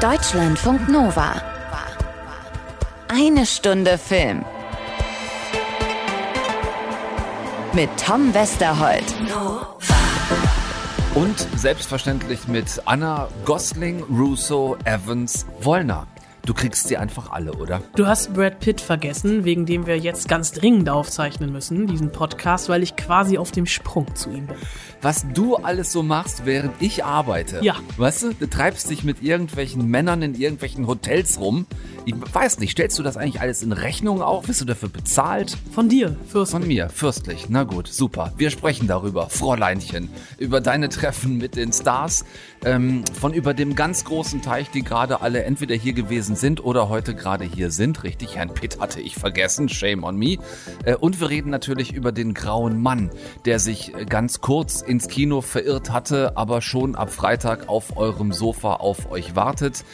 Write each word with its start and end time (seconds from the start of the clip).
Deutschlandfunk 0.00 0.88
Nova. 0.88 1.34
Eine 3.08 3.44
Stunde 3.44 3.98
Film. 3.98 4.46
Mit 7.74 7.90
Tom 8.02 8.32
Westerholt. 8.32 9.04
Und 11.14 11.46
selbstverständlich 11.54 12.48
mit 12.48 12.80
Anna 12.86 13.28
Gosling, 13.44 14.02
Russo, 14.04 14.78
Evans, 14.84 15.44
Wollner. 15.60 16.06
Du 16.46 16.54
kriegst 16.54 16.88
sie 16.88 16.96
einfach 16.96 17.30
alle, 17.30 17.52
oder? 17.54 17.82
Du 17.96 18.06
hast 18.06 18.32
Brad 18.32 18.60
Pitt 18.60 18.80
vergessen, 18.80 19.44
wegen 19.44 19.66
dem 19.66 19.86
wir 19.86 19.98
jetzt 19.98 20.28
ganz 20.28 20.52
dringend 20.52 20.88
aufzeichnen 20.88 21.52
müssen, 21.52 21.86
diesen 21.86 22.12
Podcast, 22.12 22.68
weil 22.68 22.82
ich 22.82 22.96
quasi 22.96 23.38
auf 23.38 23.50
dem 23.50 23.66
Sprung 23.66 24.14
zu 24.14 24.30
ihm 24.30 24.46
bin. 24.46 24.56
Was 25.02 25.26
du 25.34 25.56
alles 25.56 25.92
so 25.92 26.02
machst, 26.02 26.46
während 26.46 26.72
ich 26.80 27.04
arbeite. 27.04 27.60
Ja. 27.62 27.76
Weißt 27.96 28.22
du, 28.22 28.34
du 28.34 28.48
treibst 28.48 28.90
dich 28.90 29.04
mit 29.04 29.22
irgendwelchen 29.22 29.86
Männern 29.86 30.22
in 30.22 30.34
irgendwelchen 30.34 30.86
Hotels 30.86 31.40
rum. 31.40 31.66
Ich 32.06 32.14
weiß 32.16 32.60
nicht, 32.60 32.72
stellst 32.72 32.98
du 32.98 33.02
das 33.02 33.18
eigentlich 33.18 33.42
alles 33.42 33.62
in 33.62 33.72
Rechnung 33.72 34.22
auf? 34.22 34.48
Wirst 34.48 34.62
du 34.62 34.64
dafür 34.64 34.88
bezahlt? 34.88 35.58
Von 35.72 35.90
dir, 35.90 36.16
Fürst. 36.26 36.52
Von 36.52 36.66
mir, 36.66 36.88
fürstlich. 36.88 37.46
Na 37.50 37.64
gut, 37.64 37.88
super. 37.88 38.32
Wir 38.38 38.50
sprechen 38.50 38.86
darüber, 38.86 39.28
Fräuleinchen, 39.28 40.08
über 40.38 40.62
deine 40.62 40.88
Treffen 40.88 41.36
mit 41.36 41.56
den 41.56 41.72
Stars, 41.72 42.24
ähm, 42.64 43.04
von 43.18 43.34
über 43.34 43.52
dem 43.52 43.74
ganz 43.74 44.04
großen 44.04 44.40
Teich, 44.40 44.70
die 44.70 44.82
gerade 44.82 45.20
alle 45.20 45.44
entweder 45.44 45.74
hier 45.74 45.92
gewesen 45.92 46.36
sind 46.36 46.64
oder 46.64 46.88
heute 46.88 47.14
gerade 47.14 47.44
hier 47.44 47.70
sind. 47.70 48.02
Richtig, 48.02 48.36
Herrn 48.36 48.54
Pitt 48.54 48.80
hatte 48.80 49.00
ich 49.00 49.16
vergessen, 49.16 49.68
shame 49.68 50.02
on 50.02 50.16
me. 50.16 50.38
Äh, 50.84 50.94
und 50.94 51.20
wir 51.20 51.28
reden 51.28 51.50
natürlich 51.50 51.92
über 51.92 52.12
den 52.12 52.32
grauen 52.32 52.80
Mann, 52.80 53.10
der 53.44 53.58
sich 53.58 53.92
ganz 54.08 54.40
kurz 54.40 54.80
ins 54.80 55.08
Kino 55.08 55.42
verirrt 55.42 55.92
hatte, 55.92 56.36
aber 56.36 56.62
schon 56.62 56.94
ab 56.94 57.10
Freitag 57.10 57.68
auf 57.68 57.98
eurem 57.98 58.32
Sofa 58.32 58.74
auf 58.74 59.10
euch 59.10 59.36
wartet. 59.36 59.84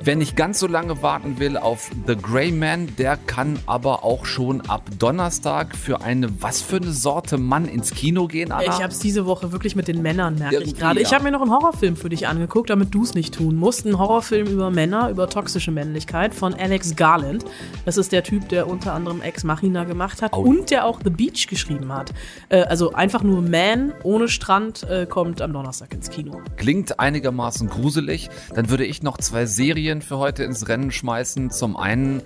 Wer 0.00 0.14
nicht 0.14 0.36
ganz 0.36 0.60
so 0.60 0.68
lange 0.68 1.02
warten 1.02 1.40
will 1.40 1.55
auf 1.56 1.90
The 2.06 2.16
Grey 2.16 2.52
Man, 2.52 2.94
der 2.96 3.16
kann 3.16 3.58
aber 3.66 4.04
auch 4.04 4.26
schon 4.26 4.60
ab 4.62 4.82
Donnerstag 4.98 5.76
für 5.76 6.00
eine, 6.02 6.42
was 6.42 6.60
für 6.62 6.76
eine 6.76 6.92
Sorte 6.92 7.38
Mann 7.38 7.66
ins 7.66 7.92
Kino 7.92 8.26
gehen, 8.26 8.52
Anna? 8.52 8.64
Ich 8.64 8.82
hab's 8.82 8.98
diese 8.98 9.26
Woche 9.26 9.52
wirklich 9.52 9.76
mit 9.76 9.88
den 9.88 10.02
Männern, 10.02 10.36
merke 10.38 10.62
ich 10.62 10.76
gerade. 10.76 11.00
Ich 11.00 11.10
ja. 11.10 11.14
habe 11.14 11.24
mir 11.24 11.30
noch 11.32 11.42
einen 11.42 11.50
Horrorfilm 11.50 11.96
für 11.96 12.08
dich 12.08 12.28
angeguckt, 12.28 12.70
damit 12.70 12.94
du 12.94 13.02
es 13.02 13.14
nicht 13.14 13.34
tun 13.34 13.56
musst. 13.56 13.84
Ein 13.86 13.98
Horrorfilm 13.98 14.46
über 14.46 14.70
Männer, 14.70 15.10
über 15.10 15.28
toxische 15.28 15.70
Männlichkeit 15.70 16.34
von 16.34 16.54
Alex 16.54 16.96
Garland. 16.96 17.44
Das 17.84 17.96
ist 17.96 18.12
der 18.12 18.22
Typ, 18.22 18.48
der 18.48 18.68
unter 18.68 18.92
anderem 18.92 19.22
Ex 19.22 19.44
Machina 19.44 19.84
gemacht 19.84 20.22
hat 20.22 20.32
Oh. 20.34 20.40
und 20.42 20.70
der 20.70 20.84
auch 20.84 21.00
The 21.02 21.10
Beach 21.10 21.46
geschrieben 21.48 21.92
hat. 21.92 22.12
Äh, 22.48 22.62
also 22.62 22.92
einfach 22.92 23.22
nur 23.22 23.42
Man 23.42 23.92
ohne 24.02 24.28
Strand 24.28 24.82
äh, 24.84 25.06
kommt 25.06 25.40
am 25.40 25.52
Donnerstag 25.52 25.92
ins 25.94 26.10
Kino. 26.10 26.40
Klingt 26.56 26.98
einigermaßen 27.00 27.68
gruselig. 27.68 28.28
Dann 28.54 28.70
würde 28.70 28.84
ich 28.84 29.02
noch 29.02 29.18
zwei 29.18 29.46
Serien 29.46 30.02
für 30.02 30.18
heute 30.18 30.44
ins 30.44 30.68
Rennen 30.68 30.90
schmeißen. 30.90 31.45
Zum 31.50 31.76
einen 31.76 32.22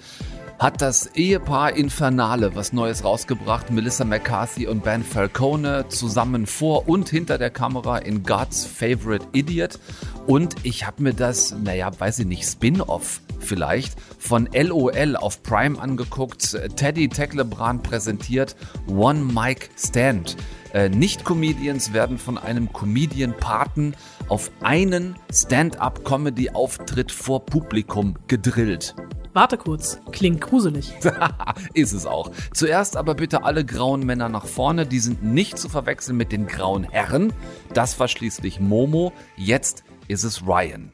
hat 0.61 0.83
das 0.83 1.07
Ehepaar 1.15 1.75
Infernale 1.75 2.55
was 2.55 2.75
Neues 2.75 3.03
rausgebracht. 3.03 3.71
Melissa 3.71 4.05
McCarthy 4.05 4.67
und 4.67 4.85
Ben 4.85 5.03
Falcone 5.03 5.87
zusammen 5.89 6.47
vor 6.47 6.87
und 6.87 7.09
hinter 7.09 7.39
der 7.39 7.49
Kamera 7.49 7.97
in 7.97 8.23
God's 8.25 8.67
Favorite 8.67 9.27
Idiot. 9.33 9.79
Und 10.27 10.57
ich 10.63 10.87
habe 10.87 11.03
mir 11.03 11.15
das, 11.15 11.53
naja, 11.53 11.91
weiß 11.99 12.19
ich 12.21 12.27
nicht, 12.27 12.45
Spin-off 12.45 13.23
vielleicht 13.39 13.95
von 14.19 14.51
LOL 14.53 15.17
auf 15.17 15.43
Prime 15.43 15.81
angeguckt. 15.81 16.59
Teddy 16.77 17.09
Tecklebrand 17.09 17.83
präsentiert 17.83 18.55
One 18.87 19.21
Mic 19.33 19.71
Stand. 19.79 20.37
Äh, 20.73 20.89
Nicht-Comedians 20.89 21.93
werden 21.93 22.19
von 22.19 22.39
einem 22.39 22.73
Comedian-Paten 22.73 23.95
auf 24.29 24.51
einen 24.63 25.17
Stand-up-Comedy-Auftritt 25.33 27.11
vor 27.11 27.45
Publikum 27.45 28.15
gedrillt. 28.29 28.95
Warte 29.33 29.57
kurz, 29.59 30.01
klingt 30.11 30.41
gruselig. 30.41 30.93
Ist 31.75 31.93
es 31.93 32.07
auch. 32.07 32.31
Zuerst 32.53 32.97
aber 32.97 33.15
bitte 33.15 33.45
alle 33.45 33.65
grauen 33.65 34.05
Männer 34.05 34.29
nach 34.29 34.47
vorne. 34.47 34.87
Die 34.87 34.99
sind 34.99 35.23
nicht 35.23 35.59
zu 35.59 35.69
verwechseln 35.69 36.17
mit 36.17 36.33
den 36.33 36.47
grauen 36.47 36.85
Herren. 36.85 37.33
Das 37.73 38.01
war 38.01 38.09
schließlich 38.09 38.59
Momo. 38.59 39.13
Jetzt 39.37 39.85
ist 40.09 40.25
es 40.25 40.47
Ryan. 40.47 40.93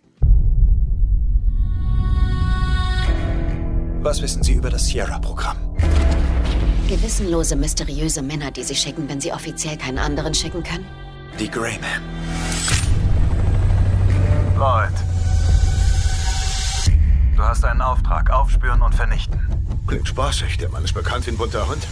Was 4.00 4.22
wissen 4.22 4.42
Sie 4.42 4.52
über 4.52 4.70
das 4.70 4.86
Sierra-Programm? 4.86 5.65
Gewissenlose, 6.88 7.56
mysteriöse 7.56 8.22
Männer, 8.22 8.52
die 8.52 8.62
sie 8.62 8.76
schicken, 8.76 9.08
wenn 9.08 9.20
sie 9.20 9.32
offiziell 9.32 9.76
keinen 9.76 9.98
anderen 9.98 10.32
schicken 10.34 10.62
können? 10.62 10.86
Die 11.38 11.50
Greyman. 11.50 12.00
Lloyd. 14.56 14.92
Du 17.36 17.42
hast 17.42 17.64
einen 17.64 17.82
Auftrag. 17.82 18.30
Aufspüren 18.30 18.80
und 18.82 18.94
vernichten. 18.94 19.40
Klingt 19.86 20.06
spaßig. 20.06 20.58
Der 20.58 20.68
Mann 20.70 20.84
ist 20.84 20.94
bekannt 20.94 21.26
wie 21.26 21.32
ein 21.32 21.36
bunter 21.36 21.68
Hund. 21.68 21.86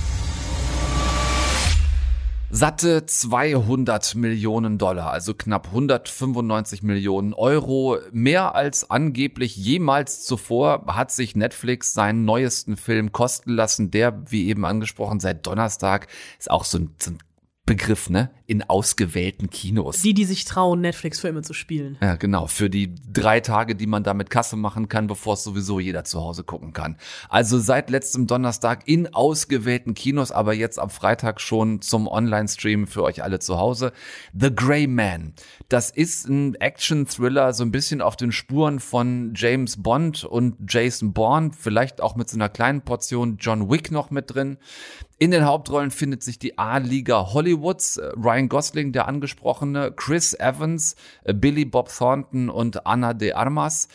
Satte 2.56 3.04
200 3.04 4.14
Millionen 4.14 4.78
Dollar, 4.78 5.10
also 5.10 5.34
knapp 5.34 5.66
195 5.66 6.84
Millionen 6.84 7.34
Euro. 7.34 7.98
Mehr 8.12 8.54
als 8.54 8.88
angeblich 8.92 9.56
jemals 9.56 10.22
zuvor 10.22 10.84
hat 10.86 11.10
sich 11.10 11.34
Netflix 11.34 11.94
seinen 11.94 12.24
neuesten 12.24 12.76
Film 12.76 13.10
kosten 13.10 13.50
lassen, 13.50 13.90
der, 13.90 14.22
wie 14.30 14.46
eben 14.46 14.64
angesprochen, 14.64 15.18
seit 15.18 15.44
Donnerstag 15.48 16.06
ist 16.38 16.48
auch 16.48 16.64
so 16.64 16.78
ein, 16.78 16.94
so 17.02 17.10
ein 17.10 17.18
Begriff, 17.66 18.10
ne? 18.10 18.30
In 18.46 18.62
ausgewählten 18.62 19.48
Kinos. 19.48 20.02
Die, 20.02 20.12
die 20.12 20.26
sich 20.26 20.44
trauen, 20.44 20.82
Netflix-Filme 20.82 21.40
zu 21.40 21.54
spielen. 21.54 21.96
Ja, 22.02 22.16
genau. 22.16 22.46
Für 22.46 22.68
die 22.68 22.94
drei 23.10 23.40
Tage, 23.40 23.74
die 23.74 23.86
man 23.86 24.02
da 24.02 24.12
mit 24.12 24.28
Kasse 24.28 24.56
machen 24.56 24.90
kann, 24.90 25.06
bevor 25.06 25.32
es 25.32 25.44
sowieso 25.44 25.80
jeder 25.80 26.04
zu 26.04 26.20
Hause 26.20 26.44
gucken 26.44 26.74
kann. 26.74 26.98
Also 27.30 27.58
seit 27.58 27.88
letztem 27.88 28.26
Donnerstag 28.26 28.86
in 28.86 29.14
ausgewählten 29.14 29.94
Kinos, 29.94 30.30
aber 30.30 30.52
jetzt 30.52 30.78
am 30.78 30.90
Freitag 30.90 31.40
schon 31.40 31.80
zum 31.80 32.06
Online-Stream 32.06 32.86
für 32.86 33.02
euch 33.02 33.22
alle 33.22 33.38
zu 33.38 33.56
Hause. 33.56 33.92
The 34.38 34.54
Grey 34.54 34.86
Man. 34.86 35.32
Das 35.70 35.88
ist 35.88 36.28
ein 36.28 36.56
Action-Thriller, 36.56 37.54
so 37.54 37.64
ein 37.64 37.70
bisschen 37.70 38.02
auf 38.02 38.16
den 38.16 38.30
Spuren 38.30 38.78
von 38.78 39.32
James 39.34 39.82
Bond 39.82 40.24
und 40.24 40.56
Jason 40.68 41.14
Bourne. 41.14 41.52
Vielleicht 41.58 42.02
auch 42.02 42.14
mit 42.14 42.28
so 42.28 42.36
einer 42.36 42.50
kleinen 42.50 42.82
Portion 42.82 43.38
John 43.40 43.70
Wick 43.70 43.90
noch 43.90 44.10
mit 44.10 44.34
drin. 44.34 44.58
In 45.18 45.30
den 45.30 45.44
Hauptrollen 45.44 45.90
findet 45.90 46.22
sich 46.22 46.38
die 46.38 46.58
A-Liga 46.58 47.32
Hollywoods, 47.32 47.98
äh, 47.98 48.06
Ryan 48.16 48.48
Gosling, 48.48 48.92
der 48.92 49.06
angesprochene, 49.06 49.92
Chris 49.92 50.34
Evans, 50.34 50.96
äh, 51.22 51.32
Billy 51.32 51.64
Bob 51.64 51.88
Thornton 51.88 52.48
und 52.48 52.86
Anna 52.86 53.14
de 53.14 53.32
Armas. 53.32 53.88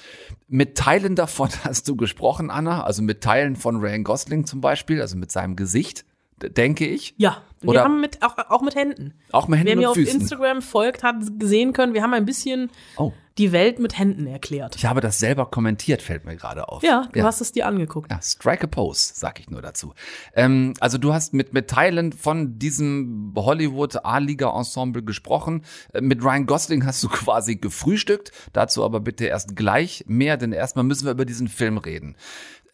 Mit 0.48 0.78
Teilen 0.78 1.16
davon 1.16 1.50
hast 1.64 1.88
du 1.90 1.96
gesprochen, 1.96 2.50
Anna, 2.50 2.84
also 2.84 3.02
mit 3.02 3.22
Teilen 3.22 3.56
von 3.56 3.78
Ryan 3.78 4.04
Gosling 4.04 4.46
zum 4.46 4.62
Beispiel, 4.62 5.02
also 5.02 5.18
mit 5.18 5.32
seinem 5.32 5.56
Gesicht, 5.56 6.06
denke 6.42 6.88
ich. 6.88 7.16
Ja, 7.18 7.44
wir 7.62 7.70
Oder- 7.70 7.84
haben 7.84 8.00
mit, 8.02 8.22
auch, 8.24 8.38
auch 8.50 8.62
mit 8.62 8.76
Händen. 8.76 9.14
Auch 9.32 9.48
mit 9.48 9.60
Wer 9.60 9.66
Händen 9.72 9.80
mir 9.80 9.88
und 9.88 9.92
auf 9.92 9.98
Füßen. 9.98 10.22
Instagram 10.22 10.62
folgt, 10.62 11.04
hat 11.04 11.16
gesehen 11.40 11.74
können, 11.74 11.94
wir 11.94 12.02
haben 12.04 12.14
ein 12.14 12.26
bisschen 12.26 12.70
Oh. 12.98 13.12
die 13.38 13.52
Welt 13.52 13.80
mit 13.80 13.98
Händen 13.98 14.28
erklärt. 14.28 14.76
Ich 14.76 14.86
habe 14.86 15.02
das 15.02 15.20
selber 15.20 15.46
kommentiert, 15.46 16.02
fällt 16.02 16.26
mir 16.26 16.36
gerade 16.36 16.68
auf. 16.70 16.84
Ja, 16.84 17.08
du 17.14 17.24
hast 17.24 17.42
es 17.42 17.52
dir 17.52 17.68
angeguckt. 17.68 18.12
Ja, 18.12 18.20
strike 18.22 18.64
a 18.64 18.68
pose, 18.68 19.12
sag 19.16 19.40
ich 19.40 19.50
nur 19.50 19.62
dazu. 19.62 19.94
Ähm, 20.36 20.74
also 20.80 20.98
du 20.98 21.14
hast 21.14 21.34
mit, 21.34 21.54
mit 21.54 21.70
Teilen 21.70 22.12
von 22.14 22.60
diesem 22.60 23.34
Hollywood 23.36 24.06
A-Liga-Ensemble 24.06 25.04
gesprochen. 25.04 25.64
Äh, 25.94 26.02
Mit 26.02 26.24
Ryan 26.24 26.46
Gosling 26.46 26.86
hast 26.86 27.04
du 27.04 27.08
quasi 27.10 27.56
gefrühstückt. 27.58 28.32
Dazu 28.54 28.84
aber 28.84 29.00
bitte 29.00 29.26
erst 29.26 29.56
gleich 29.56 30.04
mehr, 30.08 30.38
denn 30.38 30.52
erstmal 30.52 30.84
müssen 30.86 31.06
wir 31.06 31.12
über 31.12 31.26
diesen 31.26 31.48
Film 31.48 31.78
reden. 31.78 32.16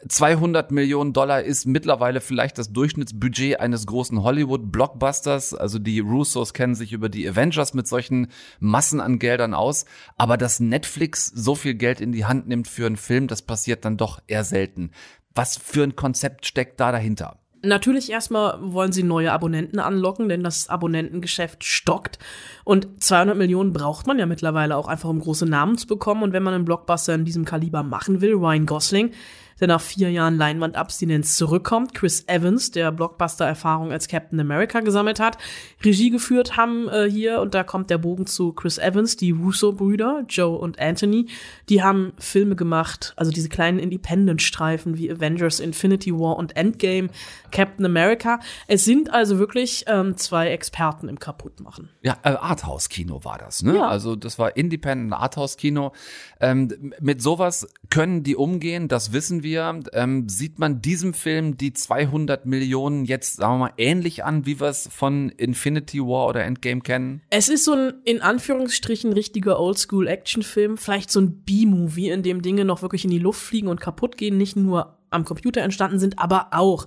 200 0.07 0.71
Millionen 0.71 1.13
Dollar 1.13 1.41
ist 1.41 1.65
mittlerweile 1.65 2.21
vielleicht 2.21 2.57
das 2.57 2.71
Durchschnittsbudget 2.71 3.59
eines 3.59 3.85
großen 3.87 4.21
Hollywood-Blockbusters. 4.21 5.53
Also 5.53 5.79
die 5.79 5.99
Russos 5.99 6.53
kennen 6.53 6.75
sich 6.75 6.93
über 6.93 7.09
die 7.09 7.27
Avengers 7.27 7.73
mit 7.73 7.87
solchen 7.87 8.27
Massen 8.59 8.99
an 8.99 9.19
Geldern 9.19 9.53
aus. 9.53 9.85
Aber 10.17 10.37
dass 10.37 10.59
Netflix 10.59 11.27
so 11.27 11.55
viel 11.55 11.75
Geld 11.75 12.01
in 12.01 12.11
die 12.11 12.25
Hand 12.25 12.47
nimmt 12.47 12.67
für 12.67 12.85
einen 12.85 12.97
Film, 12.97 13.27
das 13.27 13.41
passiert 13.41 13.85
dann 13.85 13.97
doch 13.97 14.21
eher 14.27 14.43
selten. 14.43 14.91
Was 15.33 15.57
für 15.57 15.83
ein 15.83 15.95
Konzept 15.95 16.45
steckt 16.45 16.79
da 16.79 16.91
dahinter? 16.91 17.39
Natürlich 17.63 18.11
erstmal 18.11 18.59
wollen 18.61 18.91
sie 18.91 19.01
neue 19.01 19.31
Abonnenten 19.31 19.79
anlocken, 19.79 20.29
denn 20.29 20.43
das 20.43 20.69
Abonnentengeschäft 20.69 21.63
stockt. 21.63 22.19
Und 22.63 23.03
200 23.03 23.35
Millionen 23.35 23.73
braucht 23.73 24.05
man 24.05 24.19
ja 24.19 24.27
mittlerweile 24.27 24.77
auch 24.77 24.87
einfach, 24.87 25.09
um 25.09 25.19
große 25.19 25.47
Namen 25.47 25.77
zu 25.77 25.87
bekommen. 25.87 26.21
Und 26.21 26.31
wenn 26.31 26.43
man 26.43 26.53
einen 26.53 26.65
Blockbuster 26.65 27.15
in 27.15 27.25
diesem 27.25 27.43
Kaliber 27.43 27.81
machen 27.81 28.21
will, 28.21 28.33
Ryan 28.33 28.67
Gosling, 28.67 29.11
der 29.59 29.67
nach 29.67 29.81
vier 29.81 30.11
Jahren 30.11 30.37
Leinwandabstinenz 30.37 31.37
zurückkommt. 31.37 31.93
Chris 31.93 32.25
Evans, 32.27 32.71
der 32.71 32.91
Blockbuster-Erfahrung 32.91 33.91
als 33.91 34.07
Captain 34.07 34.39
America 34.39 34.81
gesammelt 34.81 35.19
hat. 35.19 35.37
Regie 35.83 36.09
geführt 36.09 36.57
haben 36.57 36.89
äh, 36.89 37.09
hier, 37.09 37.39
und 37.39 37.53
da 37.53 37.63
kommt 37.63 37.89
der 37.89 37.97
Bogen 37.97 38.25
zu 38.25 38.51
Chris 38.51 38.77
Evans, 38.77 39.15
die 39.15 39.31
Russo-Brüder, 39.31 40.25
Joe 40.27 40.57
und 40.57 40.79
Anthony. 40.79 41.27
Die 41.69 41.81
haben 41.81 42.13
Filme 42.17 42.55
gemacht, 42.55 43.13
also 43.15 43.31
diese 43.31 43.47
kleinen 43.47 43.79
Independent-Streifen 43.79 44.97
wie 44.97 45.09
Avengers, 45.09 45.59
Infinity 45.59 46.13
War 46.13 46.35
und 46.35 46.57
Endgame, 46.57 47.09
Captain 47.51 47.85
America. 47.85 48.39
Es 48.67 48.83
sind 48.83 49.13
also 49.13 49.39
wirklich 49.39 49.85
ähm, 49.87 50.17
zwei 50.17 50.49
Experten 50.49 51.07
im 51.07 51.19
Kaputtmachen. 51.19 51.89
Ja, 52.01 52.17
äh, 52.23 52.29
Arthouse-Kino 52.29 53.23
war 53.23 53.37
das, 53.37 53.63
ne? 53.63 53.75
Ja. 53.75 53.87
Also 53.87 54.17
das 54.17 54.37
war 54.37 54.57
Independent 54.57 55.13
Arthouse-Kino. 55.13 55.93
Ähm, 56.41 56.93
mit 56.99 57.21
sowas 57.21 57.67
können 57.89 58.23
die 58.23 58.35
umgehen, 58.35 58.89
das 58.89 59.13
wissen 59.13 59.43
wir. 59.43 59.44
Ähm, 59.53 60.27
sieht 60.27 60.59
man 60.59 60.81
diesem 60.81 61.13
Film 61.13 61.57
die 61.57 61.73
200 61.73 62.45
Millionen 62.45 63.05
jetzt, 63.05 63.37
sagen 63.37 63.55
wir 63.55 63.67
mal, 63.67 63.73
ähnlich 63.77 64.23
an, 64.23 64.45
wie 64.45 64.59
wir 64.59 64.67
es 64.67 64.89
von 64.91 65.29
Infinity 65.29 65.99
War 65.99 66.27
oder 66.27 66.43
Endgame 66.43 66.81
kennen? 66.81 67.21
Es 67.29 67.49
ist 67.49 67.65
so 67.65 67.73
ein, 67.73 67.93
in 68.03 68.21
Anführungsstrichen, 68.21 69.13
richtiger 69.13 69.59
Oldschool-Action-Film, 69.59 70.77
vielleicht 70.77 71.11
so 71.11 71.21
ein 71.21 71.43
B-Movie, 71.43 72.09
in 72.09 72.23
dem 72.23 72.41
Dinge 72.41 72.65
noch 72.65 72.81
wirklich 72.81 73.05
in 73.05 73.11
die 73.11 73.19
Luft 73.19 73.41
fliegen 73.41 73.67
und 73.67 73.79
kaputt 73.81 74.17
gehen, 74.17 74.37
nicht 74.37 74.55
nur 74.55 74.97
am 75.09 75.25
Computer 75.25 75.61
entstanden 75.61 75.99
sind, 75.99 76.19
aber 76.19 76.47
auch. 76.51 76.85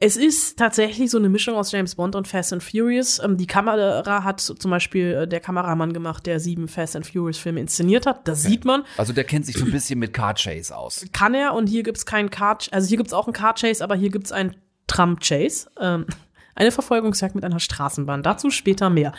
Es 0.00 0.16
ist 0.16 0.56
tatsächlich 0.56 1.10
so 1.10 1.18
eine 1.18 1.28
Mischung 1.28 1.56
aus 1.56 1.72
James 1.72 1.96
Bond 1.96 2.14
und 2.14 2.28
Fast 2.28 2.52
and 2.52 2.62
Furious. 2.62 3.18
Ähm, 3.18 3.36
die 3.36 3.48
Kamera 3.48 4.22
hat 4.22 4.40
zum 4.40 4.70
Beispiel 4.70 5.22
äh, 5.22 5.28
der 5.28 5.40
Kameramann 5.40 5.92
gemacht, 5.92 6.24
der 6.26 6.38
sieben 6.38 6.68
Fast 6.68 6.94
and 6.94 7.04
Furious 7.04 7.38
Filme 7.38 7.60
inszeniert 7.60 8.06
hat. 8.06 8.28
Das 8.28 8.44
sieht 8.44 8.64
man. 8.64 8.84
Also 8.96 9.12
der 9.12 9.24
kennt 9.24 9.44
sich 9.44 9.56
so 9.56 9.64
ein 9.64 9.72
bisschen 9.72 9.98
mit 9.98 10.12
Car 10.12 10.34
Chase 10.34 10.76
aus. 10.76 11.04
Kann 11.12 11.34
er 11.34 11.54
und 11.54 11.66
hier 11.66 11.82
gibt's 11.82 12.06
keinen 12.06 12.30
Car, 12.30 12.58
also 12.70 12.86
hier 12.86 12.96
gibt's 12.96 13.12
auch 13.12 13.26
einen 13.26 13.32
Car 13.32 13.54
Chase, 13.54 13.82
aber 13.82 13.96
hier 13.96 14.10
gibt's 14.10 14.30
einen 14.30 14.54
Tram 14.86 15.18
Chase. 15.18 15.68
Ähm, 15.80 16.06
eine 16.54 16.70
Verfolgungsjagd 16.70 17.34
mit 17.34 17.44
einer 17.44 17.58
Straßenbahn. 17.58 18.22
Dazu 18.22 18.50
später 18.50 18.90
mehr. 18.90 19.12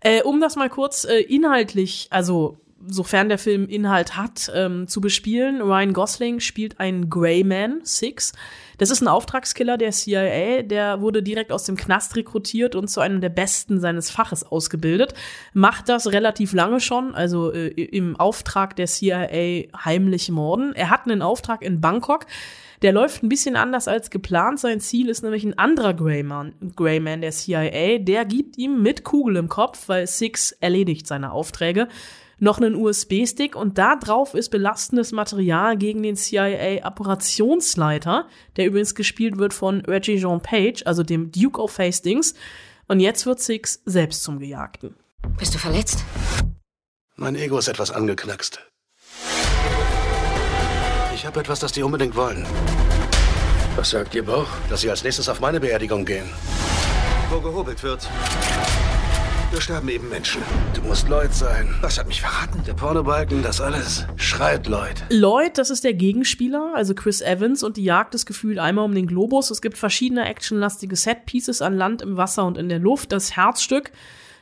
Äh, 0.00 0.22
um 0.24 0.42
das 0.42 0.56
mal 0.56 0.68
kurz 0.68 1.04
äh, 1.04 1.20
inhaltlich, 1.20 2.08
also 2.10 2.58
sofern 2.86 3.30
der 3.30 3.38
Film 3.38 3.66
Inhalt 3.66 4.16
hat, 4.16 4.52
ähm, 4.54 4.88
zu 4.88 5.00
bespielen. 5.00 5.62
Ryan 5.62 5.94
Gosling 5.94 6.40
spielt 6.40 6.78
einen 6.80 7.08
Greyman, 7.08 7.80
Six. 7.82 8.34
Das 8.78 8.90
ist 8.90 9.02
ein 9.02 9.08
Auftragskiller 9.08 9.76
der 9.76 9.90
CIA, 9.90 10.62
der 10.62 11.00
wurde 11.00 11.22
direkt 11.22 11.52
aus 11.52 11.64
dem 11.64 11.76
Knast 11.76 12.16
rekrutiert 12.16 12.74
und 12.74 12.88
zu 12.88 13.00
einem 13.00 13.20
der 13.20 13.28
Besten 13.28 13.80
seines 13.80 14.10
Faches 14.10 14.44
ausgebildet. 14.44 15.14
Macht 15.52 15.88
das 15.88 16.12
relativ 16.12 16.52
lange 16.52 16.80
schon, 16.80 17.14
also 17.14 17.52
äh, 17.52 17.68
im 17.68 18.16
Auftrag 18.16 18.76
der 18.76 18.86
CIA 18.86 19.66
heimlich 19.84 20.30
morden. 20.30 20.72
Er 20.74 20.90
hat 20.90 21.04
einen 21.04 21.22
Auftrag 21.22 21.62
in 21.62 21.80
Bangkok. 21.80 22.26
Der 22.82 22.92
läuft 22.92 23.24
ein 23.24 23.28
bisschen 23.28 23.56
anders 23.56 23.88
als 23.88 24.08
geplant. 24.08 24.60
Sein 24.60 24.78
Ziel 24.78 25.08
ist 25.08 25.22
nämlich 25.22 25.42
ein 25.42 25.58
anderer 25.58 25.94
Greyman, 25.94 26.54
Greyman 26.76 27.20
der 27.20 27.32
CIA. 27.32 27.98
Der 27.98 28.24
gibt 28.24 28.56
ihm 28.56 28.82
mit 28.82 29.02
Kugel 29.02 29.36
im 29.36 29.48
Kopf, 29.48 29.88
weil 29.88 30.06
Six 30.06 30.52
erledigt 30.52 31.08
seine 31.08 31.32
Aufträge 31.32 31.88
noch 32.38 32.58
einen 32.58 32.74
USB-Stick 32.74 33.56
und 33.56 33.78
da 33.78 33.96
drauf 33.96 34.34
ist 34.34 34.50
belastendes 34.50 35.12
Material 35.12 35.76
gegen 35.76 36.02
den 36.02 36.16
CIA-Operationsleiter, 36.16 38.26
der 38.56 38.66
übrigens 38.66 38.94
gespielt 38.94 39.38
wird 39.38 39.54
von 39.54 39.80
Reggie 39.82 40.18
Jean 40.18 40.40
Page, 40.40 40.82
also 40.86 41.02
dem 41.02 41.30
Duke 41.32 41.60
of 41.60 41.78
Hastings. 41.78 42.34
Und 42.86 43.00
jetzt 43.00 43.26
wird 43.26 43.40
Six 43.40 43.82
selbst 43.84 44.22
zum 44.22 44.38
Gejagten. 44.38 44.94
Bist 45.38 45.54
du 45.54 45.58
verletzt? 45.58 46.04
Mein 47.16 47.34
Ego 47.34 47.58
ist 47.58 47.68
etwas 47.68 47.90
angeknackst. 47.90 48.60
Ich 51.14 51.26
habe 51.26 51.40
etwas, 51.40 51.58
das 51.58 51.72
die 51.72 51.82
unbedingt 51.82 52.14
wollen. 52.14 52.46
Was 53.74 53.90
sagt 53.90 54.14
Ihr 54.14 54.24
Bauch? 54.24 54.46
Dass 54.70 54.82
sie 54.82 54.90
als 54.90 55.02
nächstes 55.04 55.28
auf 55.28 55.40
meine 55.40 55.60
Beerdigung 55.60 56.04
gehen. 56.04 56.28
Wo 57.30 57.40
gehobelt 57.40 57.82
wird. 57.82 58.08
Wir 59.50 59.62
sterben 59.62 59.88
eben 59.88 60.10
Menschen. 60.10 60.42
Du 60.74 60.82
musst 60.82 61.08
Lloyd 61.08 61.32
sein. 61.32 61.74
Was 61.80 61.98
hat 61.98 62.06
mich 62.06 62.20
verraten? 62.20 62.62
Der 62.66 62.74
Pornobalken, 62.74 63.42
das 63.42 63.62
alles. 63.62 64.04
Schreit 64.16 64.66
Lloyd. 64.66 65.02
Lloyd, 65.08 65.56
das 65.56 65.70
ist 65.70 65.84
der 65.84 65.94
Gegenspieler, 65.94 66.72
also 66.74 66.94
Chris 66.94 67.22
Evans, 67.22 67.62
und 67.62 67.78
die 67.78 67.84
Jagd 67.84 68.14
ist 68.14 68.26
gefühlt 68.26 68.58
einmal 68.58 68.84
um 68.84 68.94
den 68.94 69.06
Globus. 69.06 69.50
Es 69.50 69.62
gibt 69.62 69.78
verschiedene 69.78 70.26
actionlastige 70.26 70.96
Set-Pieces 70.96 71.62
an 71.62 71.78
Land, 71.78 72.02
im 72.02 72.18
Wasser 72.18 72.44
und 72.44 72.58
in 72.58 72.68
der 72.68 72.78
Luft. 72.78 73.10
Das 73.10 73.36
Herzstück, 73.36 73.90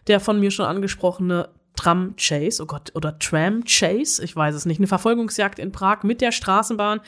der 0.09 0.19
von 0.19 0.41
mir 0.41 0.51
schon 0.51 0.67
angesprochene 0.67 1.51
Tram 1.77 2.17
Chase, 2.17 2.65
oh 2.65 2.67
Gott, 2.67 2.91
oder 2.97 3.17
Tram 3.21 3.63
Chase, 3.65 4.25
ich 4.25 4.35
weiß 4.35 4.57
es 4.57 4.67
nicht, 4.67 4.81
eine 4.81 4.89
Verfolgungsjagd 4.89 5.61
in 5.61 5.71
Prag 5.71 6.03
mit 6.03 6.21
der 6.21 6.33
Straßenbahn, 6.33 7.01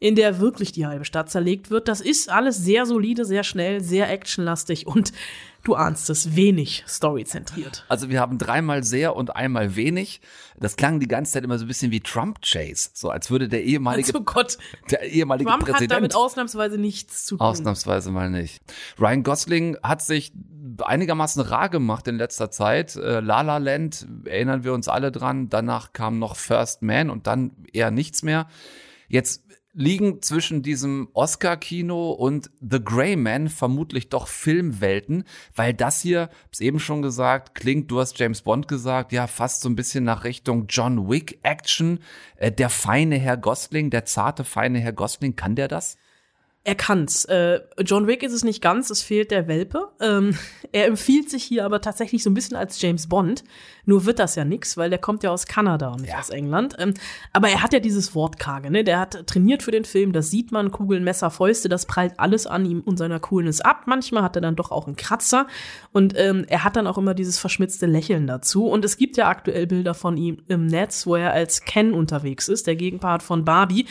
in 0.00 0.16
der 0.16 0.38
wirklich 0.38 0.72
die 0.72 0.86
halbe 0.86 1.06
Stadt 1.06 1.30
zerlegt 1.30 1.70
wird. 1.70 1.88
Das 1.88 2.02
ist 2.02 2.28
alles 2.28 2.58
sehr 2.58 2.84
solide, 2.84 3.24
sehr 3.24 3.42
schnell, 3.42 3.80
sehr 3.80 4.10
actionlastig 4.10 4.86
und 4.86 5.12
du 5.64 5.74
ahnst 5.74 6.10
es, 6.10 6.36
wenig 6.36 6.84
storyzentriert. 6.86 7.84
Also 7.88 8.08
wir 8.08 8.20
haben 8.20 8.38
dreimal 8.38 8.84
sehr 8.84 9.16
und 9.16 9.34
einmal 9.34 9.76
wenig. 9.76 10.20
Das 10.58 10.76
klang 10.76 11.00
die 11.00 11.08
ganze 11.08 11.32
Zeit 11.32 11.44
immer 11.44 11.58
so 11.58 11.64
ein 11.64 11.68
bisschen 11.68 11.90
wie 11.90 12.00
Trump 12.00 12.40
Chase, 12.42 12.90
so 12.94 13.10
als 13.10 13.30
würde 13.30 13.48
der 13.48 13.64
ehemalige 13.64 14.08
Also 14.08 14.24
Gott, 14.24 14.58
der 14.90 15.02
ehemalige 15.02 15.50
Trump 15.50 15.62
hat 15.62 15.70
Präsident 15.70 15.92
damit 15.92 16.14
ausnahmsweise 16.14 16.78
nichts 16.78 17.26
zu 17.26 17.36
tun. 17.36 17.46
Ausnahmsweise 17.46 18.10
mal 18.10 18.30
nicht. 18.30 18.60
Ryan 18.98 19.22
Gosling 19.22 19.76
hat 19.82 20.02
sich 20.02 20.32
einigermaßen 20.84 21.42
rar 21.42 21.68
gemacht 21.68 22.08
in 22.08 22.16
letzter 22.16 22.50
Zeit. 22.50 22.96
Äh, 22.96 23.20
La 23.20 23.42
La 23.42 23.58
Land 23.58 24.06
erinnern 24.24 24.64
wir 24.64 24.72
uns 24.72 24.88
alle 24.88 25.12
dran. 25.12 25.48
Danach 25.48 25.92
kam 25.92 26.18
noch 26.18 26.36
First 26.36 26.82
Man 26.82 27.10
und 27.10 27.26
dann 27.26 27.52
eher 27.72 27.90
nichts 27.90 28.22
mehr. 28.22 28.46
Jetzt 29.08 29.42
liegen 29.78 30.22
zwischen 30.22 30.62
diesem 30.62 31.08
Oscar-Kino 31.12 32.10
und 32.10 32.50
The 32.60 32.82
Grey 32.82 33.14
Man 33.14 33.48
vermutlich 33.48 34.08
doch 34.08 34.26
Filmwelten, 34.26 35.22
weil 35.54 35.72
das 35.72 36.00
hier, 36.00 36.30
hab's 36.46 36.58
eben 36.58 36.80
schon 36.80 37.00
gesagt, 37.00 37.54
klingt, 37.54 37.88
du 37.88 38.00
hast 38.00 38.18
James 38.18 38.42
Bond 38.42 38.66
gesagt, 38.66 39.12
ja, 39.12 39.28
fast 39.28 39.60
so 39.60 39.68
ein 39.68 39.76
bisschen 39.76 40.02
nach 40.02 40.24
Richtung 40.24 40.66
John 40.68 41.08
Wick 41.08 41.38
Action. 41.44 42.00
Äh, 42.36 42.50
der 42.50 42.70
feine 42.70 43.18
Herr 43.18 43.36
Gosling, 43.36 43.90
der 43.90 44.04
zarte 44.04 44.42
feine 44.42 44.80
Herr 44.80 44.92
Gosling, 44.92 45.36
kann 45.36 45.54
der 45.54 45.68
das? 45.68 45.96
Er 46.68 46.74
kann's. 46.74 47.24
Äh, 47.24 47.60
John 47.80 48.06
Wick 48.06 48.22
ist 48.22 48.34
es 48.34 48.44
nicht 48.44 48.60
ganz, 48.60 48.90
es 48.90 49.00
fehlt 49.00 49.30
der 49.30 49.48
Welpe. 49.48 49.88
Ähm, 50.02 50.36
er 50.72 50.84
empfiehlt 50.84 51.30
sich 51.30 51.42
hier 51.42 51.64
aber 51.64 51.80
tatsächlich 51.80 52.22
so 52.22 52.28
ein 52.28 52.34
bisschen 52.34 52.58
als 52.58 52.78
James 52.82 53.06
Bond. 53.06 53.42
Nur 53.86 54.04
wird 54.04 54.18
das 54.18 54.34
ja 54.34 54.44
nix, 54.44 54.76
weil 54.76 54.90
der 54.90 54.98
kommt 54.98 55.22
ja 55.22 55.30
aus 55.30 55.46
Kanada 55.46 55.88
und 55.88 56.02
nicht 56.02 56.10
Ja. 56.10 56.18
aus 56.18 56.28
England. 56.28 56.76
Ähm, 56.78 56.92
aber 57.32 57.48
er 57.48 57.62
hat 57.62 57.72
ja 57.72 57.80
dieses 57.80 58.14
Wortkarge, 58.14 58.70
ne? 58.70 58.84
Der 58.84 59.00
hat 59.00 59.26
trainiert 59.26 59.62
für 59.62 59.70
den 59.70 59.86
Film, 59.86 60.12
das 60.12 60.30
sieht 60.30 60.52
man, 60.52 60.70
Kugeln, 60.70 61.04
Messer, 61.04 61.30
Fäuste, 61.30 61.70
das 61.70 61.86
prallt 61.86 62.20
alles 62.20 62.46
an 62.46 62.66
ihm 62.66 62.82
und 62.82 62.98
seiner 62.98 63.18
Coolness 63.18 63.62
ab. 63.62 63.84
Manchmal 63.86 64.22
hat 64.22 64.36
er 64.36 64.42
dann 64.42 64.54
doch 64.54 64.70
auch 64.70 64.86
einen 64.86 64.96
Kratzer 64.96 65.46
und 65.92 66.12
ähm, 66.18 66.44
er 66.48 66.64
hat 66.64 66.76
dann 66.76 66.86
auch 66.86 66.98
immer 66.98 67.14
dieses 67.14 67.38
verschmitzte 67.38 67.86
Lächeln 67.86 68.26
dazu. 68.26 68.66
Und 68.66 68.84
es 68.84 68.98
gibt 68.98 69.16
ja 69.16 69.26
aktuell 69.28 69.66
Bilder 69.66 69.94
von 69.94 70.18
ihm 70.18 70.42
im 70.48 70.66
Netz, 70.66 71.06
wo 71.06 71.14
er 71.16 71.32
als 71.32 71.62
Ken 71.62 71.94
unterwegs 71.94 72.46
ist, 72.46 72.66
der 72.66 72.76
Gegenpart 72.76 73.22
von 73.22 73.46
Barbie. 73.46 73.86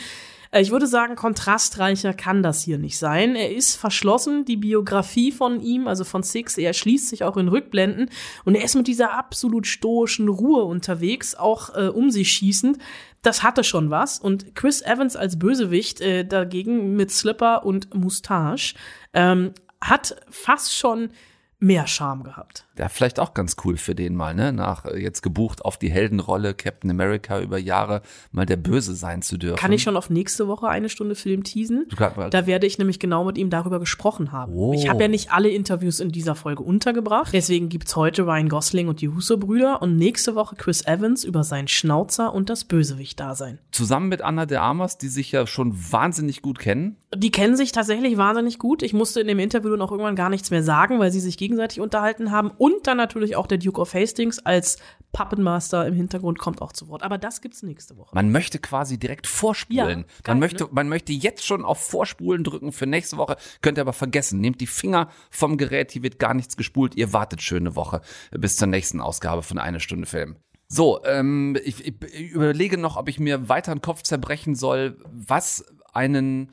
Äh, 0.50 0.62
Ich 0.62 0.70
würde 0.70 0.86
sagen, 0.86 1.16
kontrastreicher 1.16 2.14
kann 2.14 2.42
das 2.42 2.62
hier 2.62 2.78
nicht 2.78 2.98
sein. 2.98 3.36
Er 3.36 3.54
ist 3.54 3.76
verschlossen, 3.76 4.44
die 4.44 4.56
Biografie 4.56 5.32
von 5.32 5.60
ihm, 5.60 5.88
also 5.88 6.04
von 6.04 6.22
Six, 6.22 6.58
er 6.58 6.72
schließt 6.72 7.08
sich 7.08 7.24
auch 7.24 7.36
in 7.36 7.48
Rückblenden 7.48 8.10
und 8.44 8.54
er 8.54 8.64
ist 8.64 8.74
mit 8.74 8.86
dieser 8.86 9.12
absolut 9.12 9.66
stoischen 9.66 10.28
Ruhe 10.28 10.64
unterwegs, 10.64 11.34
auch 11.34 11.74
äh, 11.74 11.88
um 11.88 12.10
sich 12.10 12.30
schießend. 12.32 12.78
Das 13.22 13.42
hatte 13.42 13.64
schon 13.64 13.90
was. 13.90 14.18
Und 14.20 14.54
Chris 14.54 14.80
Evans 14.82 15.16
als 15.16 15.38
Bösewicht 15.38 16.00
äh, 16.00 16.24
dagegen 16.24 16.94
mit 16.94 17.10
Slipper 17.10 17.64
und 17.64 17.92
Moustache 17.94 18.74
ähm, 19.12 19.52
hat 19.80 20.16
fast 20.30 20.76
schon 20.76 21.10
mehr 21.58 21.86
Charme 21.86 22.22
gehabt. 22.22 22.66
Ja, 22.78 22.88
vielleicht 22.88 23.18
auch 23.18 23.34
ganz 23.34 23.56
cool 23.64 23.76
für 23.76 23.94
den 23.94 24.14
mal, 24.14 24.34
ne? 24.34 24.52
Nach 24.52 24.84
äh, 24.84 24.98
jetzt 24.98 25.22
gebucht 25.22 25.64
auf 25.64 25.78
die 25.78 25.90
Heldenrolle 25.90 26.54
Captain 26.54 26.90
America 26.90 27.40
über 27.40 27.58
Jahre 27.58 28.02
mal 28.30 28.46
der 28.46 28.56
Böse 28.56 28.94
sein 28.94 29.22
zu 29.22 29.36
dürfen. 29.36 29.56
Kann 29.56 29.72
ich 29.72 29.82
schon 29.82 29.96
auf 29.96 30.10
nächste 30.10 30.46
Woche 30.46 30.68
eine 30.68 30.88
Stunde 30.88 31.14
Film 31.14 31.42
teasen? 31.42 31.86
Da 32.30 32.46
werde 32.46 32.66
ich 32.66 32.78
nämlich 32.78 33.00
genau 33.00 33.24
mit 33.24 33.36
ihm 33.36 33.50
darüber 33.50 33.80
gesprochen 33.80 34.32
haben. 34.32 34.52
Oh. 34.54 34.72
Ich 34.74 34.88
habe 34.88 35.02
ja 35.02 35.08
nicht 35.08 35.32
alle 35.32 35.48
Interviews 35.48 36.00
in 36.00 36.10
dieser 36.10 36.34
Folge 36.34 36.62
untergebracht. 36.62 37.32
Deswegen 37.32 37.68
gibt's 37.68 37.96
heute 37.96 38.22
Ryan 38.22 38.48
Gosling 38.48 38.88
und 38.88 39.00
die 39.00 39.06
Russo-Brüder 39.06 39.82
und 39.82 39.96
nächste 39.96 40.34
Woche 40.34 40.54
Chris 40.56 40.86
Evans 40.86 41.24
über 41.24 41.42
seinen 41.44 41.68
Schnauzer 41.68 42.32
und 42.32 42.48
das 42.48 42.64
Bösewicht-Dasein. 42.64 43.58
Zusammen 43.72 44.08
mit 44.08 44.22
Anna 44.22 44.46
de 44.46 44.58
Armas, 44.58 44.98
die 44.98 45.08
sich 45.08 45.32
ja 45.32 45.46
schon 45.46 45.74
wahnsinnig 45.90 46.42
gut 46.42 46.58
kennen. 46.58 46.96
Die 47.16 47.30
kennen 47.30 47.56
sich 47.56 47.72
tatsächlich 47.72 48.16
wahnsinnig 48.18 48.58
gut. 48.58 48.82
Ich 48.82 48.92
musste 48.92 49.20
in 49.20 49.28
dem 49.28 49.38
Interview 49.38 49.70
dann 49.70 49.82
auch 49.82 49.90
irgendwann 49.90 50.16
gar 50.16 50.28
nichts 50.28 50.50
mehr 50.50 50.62
sagen, 50.62 50.98
weil 50.98 51.10
sie 51.10 51.20
sich 51.20 51.38
gegenseitig 51.38 51.80
unterhalten 51.80 52.30
haben. 52.30 52.50
Und 52.56 52.67
dann 52.84 52.96
natürlich 52.96 53.36
auch 53.36 53.46
der 53.46 53.58
Duke 53.58 53.80
of 53.80 53.94
Hastings 53.94 54.38
als 54.38 54.78
Puppenmaster 55.12 55.86
im 55.86 55.94
Hintergrund 55.94 56.38
kommt 56.38 56.60
auch 56.60 56.72
zu 56.72 56.88
Wort. 56.88 57.02
Aber 57.02 57.18
das 57.18 57.40
gibt's 57.40 57.62
nächste 57.62 57.96
Woche. 57.96 58.14
Man 58.14 58.30
möchte 58.30 58.58
quasi 58.58 58.98
direkt 58.98 59.26
vorspulen. 59.26 60.00
Ja, 60.00 60.04
man, 60.26 60.38
möchte, 60.38 60.64
ne? 60.64 60.70
man 60.72 60.88
möchte 60.88 61.12
jetzt 61.12 61.46
schon 61.46 61.64
auf 61.64 61.78
Vorspulen 61.88 62.44
drücken 62.44 62.72
für 62.72 62.86
nächste 62.86 63.16
Woche. 63.16 63.36
Könnt 63.62 63.78
ihr 63.78 63.82
aber 63.82 63.92
vergessen. 63.92 64.40
Nehmt 64.40 64.60
die 64.60 64.66
Finger 64.66 65.08
vom 65.30 65.56
Gerät, 65.56 65.92
hier 65.92 66.02
wird 66.02 66.18
gar 66.18 66.34
nichts 66.34 66.56
gespult. 66.56 66.94
Ihr 66.96 67.12
wartet 67.12 67.42
schöne 67.42 67.74
Woche 67.74 68.02
bis 68.32 68.56
zur 68.56 68.68
nächsten 68.68 69.00
Ausgabe 69.00 69.42
von 69.42 69.58
Eine 69.58 69.80
Stunde 69.80 70.06
Film. 70.06 70.36
So, 70.68 71.02
ähm, 71.04 71.56
ich, 71.64 71.86
ich 71.86 72.30
überlege 72.30 72.76
noch, 72.76 72.98
ob 72.98 73.08
ich 73.08 73.18
mir 73.18 73.48
weiter 73.48 73.74
den 73.74 73.80
Kopf 73.80 74.02
zerbrechen 74.02 74.54
soll, 74.54 74.98
was 75.10 75.64
einen 75.94 76.52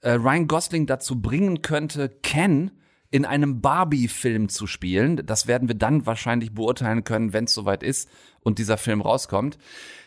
äh, 0.00 0.12
Ryan 0.12 0.48
Gosling 0.48 0.86
dazu 0.86 1.20
bringen 1.20 1.60
könnte, 1.60 2.08
Ken 2.08 2.70
in 3.10 3.24
einem 3.24 3.60
Barbie-Film 3.60 4.48
zu 4.48 4.66
spielen. 4.66 5.24
Das 5.26 5.46
werden 5.46 5.68
wir 5.68 5.74
dann 5.74 6.06
wahrscheinlich 6.06 6.54
beurteilen 6.54 7.04
können, 7.04 7.32
wenn 7.32 7.44
es 7.44 7.54
soweit 7.54 7.82
ist 7.82 8.08
und 8.42 8.58
dieser 8.58 8.76
Film 8.76 9.00
rauskommt. 9.00 9.58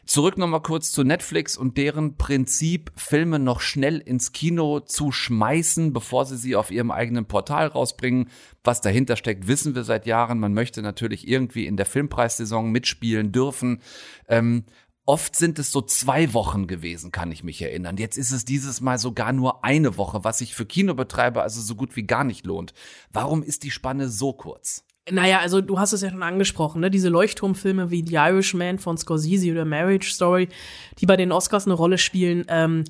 Zurück 0.06 0.38
nochmal 0.38 0.62
kurz 0.62 0.92
zu 0.92 1.04
Netflix 1.04 1.56
und 1.56 1.78
deren 1.78 2.18
Prinzip, 2.18 2.92
Filme 2.96 3.40
noch 3.40 3.62
schnell 3.62 4.00
ins 4.00 4.34
Kino 4.34 4.82
zu 4.82 5.14
schmeißen, 5.14 5.94
bevor 5.94 6.26
sie 6.26 6.38
sie 6.38 6.58
auf 6.58 6.72
ihrem 6.72 6.92
eigenen 6.92 7.26
Portal 7.26 7.68
rausbringen. 7.68 8.30
Was 8.66 8.82
dahinter 8.82 9.16
steckt, 9.16 9.48
wissen 9.48 9.76
wir 9.76 9.84
seit 9.84 10.06
Jahren. 10.06 10.40
Man 10.40 10.54
möchte 10.54 10.82
natürlich 10.82 11.28
irgendwie 11.28 11.68
in 11.68 11.78
der 11.78 11.86
Filmpreissaison 11.86 12.70
mitspielen 12.70 13.32
dürfen. 13.32 13.82
Ähm, 14.28 14.66
Oft 15.06 15.36
sind 15.36 15.60
es 15.60 15.72
so 15.72 15.82
zwei 15.82 16.34
Wochen 16.34 16.66
gewesen, 16.66 17.12
kann 17.12 17.32
ich 17.32 17.44
mich 17.44 17.62
erinnern. 17.62 17.98
Jetzt 17.98 18.18
ist 18.18 18.32
es 18.32 18.46
dieses 18.46 18.80
Mal 18.80 18.98
sogar 18.98 19.34
nur 19.34 19.66
eine 19.66 19.98
Woche, 19.98 20.24
was 20.24 20.38
sich 20.38 20.56
für 20.56 20.66
Kinobetreiber 20.66 21.44
also 21.44 21.60
so 21.60 21.76
gut 21.76 21.98
wie 21.98 22.04
gar 22.04 22.24
nicht 22.24 22.46
lohnt. 22.46 22.74
Warum 23.12 23.44
ist 23.44 23.64
die 23.64 23.72
Spanne 23.72 24.08
so 24.08 24.32
kurz? 24.32 24.86
Naja, 25.12 25.40
also 25.40 25.60
du 25.60 25.78
hast 25.78 25.92
es 25.92 26.02
ja 26.02 26.10
schon 26.10 26.24
angesprochen, 26.24 26.80
ne? 26.80 26.90
Diese 26.90 27.10
Leuchtturmfilme 27.10 27.92
wie 27.92 28.06
The 28.08 28.16
Irishman 28.16 28.80
von 28.80 28.98
Scorsese 28.98 29.52
oder 29.52 29.66
Marriage 29.66 30.14
Story, 30.14 30.48
die 31.00 31.06
bei 31.06 31.18
den 31.18 31.34
Oscars 31.34 31.66
eine 31.66 31.74
Rolle 31.74 31.98
spielen, 31.98 32.46
ähm, 32.48 32.86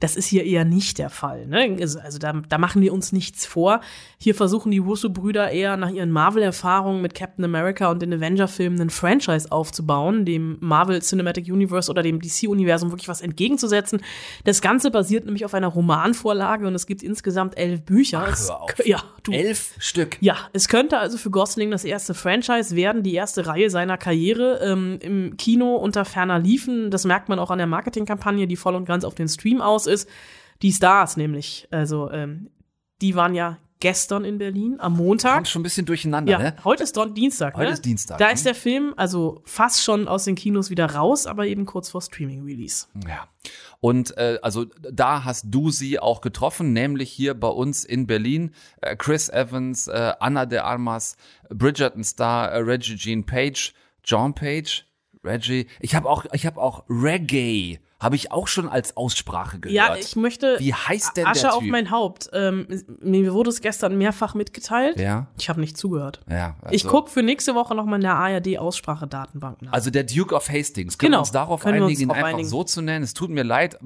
das 0.00 0.16
ist 0.16 0.26
hier 0.26 0.44
eher 0.44 0.64
nicht 0.64 0.98
der 0.98 1.10
Fall. 1.10 1.46
Ne? 1.46 1.76
Also, 1.80 2.18
da, 2.18 2.32
da 2.48 2.58
machen 2.58 2.82
wir 2.82 2.92
uns 2.92 3.12
nichts 3.12 3.46
vor. 3.46 3.80
Hier 4.18 4.34
versuchen 4.34 4.70
die 4.70 4.78
Russo-Brüder 4.78 5.50
eher 5.50 5.76
nach 5.76 5.90
ihren 5.90 6.10
Marvel-Erfahrungen 6.10 7.02
mit 7.02 7.14
Captain 7.14 7.44
America 7.44 7.90
und 7.90 8.02
den 8.02 8.12
Avenger-Filmen 8.12 8.80
einen 8.80 8.90
Franchise 8.90 9.50
aufzubauen, 9.50 10.24
dem 10.24 10.58
Marvel 10.60 11.00
Cinematic 11.00 11.46
Universe 11.46 11.90
oder 11.90 12.02
dem 12.02 12.20
DC-Universum 12.20 12.90
wirklich 12.90 13.08
was 13.08 13.20
entgegenzusetzen. 13.20 14.00
Das 14.44 14.60
Ganze 14.60 14.90
basiert 14.90 15.24
nämlich 15.24 15.44
auf 15.44 15.54
einer 15.54 15.68
Romanvorlage 15.68 16.66
und 16.66 16.74
es 16.74 16.86
gibt 16.86 17.02
insgesamt 17.02 17.56
elf 17.56 17.82
Bücher. 17.82 18.26
Ach, 18.28 18.38
hör 18.38 18.62
auf. 18.62 18.86
ja, 18.86 19.02
du, 19.22 19.32
Elf 19.32 19.74
Stück. 19.78 20.18
ja, 20.20 20.36
es 20.52 20.68
könnte 20.68 20.98
also 20.98 21.18
für 21.18 21.30
Gosling 21.30 21.70
das 21.70 21.84
erste 21.84 22.14
Franchise 22.14 22.76
werden, 22.76 23.02
die 23.02 23.14
erste 23.14 23.46
Reihe 23.46 23.70
seiner 23.70 23.96
Karriere 23.96 24.60
ähm, 24.62 24.98
im 25.00 25.36
Kino 25.36 25.76
unter 25.76 26.04
ferner 26.04 26.38
liefen. 26.38 26.90
Das 26.90 27.04
merkt 27.04 27.28
man 27.28 27.38
auch 27.38 27.50
an 27.50 27.58
der 27.58 27.66
Marketingkampagne, 27.66 28.46
die 28.46 28.56
voll 28.56 28.74
und 28.74 28.84
ganz 28.84 29.04
auf 29.04 29.14
den 29.14 29.28
Stream 29.28 29.60
aus 29.60 29.85
ist. 29.86 30.08
Die 30.62 30.72
Stars 30.72 31.16
nämlich, 31.16 31.68
also 31.70 32.10
ähm, 32.10 32.50
die 33.02 33.14
waren 33.14 33.34
ja 33.34 33.58
gestern 33.78 34.24
in 34.24 34.38
Berlin 34.38 34.76
am 34.78 34.94
Montag. 34.94 35.34
Kommt 35.34 35.48
schon 35.48 35.60
ein 35.60 35.64
bisschen 35.64 35.84
durcheinander, 35.86 36.32
Ja, 36.32 36.38
ne? 36.38 36.56
heute 36.64 36.82
ist 36.82 36.96
Don 36.96 37.12
Dienstag. 37.14 37.54
Heute 37.56 37.66
ne? 37.66 37.72
ist 37.74 37.84
Dienstag, 37.84 38.18
Da 38.18 38.28
ne? 38.28 38.32
ist 38.32 38.46
der 38.46 38.54
Film 38.54 38.94
also 38.96 39.42
fast 39.44 39.82
schon 39.84 40.08
aus 40.08 40.24
den 40.24 40.34
Kinos 40.34 40.70
wieder 40.70 40.94
raus, 40.94 41.26
aber 41.26 41.46
eben 41.46 41.66
kurz 41.66 41.90
vor 41.90 42.00
Streaming-Release. 42.00 42.86
Ja. 43.06 43.28
Und 43.80 44.16
äh, 44.16 44.38
also 44.42 44.64
da 44.80 45.24
hast 45.24 45.44
du 45.48 45.70
sie 45.70 45.98
auch 46.00 46.22
getroffen, 46.22 46.72
nämlich 46.72 47.10
hier 47.10 47.34
bei 47.34 47.48
uns 47.48 47.84
in 47.84 48.06
Berlin. 48.06 48.52
Äh, 48.80 48.96
Chris 48.96 49.28
Evans, 49.28 49.88
äh, 49.88 50.14
Anna 50.20 50.46
de 50.46 50.60
Armas, 50.60 51.16
Bridgerton 51.50 52.02
Star, 52.02 52.50
äh, 52.52 52.58
Reggie 52.58 52.96
Jean 52.96 53.24
Page, 53.26 53.74
John 54.02 54.34
Page, 54.34 54.86
Reggie. 55.22 55.66
Ich 55.80 55.94
habe 55.94 56.08
auch, 56.08 56.24
ich 56.32 56.46
habe 56.46 56.60
auch 56.60 56.84
Reggae, 56.88 57.78
habe 57.98 58.16
ich 58.16 58.30
auch 58.30 58.46
schon 58.46 58.68
als 58.68 58.96
Aussprache 58.96 59.58
gehört. 59.58 59.74
Ja, 59.74 59.96
ich 59.96 60.16
möchte 60.16 60.56
Wie 60.58 60.74
heißt 60.74 61.16
denn 61.16 61.26
Asche 61.26 61.42
der 61.42 61.54
auf 61.54 61.62
Typ? 61.62 61.70
mein 61.70 61.90
Haupt. 61.90 62.28
Ähm, 62.32 62.66
mir 63.00 63.32
wurde 63.32 63.48
es 63.50 63.60
gestern 63.62 63.96
mehrfach 63.96 64.34
mitgeteilt. 64.34 65.00
Ja. 65.00 65.28
Ich 65.38 65.48
habe 65.48 65.60
nicht 65.60 65.76
zugehört. 65.78 66.20
Ja, 66.28 66.56
also, 66.60 66.74
Ich 66.74 66.86
guck 66.86 67.08
für 67.08 67.22
nächste 67.22 67.54
Woche 67.54 67.74
noch 67.74 67.86
mal 67.86 67.96
in 67.96 68.02
der 68.02 68.14
ARD-Aussprachedatenbank 68.16 69.62
nach. 69.62 69.72
Also 69.72 69.90
der 69.90 70.04
Duke 70.04 70.34
of 70.34 70.48
Hastings. 70.48 70.98
Können 70.98 71.12
Genau, 71.12 71.18
wir 71.18 71.20
uns 71.22 71.30
darauf 71.32 71.62
können 71.62 71.78
wir 71.78 71.84
uns 71.86 71.90
einigen, 71.98 72.10
ihn 72.10 72.10
einfach 72.10 72.28
einigen. 72.28 72.48
so 72.48 72.64
zu 72.64 72.82
nennen? 72.82 73.02
Es 73.04 73.14
tut 73.14 73.30
mir 73.30 73.44
leid, 73.44 73.78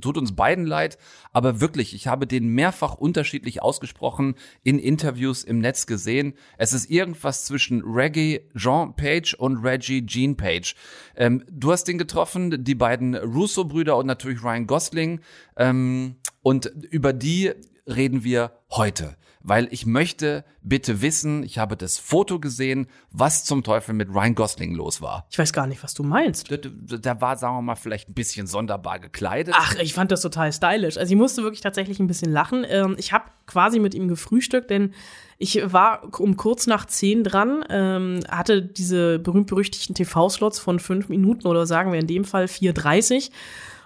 tut 0.00 0.16
uns 0.16 0.34
beiden 0.34 0.64
leid, 0.66 0.98
aber 1.32 1.60
wirklich, 1.60 1.94
ich 1.94 2.06
habe 2.06 2.26
den 2.26 2.48
mehrfach 2.48 2.94
unterschiedlich 2.94 3.62
ausgesprochen 3.62 4.34
in 4.62 4.78
Interviews 4.78 5.44
im 5.44 5.58
Netz 5.58 5.86
gesehen. 5.86 6.34
Es 6.58 6.72
ist 6.72 6.90
irgendwas 6.90 7.44
zwischen 7.44 7.82
Reggie 7.84 8.40
Jean 8.56 8.94
Page 8.96 9.34
und 9.34 9.58
Reggie 9.58 10.04
Jean 10.06 10.36
Page. 10.36 10.74
Ähm, 11.16 11.44
du 11.50 11.72
hast 11.72 11.84
den 11.84 11.98
getroffen, 11.98 12.64
die 12.64 12.74
beiden 12.74 13.14
Russo-Brüder 13.50 13.96
und 13.96 14.06
natürlich 14.06 14.42
Ryan 14.42 14.66
Gosling. 14.66 15.20
Ähm, 15.56 16.16
und 16.42 16.66
über 16.66 17.12
die 17.12 17.52
reden 17.90 18.24
wir 18.24 18.52
heute. 18.70 19.16
Weil 19.42 19.68
ich 19.70 19.86
möchte 19.86 20.44
bitte 20.62 21.00
wissen, 21.00 21.42
ich 21.44 21.56
habe 21.56 21.74
das 21.74 21.98
Foto 21.98 22.38
gesehen, 22.38 22.88
was 23.10 23.44
zum 23.46 23.62
Teufel 23.62 23.94
mit 23.94 24.10
Ryan 24.10 24.34
Gosling 24.34 24.74
los 24.74 25.00
war. 25.00 25.26
ich 25.30 25.38
weiß 25.38 25.54
gar 25.54 25.66
nicht, 25.66 25.82
was 25.82 25.94
du 25.94 26.02
meinst. 26.02 26.50
Der, 26.50 27.20
war, 27.22 27.38
sagen 27.38 27.56
wir 27.56 27.62
mal, 27.62 27.74
vielleicht 27.74 28.10
ein 28.10 28.14
bisschen 28.14 28.46
sonderbar 28.46 28.98
gekleidet. 28.98 29.54
Ach, 29.56 29.76
ich 29.76 29.94
fand 29.94 30.12
das 30.12 30.20
total 30.20 30.52
stylisch. 30.52 30.98
Also 30.98 31.10
ich 31.14 31.18
musste 31.18 31.42
wirklich 31.42 31.62
tatsächlich 31.62 32.00
ein 32.00 32.06
bisschen 32.06 32.30
lachen. 32.30 32.66
Ähm, 32.68 32.96
ich 32.98 33.14
habe 33.14 33.24
quasi 33.46 33.78
mit 33.78 33.94
ihm 33.94 34.08
gefrühstückt, 34.08 34.68
denn 34.68 34.92
ich 35.38 35.72
war 35.72 36.20
um 36.20 36.36
kurz 36.36 36.66
nach 36.66 36.84
zehn 36.84 37.24
dran, 37.24 37.64
ähm, 37.70 38.20
hatte 38.28 38.60
diese 38.60 39.18
berühmt-berüchtigten 39.20 39.94
TV-Slots 39.94 40.58
von 40.58 40.78
fünf 40.80 41.08
Minuten 41.08 41.46
oder 41.46 41.64
sagen 41.64 41.92
wir 41.92 41.98
in 41.98 42.06
dem 42.06 42.24
Fall 42.24 42.44
4,30. 42.44 43.30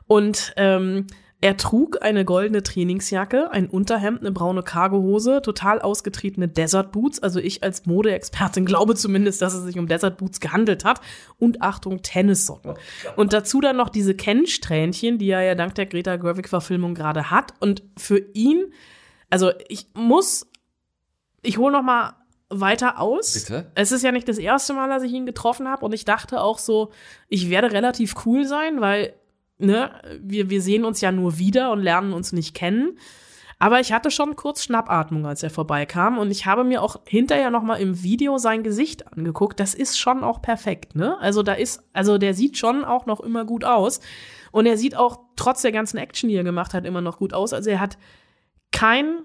Und 0.09 0.53
ähm, 0.57 1.07
er 1.45 1.59
trug 1.59 1.99
eine 2.01 2.25
goldene 2.25 2.63
Trainingsjacke, 2.63 3.51
ein 3.51 3.69
Unterhemd, 3.69 4.21
eine 4.21 4.33
braune 4.33 4.63
Cargohose, 4.63 5.43
total 5.43 5.83
ausgetretene 5.83 6.49
Desert 6.49 6.91
Boots. 6.91 7.23
Also 7.23 7.39
ich 7.39 7.63
als 7.63 7.85
Modeexpertin 7.85 8.65
glaube 8.65 8.95
zumindest, 8.95 9.43
dass 9.43 9.53
es 9.53 9.63
sich 9.65 9.79
um 9.79 9.87
Desert 9.87 10.17
Boots 10.17 10.41
gehandelt 10.41 10.87
hat. 10.87 11.03
Und 11.39 11.61
Achtung, 11.61 12.01
Tennissocken. 12.01 12.77
Und 13.17 13.35
dazu 13.35 13.61
dann 13.61 13.77
noch 13.77 13.91
diese 13.91 14.15
Ken-Strähnchen, 14.15 15.19
die 15.19 15.29
er 15.29 15.43
ja 15.43 15.55
dank 15.55 15.75
der 15.75 15.85
Greta 15.85 16.17
Gerwig-Verfilmung 16.17 16.95
gerade 16.95 17.31
hat. 17.31 17.53
Und 17.61 17.83
für 17.99 18.25
ihn, 18.33 18.73
also 19.29 19.51
ich 19.69 19.89
muss, 19.93 20.51
ich 21.43 21.59
hole 21.59 21.73
noch 21.73 21.83
mal 21.83 22.15
weiter 22.49 22.99
aus. 22.99 23.35
Bitte? 23.35 23.71
Es 23.75 23.93
ist 23.93 24.03
ja 24.03 24.13
nicht 24.13 24.31
das 24.31 24.39
erste 24.39 24.73
Mal, 24.73 24.89
dass 24.89 25.03
ich 25.03 25.13
ihn 25.13 25.27
getroffen 25.27 25.69
habe 25.69 25.85
und 25.85 25.93
ich 25.93 26.07
dachte 26.07 26.41
auch 26.41 26.59
so, 26.59 26.91
ich 27.29 27.51
werde 27.51 27.71
relativ 27.71 28.15
cool 28.25 28.47
sein, 28.47 28.81
weil 28.81 29.13
ne, 29.59 29.91
wir, 30.21 30.51
wir 30.51 30.61
sehen 30.63 30.85
uns 30.85 31.01
ja 31.01 31.13
nur 31.13 31.39
wieder 31.39 31.73
und 31.73 31.81
lernen 31.81 32.13
uns 32.13 32.33
nicht 32.33 32.55
kennen. 32.55 32.99
Aber 33.59 33.81
ich 33.81 33.93
hatte 33.93 34.11
schon 34.11 34.37
kurz 34.37 34.63
Schnappatmung, 34.65 35.27
als 35.27 35.43
er 35.43 35.51
vorbeikam. 35.51 36.19
Und 36.19 36.31
ich 36.31 36.45
habe 36.45 36.65
mir 36.65 36.83
auch 36.83 37.01
hinterher 37.07 37.51
noch 37.51 37.63
mal 37.63 37.77
im 37.77 38.03
Video 38.03 38.37
sein 38.37 38.63
Gesicht 38.63 39.11
angeguckt. 39.13 39.61
Das 39.61 39.75
ist 39.75 39.99
schon 39.99 40.25
auch 40.25 40.43
perfekt, 40.43 40.97
ne? 40.97 41.19
Also 41.21 41.43
da 41.43 41.55
ist, 41.55 41.83
also 41.93 42.19
der 42.19 42.35
sieht 42.35 42.59
schon 42.59 42.85
auch 42.85 43.07
noch 43.07 43.21
immer 43.21 43.45
gut 43.45 43.65
aus. 43.65 44.01
Und 44.51 44.67
er 44.67 44.77
sieht 44.77 44.97
auch 44.97 45.21
trotz 45.37 45.63
der 45.63 45.73
ganzen 45.73 45.99
Action, 45.99 46.29
die 46.29 46.37
er 46.37 46.45
gemacht 46.45 46.75
hat, 46.75 46.85
immer 46.85 47.01
noch 47.01 47.19
gut 47.19 47.33
aus. 47.33 47.53
Also 47.53 47.71
er 47.71 47.81
hat 47.81 47.97
kein 48.73 49.23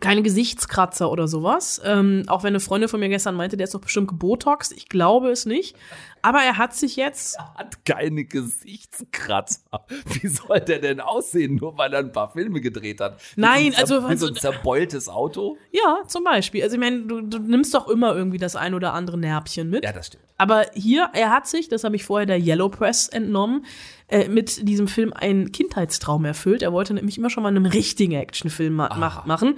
keine 0.00 0.22
Gesichtskratzer 0.22 1.10
oder 1.12 1.28
sowas. 1.28 1.80
Ähm, 1.84 2.24
auch 2.26 2.42
wenn 2.42 2.48
eine 2.48 2.60
Freundin 2.60 2.88
von 2.88 2.98
mir 2.98 3.08
gestern 3.08 3.36
meinte, 3.36 3.56
der 3.56 3.64
ist 3.64 3.74
doch 3.74 3.80
bestimmt 3.80 4.08
gebotoxt. 4.08 4.72
Ich 4.72 4.88
glaube 4.88 5.30
es 5.30 5.46
nicht. 5.46 5.76
Aber 6.22 6.40
er 6.40 6.58
hat 6.58 6.74
sich 6.74 6.96
jetzt 6.96 7.38
Hat 7.38 7.84
keine 7.84 8.24
Gesichtskratzer. 8.24 9.86
Wie 10.06 10.26
soll 10.26 10.60
der 10.60 10.80
denn 10.80 11.00
aussehen, 11.00 11.54
nur 11.56 11.78
weil 11.78 11.92
er 11.92 12.00
ein 12.00 12.10
paar 12.10 12.32
Filme 12.32 12.60
gedreht 12.60 13.00
hat? 13.00 13.20
Wie 13.36 13.40
Nein, 13.40 13.72
so 13.72 13.78
also- 13.78 14.10
Wie 14.10 14.16
so 14.16 14.26
ein 14.26 14.34
zerbeultes 14.34 15.08
Auto? 15.08 15.56
Ja, 15.70 15.98
zum 16.08 16.24
Beispiel. 16.24 16.64
Also 16.64 16.74
ich 16.74 16.80
meine, 16.80 17.02
du, 17.02 17.20
du 17.20 17.38
nimmst 17.38 17.72
doch 17.72 17.86
immer 17.88 18.14
irgendwie 18.16 18.38
das 18.38 18.56
ein 18.56 18.74
oder 18.74 18.92
andere 18.92 19.18
Närbchen 19.18 19.70
mit. 19.70 19.84
Ja, 19.84 19.92
das 19.92 20.08
stimmt. 20.08 20.24
Aber 20.36 20.66
hier, 20.74 21.10
er 21.14 21.30
hat 21.30 21.46
sich, 21.46 21.68
das 21.68 21.84
habe 21.84 21.94
ich 21.94 22.04
vorher 22.04 22.26
der 22.26 22.38
Yellow 22.40 22.68
Press 22.68 23.08
entnommen, 23.08 23.64
äh, 24.08 24.28
mit 24.28 24.68
diesem 24.68 24.88
Film 24.88 25.12
einen 25.12 25.52
Kindheitstraum 25.52 26.24
erfüllt. 26.24 26.62
Er 26.62 26.72
wollte 26.72 26.94
nämlich 26.94 27.18
immer 27.18 27.30
schon 27.30 27.42
mal 27.42 27.48
einen 27.48 27.66
richtigen 27.66 28.12
Actionfilm 28.12 28.74
ma 28.74 28.94
mach 28.96 29.26
machen. 29.26 29.56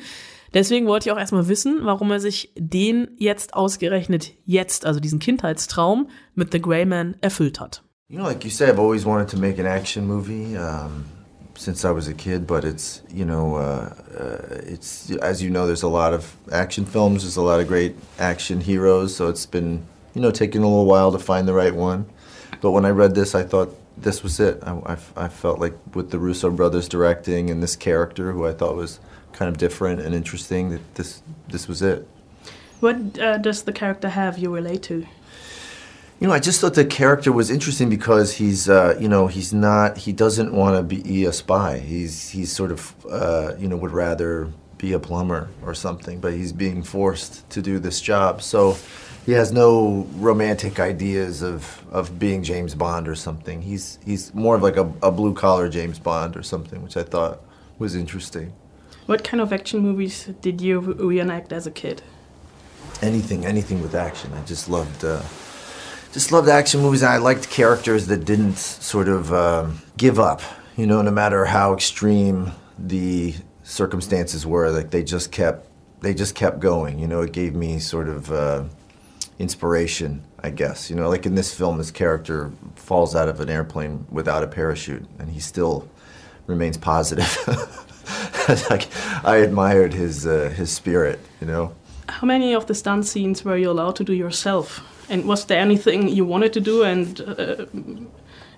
Deswegen 0.55 0.87
wollte 0.87 1.09
ich 1.09 1.12
auch 1.12 1.19
erstmal 1.19 1.49
wissen, 1.49 1.81
warum 1.83 2.11
er 2.11 2.21
sich 2.21 2.52
den 2.57 3.09
jetzt 3.19 3.55
ausgerechnet 3.55 4.33
jetzt, 4.47 4.87
also 4.87 5.00
diesen 5.00 5.19
Kindheitstraum 5.19 6.09
mit 6.35 6.52
The 6.52 6.62
Grey 6.62 6.87
Man 6.87 7.17
erfüllt 7.21 7.61
hat. 7.61 7.83
You 8.09 8.17
know, 8.17 8.26
like 8.26 8.43
you 8.43 8.50
said, 8.50 8.71
I've 8.71 8.81
always 8.81 9.05
wanted 9.05 9.28
to 9.28 9.37
make 9.37 9.61
an 9.61 9.67
action 9.67 10.07
movie 10.07 10.57
um, 10.57 11.05
since 11.55 11.87
I 11.87 11.90
was 11.90 12.09
a 12.09 12.14
kid. 12.14 12.47
But 12.47 12.64
it's 12.64 13.02
you 13.12 13.26
know, 13.26 13.57
uh, 13.57 13.93
uh, 14.19 14.62
it's 14.67 15.11
as 15.21 15.43
you 15.43 15.50
know, 15.50 15.67
there's 15.67 15.83
a 15.83 15.88
lot 15.88 16.14
of 16.14 16.35
action 16.50 16.87
films. 16.87 17.25
There's 17.25 17.37
a 17.37 17.43
lot 17.43 17.61
of 17.61 17.69
great 17.69 17.95
action 18.19 18.62
heroes. 18.62 19.14
So 19.14 19.28
it's 19.28 19.45
been 19.45 19.83
you 20.14 20.23
know 20.23 20.31
taking 20.31 20.62
a 20.62 20.67
little 20.67 20.87
while 20.87 21.12
to 21.12 21.19
find 21.19 21.47
the 21.47 21.52
right 21.52 21.75
one. 21.75 22.07
But 22.62 22.71
when 22.71 22.87
I 22.87 22.90
read 22.93 23.14
this, 23.14 23.35
I 23.35 23.43
thought 23.43 23.76
this 24.02 24.23
was 24.23 24.40
it. 24.40 24.62
I, 24.62 24.73
I, 24.87 24.97
I 25.17 25.28
felt 25.28 25.59
like 25.59 25.75
with 25.95 26.11
the 26.11 26.19
Russo 26.19 26.50
brothers 26.50 26.88
directing 26.88 27.50
and 27.50 27.62
this 27.62 27.76
character, 27.76 28.33
who 28.33 28.47
I 28.47 28.52
thought 28.52 28.76
was 28.76 29.00
kind 29.33 29.49
of 29.49 29.59
different 29.59 30.00
and 30.00 30.14
interesting, 30.14 30.71
that 30.71 30.95
this 30.95 31.23
this 31.49 31.69
was 31.69 31.83
it. 31.83 32.09
What 32.81 33.19
uh, 33.19 33.38
does 33.38 33.62
the 33.62 33.73
character 33.73 34.09
have 34.09 34.38
you 34.38 34.55
relate 34.55 34.83
to? 34.85 35.07
You 36.21 36.26
know, 36.26 36.33
I 36.35 36.40
just 36.40 36.61
thought 36.61 36.75
the 36.75 36.85
character 36.85 37.31
was 37.31 37.49
interesting 37.49 37.88
because 37.88 38.35
he's, 38.35 38.69
uh, 38.69 38.97
you 39.00 39.09
know, 39.09 39.28
he's 39.28 39.55
not, 39.55 39.99
he 39.99 40.12
doesn't 40.12 40.52
want 40.52 40.76
to 40.76 40.83
be 40.83 41.25
a 41.25 41.33
spy. 41.33 41.78
He's, 41.78 42.31
he's 42.31 42.50
sort 42.50 42.73
of, 42.73 42.95
uh, 43.09 43.55
you 43.57 43.69
know, 43.69 43.76
would 43.76 43.93
rather 43.93 44.52
be 44.79 44.93
a 44.93 44.99
plumber 44.99 45.49
or 45.65 45.75
something, 45.75 46.21
but 46.21 46.33
he's 46.33 46.53
being 46.53 46.83
forced 46.83 47.49
to 47.51 47.61
do 47.61 47.79
this 47.79 48.01
job. 48.01 48.41
So 48.43 48.77
he 49.27 49.33
has 49.33 49.53
no 49.53 50.07
romantic 50.17 50.81
ideas 50.81 51.43
of, 51.43 51.85
of 51.91 52.19
being 52.19 52.43
James 52.43 52.75
Bond 52.75 53.09
or 53.09 53.15
something. 53.15 53.61
He's 53.61 53.99
he's 54.05 54.33
more 54.35 54.55
of 54.57 54.63
like 54.63 54.77
a, 54.77 54.91
a 55.03 55.11
blue 55.11 55.35
collar 55.35 55.69
James 55.69 55.99
Bond 55.99 56.37
or 56.37 56.43
something, 56.43 56.83
which 56.83 56.97
I 56.97 57.03
thought 57.03 57.43
was 57.79 57.95
interesting. 57.95 58.53
What 59.07 59.25
kind 59.25 59.41
of 59.41 59.53
action 59.53 59.81
movies 59.81 60.29
did 60.41 60.61
you 60.61 60.81
reenact 60.81 61.53
as 61.53 61.67
a 61.67 61.71
kid? 61.71 62.03
Anything, 63.01 63.47
anything 63.47 63.81
with 63.81 63.95
action. 63.95 64.33
I 64.35 64.43
just 64.45 64.69
loved, 64.69 65.05
uh, 65.05 65.23
just 66.13 66.31
loved 66.31 66.49
action 66.49 66.81
movies. 66.81 67.03
And 67.03 67.13
I 67.13 67.17
liked 67.17 67.49
characters 67.49 68.07
that 68.09 68.25
didn't 68.25 68.59
sort 68.59 69.09
of 69.09 69.33
um, 69.33 69.81
give 69.97 70.19
up. 70.19 70.43
You 70.77 70.87
know, 70.87 71.01
no 71.03 71.11
matter 71.11 71.47
how 71.47 71.75
extreme 71.75 72.53
the 72.79 73.35
circumstances 73.69 74.47
were, 74.47 74.71
like 74.71 74.91
they 74.91 75.05
just 75.05 75.31
kept, 75.31 75.69
they 76.01 76.15
just 76.15 76.35
kept 76.35 76.59
going. 76.59 76.99
You 76.99 77.07
know, 77.07 77.21
it 77.21 77.33
gave 77.33 77.55
me 77.55 77.79
sort 77.79 78.09
of 78.09 78.33
uh, 78.33 78.65
inspiration, 79.39 80.25
I 80.41 80.51
guess. 80.51 80.91
You 80.91 80.97
know, 80.97 81.09
like 81.09 81.27
in 81.27 81.35
this 81.35 81.55
film, 81.55 81.79
this 81.79 81.91
character 81.91 82.51
falls 82.77 83.15
out 83.15 83.29
of 83.29 83.41
an 83.41 83.51
airplane 83.51 84.07
without 84.11 84.43
a 84.43 84.47
parachute, 84.47 85.05
and 85.19 85.31
he 85.31 85.41
still 85.41 85.89
remains 86.47 86.79
positive. 86.79 87.31
like 88.71 88.89
I 89.25 89.37
admired 89.37 89.93
his 89.93 90.27
uh, 90.27 90.53
his 90.57 90.71
spirit, 90.71 91.21
you 91.41 91.47
know. 91.47 91.75
How 92.09 92.27
many 92.27 92.55
of 92.55 92.67
the 92.67 92.75
stunt 92.75 93.05
scenes 93.07 93.45
were 93.45 93.59
you 93.59 93.71
allowed 93.71 93.97
to 93.97 94.05
do 94.05 94.15
yourself? 94.15 94.81
And 95.11 95.27
was 95.27 95.45
there 95.45 95.61
anything 95.61 96.09
you 96.09 96.25
wanted 96.25 96.53
to 96.55 96.61
do 96.61 96.83
and 96.83 97.21
uh, 97.21 97.67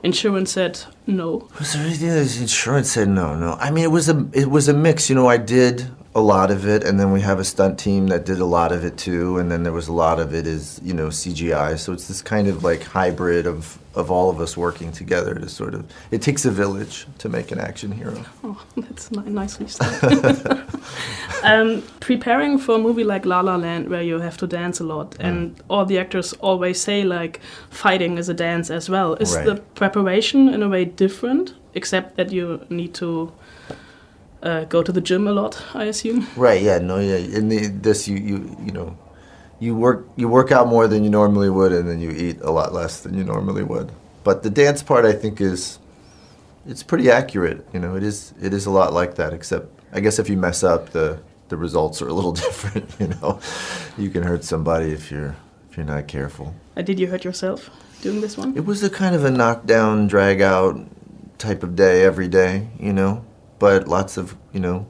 insurance 0.03 0.53
said 0.53 0.81
no? 1.07 1.49
Was 1.59 1.75
there 1.75 1.85
anything 1.85 2.09
that 2.09 2.41
insurance 2.41 2.91
said 2.93 3.09
no? 3.09 3.37
No. 3.37 3.55
I 3.61 3.71
mean, 3.71 3.85
it 3.85 3.91
was 3.91 4.09
a 4.09 4.29
it 4.33 4.51
was 4.51 4.69
a 4.69 4.75
mix. 4.75 5.09
You 5.09 5.17
know, 5.17 5.29
I 5.29 5.37
did 5.37 5.91
a 6.13 6.21
lot 6.21 6.51
of 6.51 6.67
it, 6.67 6.83
and 6.83 6.99
then 6.99 7.13
we 7.13 7.21
have 7.21 7.39
a 7.39 7.45
stunt 7.45 7.79
team 7.79 8.09
that 8.09 8.27
did 8.27 8.41
a 8.41 8.45
lot 8.45 8.73
of 8.73 8.85
it 8.85 8.97
too, 8.97 9.39
and 9.39 9.51
then 9.51 9.63
there 9.63 9.73
was 9.73 9.87
a 9.87 9.93
lot 9.93 10.19
of 10.19 10.35
it 10.35 10.47
is 10.47 10.81
you 10.83 10.93
know 10.93 11.09
CGI. 11.09 11.79
So 11.79 11.93
it's 11.93 12.09
this 12.09 12.21
kind 12.23 12.49
of 12.49 12.65
like 12.65 12.83
hybrid 12.83 13.47
of 13.47 13.79
of 13.95 14.11
all 14.11 14.31
of 14.31 14.41
us 14.41 14.57
working 14.57 14.91
together 14.93 15.35
to 15.35 15.49
sort 15.49 15.75
of. 15.75 15.85
It 16.11 16.21
takes 16.23 16.45
a 16.45 16.51
village 16.51 17.07
to 17.19 17.29
make 17.29 17.53
an 17.53 17.61
action 17.61 17.93
hero. 17.93 18.25
Oh, 18.45 18.61
that's 18.77 19.11
nicely 19.13 19.69
said. 19.69 20.67
um, 21.45 21.83
preparing 22.01 22.59
for 22.59 22.75
a 22.75 22.79
movie 22.79 23.05
like 23.05 23.25
La 23.25 23.41
La 23.41 23.57
Land, 23.57 23.89
where 23.89 24.03
you 24.03 24.19
have 24.21 24.37
to 24.39 24.47
dance 24.47 24.81
a 24.81 24.85
lot, 24.85 25.17
and 25.21 25.55
all 25.69 25.85
the 25.87 25.99
actors 25.99 26.33
always 26.41 26.81
say 26.81 27.05
like 27.05 27.41
fighting 27.71 28.19
is 28.19 28.29
a 28.29 28.35
dance 28.35 28.71
as 28.71 28.89
well. 28.91 29.15
Is 29.15 29.35
Right. 29.37 29.47
the 29.47 29.55
preparation 29.75 30.49
in 30.49 30.63
a 30.63 30.69
way 30.69 30.85
different, 30.85 31.55
except 31.75 32.17
that 32.17 32.33
you 32.33 32.61
need 32.69 32.95
to 32.95 33.31
uh, 34.43 34.65
go 34.65 34.83
to 34.83 34.93
the 34.93 35.01
gym 35.01 35.27
a 35.27 35.33
lot? 35.33 35.63
I 35.75 35.85
assume. 35.85 36.27
Right. 36.37 36.63
Yeah. 36.63 36.79
No. 36.79 36.99
Yeah. 36.99 37.17
In 37.17 37.49
the 37.49 37.67
this 37.69 38.09
you 38.09 38.17
you 38.17 38.57
you 38.65 38.73
know, 38.73 38.97
you 39.59 39.75
work 39.75 40.07
you 40.17 40.29
work 40.29 40.51
out 40.53 40.69
more 40.69 40.89
than 40.89 41.05
you 41.05 41.11
normally 41.11 41.51
would, 41.51 41.73
and 41.73 41.89
then 41.89 42.01
you 42.01 42.11
eat 42.11 42.41
a 42.41 42.51
lot 42.51 42.73
less 42.73 43.01
than 43.01 43.15
you 43.15 43.25
normally 43.25 43.63
would. 43.63 43.93
But 44.25 44.43
the 44.43 44.51
dance 44.51 44.83
part, 44.83 45.05
I 45.05 45.13
think, 45.13 45.41
is 45.41 45.79
it's 46.67 46.83
pretty 46.83 47.11
accurate. 47.11 47.67
You 47.73 47.81
know, 47.81 47.97
it 47.97 48.03
is 48.03 48.35
it 48.41 48.53
is 48.53 48.67
a 48.67 48.71
lot 48.71 48.93
like 48.93 49.17
that. 49.17 49.33
Except, 49.33 49.67
I 49.93 50.01
guess 50.01 50.19
if 50.19 50.29
you 50.29 50.37
mess 50.37 50.63
up, 50.63 50.91
the 50.91 51.21
the 51.49 51.57
results 51.57 52.01
are 52.03 52.09
a 52.09 52.13
little 52.13 52.33
different. 52.45 52.89
You 52.99 53.09
know, 53.09 53.41
you 53.99 54.11
can 54.11 54.23
hurt 54.23 54.45
somebody 54.45 54.93
if 54.93 55.11
you're 55.11 55.37
if 55.71 55.77
you're 55.77 55.87
not 55.87 56.09
careful. 56.09 56.55
Uh, 56.77 56.83
did 56.83 56.99
you 56.99 57.07
hurt 57.09 57.25
yourself 57.25 57.71
doing 58.03 58.21
this 58.21 58.37
one? 58.37 58.57
It 58.57 58.65
was 58.65 58.83
a 58.83 58.91
kind 58.91 59.15
of 59.15 59.25
a 59.25 59.31
knockdown, 59.31 60.07
drag 60.07 60.41
out 60.41 60.81
type 61.39 61.63
of 61.63 61.75
day 61.77 62.05
every 62.05 62.29
day, 62.29 62.69
you 62.79 62.93
know. 62.93 63.25
But 63.61 63.87
lots 63.87 64.17
of, 64.17 64.35
you 64.53 64.59
know, 64.59 64.89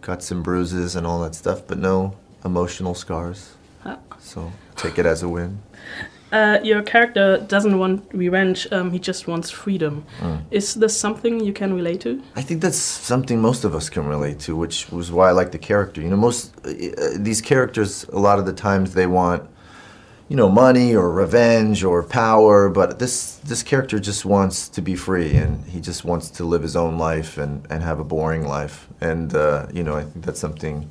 cuts 0.00 0.30
and 0.30 0.42
bruises 0.42 0.96
and 0.96 1.06
all 1.06 1.20
that 1.24 1.34
stuff, 1.34 1.66
but 1.66 1.76
no 1.76 2.16
emotional 2.44 2.94
scars. 2.94 3.54
Ah. 3.84 3.98
So 4.18 4.50
take 4.76 4.98
it 4.98 5.04
as 5.04 5.22
a 5.22 5.28
win. 5.28 5.60
Uh, 6.32 6.58
your 6.64 6.82
character 6.82 7.38
doesn't 7.46 7.78
want 7.78 8.02
revenge; 8.12 8.66
um, 8.72 8.90
he 8.90 8.98
just 8.98 9.28
wants 9.28 9.50
freedom. 9.50 10.04
Mm. 10.20 10.42
Is 10.50 10.74
this 10.74 10.98
something 10.98 11.38
you 11.38 11.52
can 11.52 11.72
relate 11.72 12.00
to? 12.00 12.20
I 12.34 12.42
think 12.42 12.60
that's 12.60 12.76
something 12.76 13.40
most 13.40 13.62
of 13.62 13.72
us 13.72 13.88
can 13.88 14.04
relate 14.04 14.40
to, 14.40 14.56
which 14.56 14.90
was 14.90 15.12
why 15.12 15.28
I 15.28 15.30
like 15.30 15.52
the 15.52 15.60
character. 15.60 16.00
You 16.00 16.08
know, 16.08 16.16
most 16.16 16.52
uh, 16.66 16.72
these 17.18 17.40
characters, 17.40 18.04
a 18.12 18.18
lot 18.18 18.40
of 18.40 18.46
the 18.46 18.52
times, 18.52 18.94
they 18.94 19.06
want, 19.06 19.48
you 20.28 20.36
know, 20.36 20.48
money 20.48 20.94
or 20.96 21.10
revenge 21.10 21.84
or 21.84 22.02
power, 22.02 22.68
but 22.70 22.98
this 22.98 23.36
this 23.44 23.62
character 23.62 23.98
just 23.98 24.24
wants 24.24 24.68
to 24.70 24.80
be 24.82 24.94
free, 24.96 25.34
and 25.36 25.64
he 25.66 25.80
just 25.80 26.04
wants 26.04 26.30
to 26.30 26.44
live 26.44 26.62
his 26.62 26.76
own 26.76 26.98
life 26.98 27.36
and, 27.38 27.66
and 27.70 27.82
have 27.82 28.00
a 28.00 28.04
boring 28.04 28.46
life. 28.48 28.88
And 29.00 29.34
uh, 29.34 29.66
you 29.72 29.82
know, 29.82 29.94
I 29.96 30.02
think 30.04 30.24
that's 30.24 30.40
something, 30.40 30.90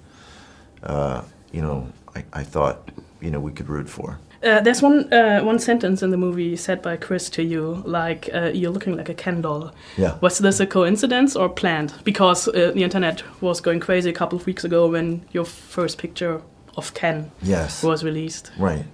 uh, 0.83 1.21
you 1.51 1.61
know, 1.61 1.87
I, 2.15 2.23
I 2.33 2.43
thought, 2.43 2.91
you 3.21 3.31
know, 3.31 3.39
we 3.39 3.51
could 3.51 3.69
root 3.69 3.89
for. 3.89 4.19
Uh, 4.43 4.59
there's 4.61 4.81
one 4.83 5.11
uh, 5.13 5.41
one 5.41 5.57
sentence 5.57 6.03
in 6.03 6.11
the 6.11 6.17
movie 6.17 6.55
said 6.57 6.81
by 6.81 6.97
Chris 6.97 7.29
to 7.29 7.41
you, 7.41 7.81
like 7.85 8.29
uh, 8.33 8.51
"You're 8.53 8.71
looking 8.73 8.97
like 8.97 9.09
a 9.09 9.13
Ken 9.15 9.41
doll." 9.41 9.71
Yeah. 9.97 10.17
Was 10.21 10.37
this 10.39 10.59
a 10.59 10.65
coincidence 10.67 11.35
or 11.35 11.49
planned? 11.49 11.93
Because 12.03 12.49
uh, 12.49 12.71
the 12.75 12.83
internet 12.83 13.23
was 13.41 13.61
going 13.61 13.79
crazy 13.79 14.09
a 14.09 14.13
couple 14.13 14.37
of 14.37 14.45
weeks 14.45 14.63
ago 14.65 14.87
when 14.91 15.21
your 15.31 15.45
first 15.45 15.97
picture 15.97 16.41
of 16.75 16.93
Ken 16.93 17.31
Yes. 17.41 17.83
was 17.83 18.03
released. 18.03 18.51
Right. 18.59 18.85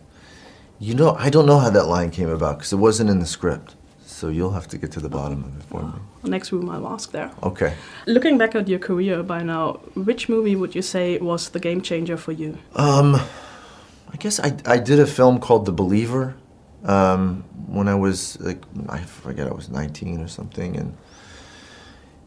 You 0.79 0.95
know, 0.95 1.15
I 1.15 1.29
don't 1.29 1.45
know 1.45 1.59
how 1.59 1.69
that 1.69 1.87
line 1.87 2.09
came 2.09 2.29
about 2.29 2.57
because 2.57 2.71
it 2.71 2.77
wasn't 2.77 3.09
in 3.09 3.19
the 3.19 3.25
script. 3.25 3.75
So 4.05 4.29
you'll 4.29 4.51
have 4.51 4.67
to 4.69 4.77
get 4.77 4.91
to 4.93 4.99
the 4.99 5.09
bottom 5.09 5.43
of 5.43 5.59
it 5.59 5.63
for 5.63 5.83
me. 5.83 5.93
Next 6.23 6.51
room, 6.51 6.69
I'll 6.69 6.87
ask 6.87 7.11
there. 7.11 7.31
Okay. 7.43 7.73
Looking 8.05 8.37
back 8.37 8.55
at 8.55 8.67
your 8.67 8.79
career 8.79 9.23
by 9.23 9.43
now, 9.43 9.79
which 9.93 10.27
movie 10.27 10.55
would 10.55 10.75
you 10.75 10.81
say 10.81 11.17
was 11.19 11.49
the 11.49 11.59
game 11.59 11.81
changer 11.81 12.17
for 12.17 12.33
you? 12.33 12.57
Um, 12.75 13.15
I 13.15 14.17
guess 14.17 14.39
I, 14.39 14.57
I 14.65 14.77
did 14.77 14.99
a 14.99 15.05
film 15.05 15.39
called 15.39 15.65
The 15.65 15.71
Believer 15.71 16.35
um, 16.83 17.43
when 17.67 17.87
I 17.87 17.95
was 17.95 18.39
like 18.41 18.63
I 18.89 18.99
forget 18.99 19.47
I 19.47 19.53
was 19.53 19.69
19 19.69 20.21
or 20.21 20.27
something, 20.27 20.75
and 20.75 20.97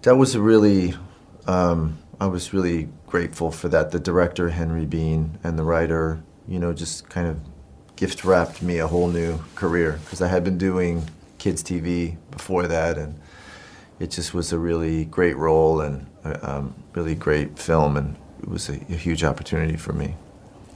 that 0.03 0.17
was 0.17 0.35
a 0.35 0.41
really 0.41 0.95
um, 1.47 1.99
I 2.21 2.27
was 2.27 2.53
really 2.53 2.89
grateful 3.07 3.51
for 3.51 3.69
that. 3.69 3.91
The 3.91 4.01
director 4.01 4.51
Henry 4.51 4.87
Bean 4.87 5.39
and 5.43 5.59
the 5.59 5.65
writer, 5.65 6.23
you 6.47 6.59
know, 6.59 6.73
just 6.73 7.09
kind 7.09 7.27
of 7.27 7.39
gift 8.03 8.25
wrapped 8.25 8.61
me 8.61 8.79
a 8.79 8.87
whole 8.89 9.07
new 9.07 9.39
career 9.55 10.01
because 10.05 10.21
I 10.21 10.27
had 10.27 10.43
been 10.43 10.59
doing 10.59 11.09
kids 11.39 11.63
TV 11.63 12.17
before 12.33 12.67
that, 12.67 12.99
and 12.99 13.15
it 14.01 14.11
just 14.11 14.35
was 14.35 14.53
a 14.53 14.59
really 14.59 15.05
great 15.05 15.37
role 15.37 15.81
and 15.81 16.09
a 16.25 16.51
um, 16.51 16.75
really 16.95 17.15
great 17.15 17.57
film, 17.61 17.97
and 17.97 18.17
it 18.43 18.49
was 18.49 18.69
a, 18.69 18.73
a 18.73 18.97
huge 18.97 19.23
opportunity 19.23 19.77
for 19.77 19.93
me. 19.93 20.17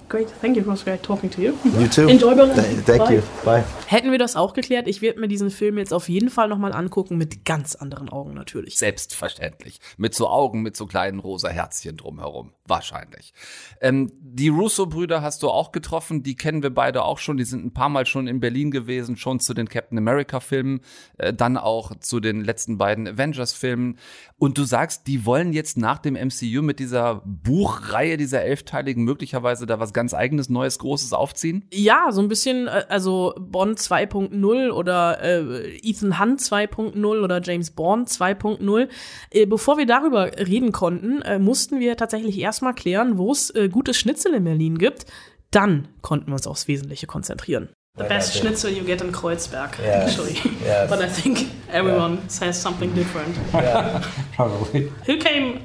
Great, 0.08 0.28
thank 0.40 0.56
you. 0.56 0.62
It 0.62 0.68
was 0.68 0.84
great 0.84 1.02
talking 1.02 1.30
to 1.30 1.40
you. 1.40 1.54
You 1.64 1.88
too. 1.88 2.06
Enjoy 2.06 2.34
Berlin. 2.34 2.54
Th- 2.54 2.84
thank 2.84 3.04
Bye. 3.04 3.14
you. 3.16 3.22
Bye. 3.44 3.64
Hätten 3.88 4.12
wir 4.12 4.18
das 4.18 4.36
auch 4.36 4.52
geklärt, 4.52 4.86
ich 4.86 5.02
werde 5.02 5.18
mir 5.18 5.26
diesen 5.26 5.50
Film 5.50 5.78
jetzt 5.78 5.92
auf 5.92 6.08
jeden 6.08 6.30
Fall 6.30 6.48
nochmal 6.48 6.72
angucken, 6.72 7.16
mit 7.16 7.44
ganz 7.44 7.74
anderen 7.74 8.08
Augen 8.08 8.34
natürlich. 8.34 8.78
Selbstverständlich. 8.78 9.80
Mit 9.96 10.14
so 10.14 10.28
Augen, 10.28 10.62
mit 10.62 10.76
so 10.76 10.86
kleinen 10.86 11.18
rosa 11.18 11.48
Herzchen 11.48 11.96
drumherum. 11.96 12.52
Wahrscheinlich. 12.68 13.32
Ähm, 13.80 14.12
die 14.20 14.48
Russo-Brüder 14.48 15.22
hast 15.22 15.42
du 15.42 15.48
auch 15.50 15.72
getroffen. 15.72 16.22
Die 16.22 16.36
kennen 16.36 16.62
wir 16.62 16.70
beide 16.70 17.02
auch 17.02 17.18
schon. 17.18 17.36
Die 17.36 17.44
sind 17.44 17.64
ein 17.64 17.72
paar 17.72 17.88
Mal 17.88 18.06
schon 18.06 18.28
in 18.28 18.38
Berlin 18.38 18.70
gewesen, 18.70 19.16
schon 19.16 19.40
zu 19.40 19.54
den 19.54 19.68
Captain 19.68 19.98
America-Filmen, 19.98 20.80
äh, 21.18 21.32
dann 21.32 21.56
auch 21.56 21.98
zu 21.98 22.20
den 22.20 22.44
letzten 22.44 22.78
beiden 22.78 23.08
Avengers-Filmen. 23.08 23.98
Und 24.38 24.58
du 24.58 24.64
sagst, 24.64 25.06
die 25.08 25.26
wollen 25.26 25.52
jetzt 25.52 25.76
nach 25.76 25.98
dem 25.98 26.14
MCU 26.14 26.62
mit 26.62 26.78
dieser 26.78 27.22
Buchreihe, 27.24 28.16
dieser 28.16 28.42
elfteiligen, 28.42 29.04
möglicherweise 29.04 29.66
da 29.66 29.80
was 29.80 29.92
ganz 29.96 30.14
eigenes, 30.14 30.48
Neues, 30.48 30.78
Großes 30.78 31.12
aufziehen? 31.12 31.64
Ja, 31.72 32.12
so 32.12 32.20
ein 32.20 32.28
bisschen, 32.28 32.68
äh, 32.68 32.84
also 32.88 33.34
Bond 33.40 33.80
2.0 33.80 34.70
oder 34.70 35.20
äh, 35.20 35.76
Ethan 35.78 36.20
Hunt 36.20 36.40
2.0 36.40 37.04
oder 37.24 37.40
James 37.42 37.72
Bond 37.72 38.08
2.0. 38.08 38.88
Äh, 39.32 39.46
bevor 39.46 39.78
wir 39.78 39.86
darüber 39.86 40.30
reden 40.38 40.70
konnten, 40.70 41.22
äh, 41.22 41.40
mussten 41.40 41.80
wir 41.80 41.96
tatsächlich 41.96 42.38
erstmal 42.38 42.74
klären, 42.74 43.18
wo 43.18 43.32
es 43.32 43.50
äh, 43.50 43.68
gutes 43.68 43.96
Schnitzel 43.98 44.34
in 44.34 44.44
Berlin 44.44 44.78
gibt. 44.78 45.06
Dann 45.50 45.88
konnten 46.02 46.28
wir 46.28 46.34
uns 46.34 46.46
aufs 46.46 46.68
Wesentliche 46.68 47.06
konzentrieren. 47.06 47.70
The 47.98 48.04
best 48.04 48.36
schnitzel 48.36 48.70
you 48.70 48.84
get 48.84 49.00
in 49.00 49.10
Kreuzberg, 49.10 49.78
Yeah. 49.82 50.04
actually. 50.04 50.36
Yeah. 50.62 50.86
But 50.86 51.00
I 51.00 51.08
think 51.08 51.46
everyone 51.72 52.18
says 52.28 52.60
something 52.60 52.94
different. 52.94 53.34
Yeah, 53.54 54.02
probably. 54.36 54.92
Who 55.06 55.16
came 55.18 55.60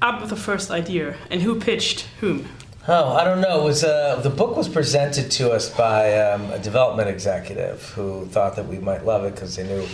up 0.00 0.20
with 0.20 0.30
the 0.30 0.36
first 0.36 0.70
idea 0.70 1.14
and 1.30 1.42
who 1.44 1.56
pitched 1.56 2.06
whom? 2.20 2.46
Oh, 2.86 3.14
I 3.14 3.24
don't 3.24 3.40
know. 3.40 3.62
It 3.62 3.64
was 3.64 3.82
uh, 3.82 4.16
the 4.16 4.28
book 4.28 4.58
was 4.58 4.68
presented 4.68 5.30
to 5.32 5.52
us 5.52 5.70
by 5.70 6.20
um, 6.20 6.50
a 6.50 6.58
development 6.58 7.08
executive 7.08 7.82
who 7.90 8.26
thought 8.26 8.56
that 8.56 8.66
we 8.66 8.76
might 8.76 9.06
love 9.06 9.24
it 9.24 9.34
because 9.34 9.56
they 9.56 9.66
knew 9.66 9.86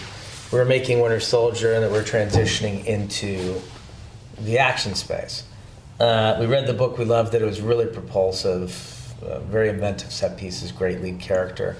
we 0.51 0.59
were 0.59 0.65
making 0.65 0.99
Winter 0.99 1.21
Soldier 1.21 1.75
and 1.75 1.85
that 1.85 1.93
we're 1.93 2.03
transitioning 2.03 2.85
into 2.87 3.61
the 4.41 4.59
action 4.59 4.97
space. 4.97 5.45
Uh, 6.01 6.37
we 6.41 6.47
read 6.47 6.67
the 6.67 6.73
book, 6.73 6.99
we 6.99 7.05
loved 7.05 7.33
it. 7.33 7.43
It 7.43 7.45
was 7.45 7.61
really 7.61 7.87
propulsive, 7.87 9.15
uh, 9.23 9.39
very 9.39 9.69
inventive 9.69 10.11
set 10.11 10.37
pieces, 10.37 10.73
great 10.73 11.01
lead 11.01 11.21
character. 11.21 11.77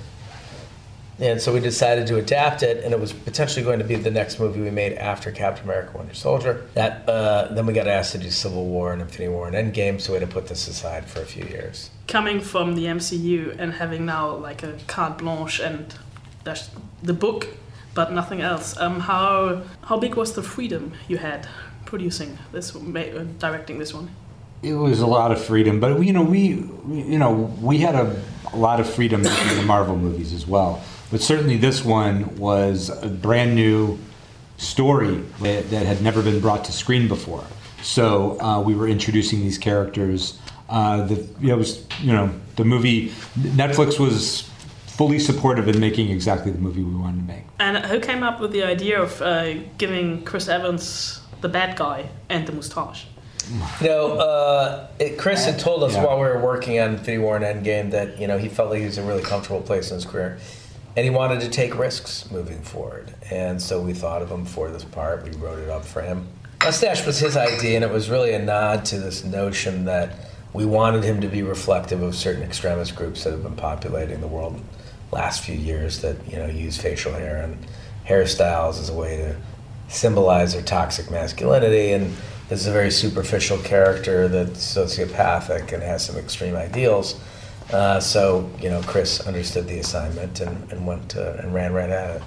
And 1.21 1.39
so 1.39 1.53
we 1.53 1.61
decided 1.61 2.07
to 2.07 2.17
adapt 2.17 2.63
it, 2.63 2.83
and 2.83 2.95
it 2.95 3.01
was 3.01 3.13
potentially 3.13 3.63
going 3.63 3.79
to 3.79 3.85
be 3.85 3.95
the 3.95 4.11
next 4.11 4.41
movie 4.41 4.61
we 4.61 4.71
made 4.71 4.95
after 4.95 5.31
Captain 5.31 5.65
America: 5.65 5.99
Winter 5.99 6.15
Soldier. 6.15 6.67
That 6.75 7.07
uh, 7.07 7.49
then 7.53 7.67
we 7.67 7.75
got 7.75 7.87
asked 7.87 8.13
to 8.13 8.19
do 8.19 8.31
Civil 8.31 8.65
War 8.65 8.95
and 8.95 9.03
Infinity 9.03 9.29
War 9.29 9.47
and 9.47 9.55
Endgame, 9.55 10.01
so 10.01 10.13
we 10.13 10.19
had 10.19 10.27
to 10.27 10.33
put 10.33 10.47
this 10.47 10.67
aside 10.67 11.05
for 11.05 11.21
a 11.21 11.27
few 11.27 11.45
years. 11.45 11.91
Coming 12.09 12.41
from 12.41 12.75
the 12.75 12.87
MCU 12.87 13.55
and 13.59 13.75
having 13.75 14.07
now 14.07 14.35
like 14.35 14.63
a 14.63 14.79
carte 14.87 15.19
blanche 15.19 15.61
and 15.61 15.95
that's 16.43 16.71
the 17.03 17.13
book, 17.13 17.49
but 17.93 18.13
nothing 18.13 18.41
else. 18.41 18.79
Um, 18.79 19.01
how 19.01 19.63
how 19.83 19.99
big 19.99 20.15
was 20.15 20.33
the 20.33 20.43
freedom 20.43 20.93
you 21.07 21.19
had 21.19 21.47
producing 21.85 22.39
this, 22.51 22.75
ma- 22.75 23.25
directing 23.39 23.79
this 23.79 23.93
one? 23.93 24.11
it 24.63 24.75
was 24.75 25.01
a 25.01 25.07
lot 25.07 25.33
of 25.33 25.43
freedom 25.43 25.81
but 25.81 26.03
you 26.03 26.13
know 26.13 26.23
we, 26.23 26.57
we 26.85 27.03
you 27.03 27.19
know 27.19 27.33
we 27.63 27.79
had 27.79 27.95
a, 27.95 28.23
a 28.53 28.57
lot 28.57 28.79
of 28.79 28.89
freedom 28.89 29.23
making 29.23 29.57
the 29.57 29.63
marvel 29.63 29.97
movies 29.97 30.35
as 30.35 30.47
well 30.47 30.83
but 31.11 31.21
certainly 31.21 31.57
this 31.57 31.85
one 31.85 32.37
was 32.37 32.89
a 33.03 33.09
brand 33.09 33.55
new 33.55 33.99
story 34.57 35.17
that, 35.41 35.71
that 35.71 35.87
had 35.87 36.03
never 36.03 36.23
been 36.23 36.41
brought 36.41 36.65
to 36.65 36.73
screen 36.73 37.09
before 37.09 37.45
so 37.83 38.39
uh, 38.41 38.61
we 38.61 38.75
were 38.75 38.89
introducing 38.89 39.41
these 39.41 39.59
characters 39.59 40.39
uh, 40.69 41.05
the 41.07 41.15
you 41.41 41.49
know, 41.49 41.55
it 41.55 41.59
was 41.59 41.87
you 42.01 42.13
know 42.13 42.31
the 42.57 42.65
movie 42.65 43.09
netflix 43.39 43.99
was 43.99 44.43
fully 44.87 45.19
supportive 45.19 45.67
in 45.67 45.81
making 45.81 46.11
exactly 46.11 46.53
the 46.53 46.59
movie 46.59 46.83
we 46.83 46.95
wanted 46.95 47.27
to 47.27 47.33
make 47.33 47.45
And 47.59 47.79
who 47.87 48.01
came 48.01 48.23
up 48.23 48.39
with 48.39 48.53
the 48.53 48.65
idea 48.65 49.01
of 49.01 49.21
uh, 49.23 49.55
giving 49.79 50.23
Chris 50.25 50.47
Evans 50.49 51.21
the 51.41 51.49
bad 51.49 51.75
guy 51.77 52.11
and 52.29 52.47
the 52.47 52.53
moustache? 52.53 53.07
You 53.81 53.89
know, 53.89 54.19
uh, 54.19 54.89
it, 54.99 55.17
Chris 55.19 55.45
had 55.47 55.59
told 55.59 55.83
us 55.83 55.95
Yeah. 55.95 56.05
while 56.05 56.19
we 56.21 56.27
were 56.27 56.39
working 56.39 56.79
on 56.79 56.91
Infinity 56.91 57.19
War 57.25 57.37
and 57.37 57.45
Endgame 57.45 57.91
that 57.93 58.21
you 58.21 58.27
know 58.29 58.37
he 58.39 58.49
felt 58.49 58.69
like 58.71 58.81
he 58.81 58.85
was 58.87 58.99
in 58.99 59.05
a 59.05 59.07
really 59.07 59.23
comfortable 59.23 59.63
place 59.63 59.91
in 59.91 59.95
his 59.97 60.05
career, 60.05 60.39
and 60.97 61.05
he 61.05 61.11
wanted 61.11 61.41
to 61.41 61.49
take 61.49 61.79
risks 61.79 62.31
moving 62.31 62.63
forward. 62.63 63.15
And 63.31 63.61
so 63.61 63.81
we 63.81 63.93
thought 63.93 64.23
of 64.23 64.31
him 64.31 64.45
for 64.45 64.71
this 64.71 64.85
part. 64.85 65.25
We 65.25 65.31
wrote 65.37 65.59
it 65.59 65.69
up 65.69 65.85
for 65.85 66.03
him. 66.03 66.29
Mustache 66.63 67.07
was 67.07 67.19
his 67.19 67.37
idea, 67.37 67.77
and 67.77 67.85
it 67.85 67.91
was 67.91 68.11
really 68.11 68.33
a 68.35 68.39
nod 68.39 68.85
to 68.87 68.99
this 68.99 69.25
notion 69.25 69.87
that 69.87 70.15
we 70.53 70.65
wanted 70.67 71.05
him 71.05 71.21
to 71.21 71.29
be 71.29 71.43
reflective 71.43 72.03
of 72.03 72.15
certain 72.15 72.43
extremist 72.43 72.97
groups 72.97 73.25
that 73.25 73.31
have 73.31 73.43
been 73.43 73.57
populating 73.57 74.21
the 74.21 74.27
world 74.27 74.61
last 75.13 75.43
few 75.43 75.55
years 75.55 76.01
that 76.03 76.17
you 76.31 76.37
know 76.37 76.47
use 76.47 76.77
facial 76.77 77.13
hair 77.13 77.43
and 77.43 77.57
hairstyles 78.07 78.81
as 78.81 78.89
a 78.89 78.95
way 78.95 79.17
to 79.17 79.37
symbolize 79.89 80.53
their 80.53 80.63
toxic 80.63 81.11
masculinity 81.11 81.93
and 81.93 82.15
this 82.49 82.61
is 82.61 82.67
a 82.67 82.73
very 82.73 82.91
superficial 82.91 83.59
character 83.59 84.29
that's 84.29 84.75
sociopathic 84.75 85.73
and 85.73 85.83
has 85.83 86.05
some 86.05 86.17
extreme 86.17 86.55
ideals 86.55 87.21
uh, 87.73 88.01
so 88.01 88.51
you 88.61 88.69
know 88.69 88.81
chris 88.83 89.21
understood 89.27 89.67
the 89.67 89.79
assignment 89.79 90.41
and, 90.41 90.73
and 90.73 90.87
went 90.87 91.17
uh, 91.17 91.37
and 91.39 91.55
ran 91.55 91.73
right 91.73 91.91
at 91.91 92.17
it. 92.17 92.23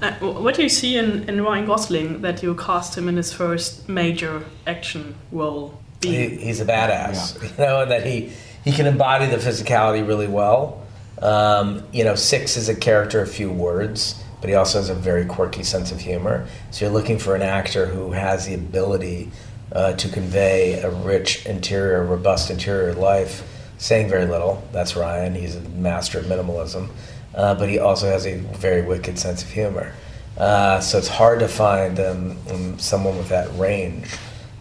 Uh, 0.00 0.12
what 0.42 0.56
do 0.56 0.62
you 0.64 0.68
see 0.68 0.96
in, 0.96 1.28
in 1.28 1.40
Ryan 1.44 1.64
Gosling 1.64 2.22
that 2.22 2.42
you 2.42 2.56
cast 2.56 2.98
him 2.98 3.08
in 3.08 3.16
his 3.16 3.32
first 3.32 3.88
major 3.88 4.44
action 4.66 5.14
role? 5.30 5.78
he, 6.00 6.28
he's 6.28 6.60
a 6.60 6.64
badass 6.64 7.40
you 7.58 7.64
know 7.64 7.82
and 7.82 7.90
that 7.90 8.04
he 8.04 8.32
he 8.64 8.72
can 8.72 8.86
embody 8.86 9.26
the 9.26 9.36
physicality 9.36 10.06
really 10.06 10.28
well. 10.28 10.84
Um, 11.20 11.84
you 11.92 12.04
know 12.04 12.14
six 12.14 12.56
is 12.56 12.68
a 12.68 12.74
character 12.74 13.20
of 13.20 13.30
few 13.30 13.50
words 13.50 14.22
but 14.42 14.48
he 14.48 14.56
also 14.56 14.78
has 14.78 14.90
a 14.90 14.94
very 14.94 15.24
quirky 15.24 15.62
sense 15.62 15.92
of 15.92 16.00
humor. 16.00 16.48
So 16.72 16.84
you're 16.84 16.92
looking 16.92 17.16
for 17.16 17.36
an 17.36 17.42
actor 17.42 17.86
who 17.86 18.10
has 18.10 18.44
the 18.44 18.54
ability 18.54 19.30
uh, 19.70 19.92
to 19.92 20.08
convey 20.08 20.80
a 20.80 20.90
rich 20.90 21.46
interior 21.46 22.04
robust 22.04 22.50
interior 22.50 22.92
life 22.92 23.48
saying 23.82 24.08
very 24.08 24.26
little 24.26 24.62
that's 24.70 24.94
ryan 24.94 25.34
he's 25.34 25.56
a 25.56 25.60
master 25.70 26.18
of 26.20 26.26
minimalism 26.26 26.88
uh, 27.34 27.54
but 27.54 27.68
he 27.68 27.78
also 27.78 28.06
has 28.06 28.26
a 28.26 28.36
very 28.66 28.82
wicked 28.82 29.18
sense 29.18 29.42
of 29.42 29.50
humor 29.50 29.92
uh, 30.38 30.78
so 30.80 30.96
it's 30.96 31.08
hard 31.08 31.40
to 31.40 31.48
find 31.48 31.98
um, 31.98 32.36
um, 32.50 32.78
someone 32.78 33.16
with 33.18 33.28
that 33.28 33.48
range 33.58 34.06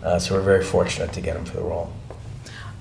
uh, 0.03 0.17
so 0.17 0.33
we're 0.35 0.41
very 0.41 0.63
fortunate 0.63 1.13
to 1.13 1.21
get 1.21 1.35
him 1.35 1.45
for 1.45 1.57
the 1.57 1.63
role. 1.63 1.93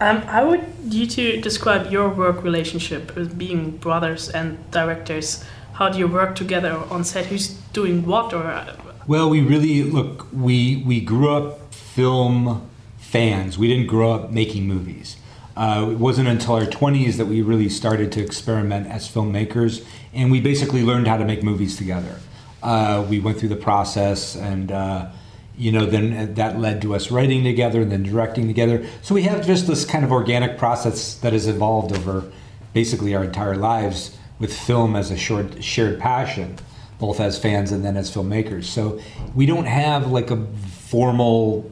um, 0.01 0.23
how 0.23 0.49
would 0.49 0.65
you 0.89 1.07
two 1.07 1.41
describe 1.41 1.93
your 1.93 2.09
work 2.09 2.43
relationship 2.43 3.15
as 3.17 3.29
being 3.29 3.77
brothers 3.77 4.31
and 4.31 4.59
directors? 4.71 5.45
How 5.75 5.91
do 5.91 5.99
you 5.99 6.09
work 6.09 6.35
together 6.35 6.73
on 6.91 7.05
set? 7.05 7.27
Who's 7.27 7.49
doing 7.73 8.07
what? 8.07 8.33
Or 8.33 8.47
uh, 8.47 8.77
Well, 9.07 9.29
we 9.29 9.43
really 9.43 9.83
look. 9.83 10.27
We 10.33 10.83
we 10.87 11.01
grew 11.01 11.31
up 11.31 11.75
film 11.75 12.69
fans. 12.99 13.59
We 13.59 13.69
didn't 13.69 13.87
grow 13.87 14.13
up 14.13 14.31
making 14.31 14.67
movies. 14.67 15.17
Uh, 15.57 15.89
it 15.91 15.99
wasn't 15.99 16.29
until 16.29 16.55
our 16.55 16.67
twenties 16.67 17.19
that 17.19 17.27
we 17.27 17.43
really 17.43 17.69
started 17.69 18.13
to 18.13 18.23
experiment 18.23 18.87
as 18.87 19.09
filmmakers, 19.09 19.85
and 20.15 20.31
we 20.31 20.41
basically 20.41 20.83
learned 20.83 21.07
how 21.07 21.17
to 21.17 21.25
make 21.25 21.43
movies 21.43 21.77
together. 21.77 22.21
Uh, 22.63 23.05
we 23.09 23.21
went 23.21 23.39
through 23.39 23.49
the 23.49 23.57
process, 23.57 24.37
and 24.37 24.71
uh, 24.73 25.11
you 25.57 25.73
know, 25.73 25.87
then 25.87 26.35
that 26.35 26.59
led 26.59 26.81
to 26.83 26.95
us 26.95 27.11
writing 27.11 27.45
together 27.45 27.83
and 27.83 27.93
then 27.93 28.03
directing 28.03 28.47
together. 28.47 28.87
So 29.03 29.15
we 29.15 29.23
have 29.23 29.47
just 29.47 29.67
this 29.67 29.85
kind 29.85 30.05
of 30.05 30.13
organic 30.13 30.57
process 30.57 31.15
that 31.17 31.33
has 31.33 31.47
evolved 31.47 31.97
over 31.97 32.31
basically 32.73 33.15
our 33.15 33.25
entire 33.25 33.57
lives 33.57 34.17
with 34.39 34.57
film 34.57 34.97
as 34.97 35.11
a 35.11 35.17
short 35.17 35.63
shared 35.63 35.99
passion 35.99 36.57
both 37.01 37.19
as 37.19 37.39
fans 37.39 37.73
and 37.73 37.85
then 37.85 37.97
as 37.97 38.15
filmmakers. 38.15 38.65
So 38.65 39.01
we 39.35 39.47
don't 39.47 39.65
have 39.65 40.13
like 40.13 40.31
a 40.31 40.47
formal 40.87 41.69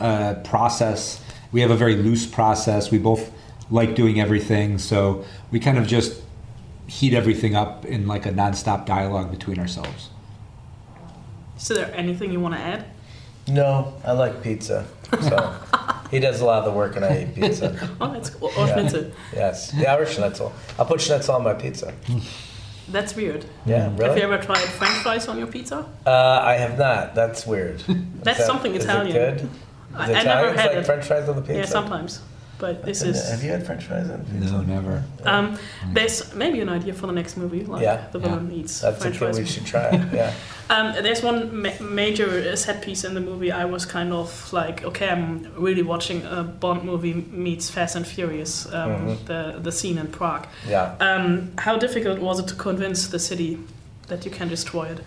uh, 0.00 0.34
process. 0.44 1.21
We 1.52 1.60
have 1.60 1.70
a 1.70 1.76
very 1.76 1.96
loose 1.96 2.26
process. 2.26 2.90
We 2.90 2.98
both 2.98 3.30
like 3.70 3.94
doing 3.94 4.20
everything, 4.20 4.78
so 4.78 5.24
we 5.50 5.60
kind 5.60 5.78
of 5.78 5.86
just 5.86 6.20
heat 6.86 7.14
everything 7.14 7.54
up 7.54 7.84
in 7.84 8.06
like 8.06 8.26
a 8.26 8.30
nonstop 8.32 8.86
dialogue 8.86 9.30
between 9.30 9.58
ourselves. 9.58 10.10
is 11.56 11.68
there 11.68 11.92
anything 11.94 12.32
you 12.32 12.40
want 12.40 12.54
to 12.54 12.60
add? 12.60 12.84
No, 13.48 13.94
I 14.04 14.12
like 14.12 14.42
pizza. 14.42 14.86
So 15.20 15.54
he 16.10 16.18
does 16.20 16.40
a 16.40 16.44
lot 16.44 16.60
of 16.60 16.64
the 16.64 16.70
work 16.72 16.96
and 16.96 17.04
I 17.04 17.22
eat 17.22 17.34
pizza. 17.34 17.90
Oh, 18.00 18.12
that's 18.12 18.30
cool. 18.30 18.50
Or 18.58 18.66
Yeah. 18.66 18.74
schnitzel. 18.74 19.10
Yes. 19.34 19.72
Yeah, 19.74 19.96
or 19.96 20.06
schnitzel. 20.06 20.52
I'll 20.78 20.86
put 20.86 21.00
schnitzel 21.00 21.34
on 21.34 21.44
my 21.44 21.54
pizza. 21.54 21.92
That's 22.88 23.14
weird. 23.14 23.44
Yeah, 23.64 23.90
really. 23.92 24.04
Have 24.08 24.16
you 24.18 24.24
ever 24.24 24.38
tried 24.38 24.58
French 24.58 24.98
fries 25.02 25.28
on 25.28 25.38
your 25.38 25.46
pizza? 25.46 25.86
Uh, 26.04 26.40
I 26.42 26.54
have 26.54 26.76
not. 26.78 27.14
That's 27.14 27.46
weird. 27.46 27.78
That's 27.78 27.88
Is 27.88 28.22
that- 28.24 28.46
something 28.46 28.74
is 28.74 28.84
Italian. 28.84 29.16
It 29.16 29.38
good? 29.38 29.50
Is 29.94 30.00
I, 30.00 30.10
it 30.10 30.16
I 30.16 30.20
Italian? 30.20 30.26
never 30.26 30.48
It's 30.52 30.60
had 30.60 30.68
like 30.70 30.76
it. 30.78 30.86
French 30.86 31.04
fries 31.06 31.28
on 31.28 31.36
the 31.36 31.42
pizza. 31.42 31.58
Yeah, 31.58 31.64
sometimes. 31.66 32.20
But 32.58 32.84
this 32.84 33.02
is. 33.02 33.28
Have 33.28 33.42
you 33.42 33.50
had 33.50 33.66
French 33.66 33.84
fries 33.86 34.08
on 34.08 34.24
pizza? 34.24 34.52
No, 34.52 34.60
never. 34.62 35.02
Um, 35.24 35.58
there's 35.92 36.32
maybe 36.32 36.60
an 36.60 36.68
idea 36.68 36.94
for 36.94 37.08
the 37.08 37.12
next 37.12 37.36
movie, 37.36 37.64
like 37.64 37.82
Yeah. 37.82 38.06
the 38.12 38.20
villain 38.20 38.52
eats 38.52 38.80
That's 38.80 39.02
French 39.02 39.16
a 39.16 39.18
thing 39.18 39.28
fries. 39.34 39.38
we 39.40 39.46
should 39.46 39.66
try. 39.66 39.90
Yeah. 40.12 40.32
Um, 40.70 40.92
there's 41.02 41.22
one 41.24 41.62
ma- 41.62 41.80
major 41.80 42.28
uh, 42.52 42.54
set 42.56 42.80
piece 42.82 43.02
in 43.04 43.14
the 43.14 43.20
movie. 43.20 43.50
I 43.50 43.64
was 43.64 43.84
kind 43.84 44.12
of 44.12 44.52
like, 44.52 44.84
okay, 44.84 45.08
I'm 45.08 45.48
really 45.56 45.82
watching 45.82 46.24
a 46.24 46.44
Bond 46.44 46.84
movie 46.84 47.14
meets 47.14 47.68
Fast 47.68 47.96
and 47.96 48.06
Furious. 48.06 48.66
Um, 48.66 48.72
Mhm. 48.90 49.24
The 49.26 49.58
the 49.60 49.72
scene 49.72 49.98
in 49.98 50.06
Prague. 50.06 50.46
Yeah. 50.68 50.94
Um, 51.00 51.50
how 51.58 51.76
difficult 51.78 52.20
was 52.20 52.38
it 52.38 52.46
to 52.48 52.54
convince 52.54 53.08
the 53.08 53.18
city 53.18 53.58
that 54.06 54.24
you 54.24 54.30
can 54.30 54.48
destroy 54.48 54.84
it? 54.94 55.00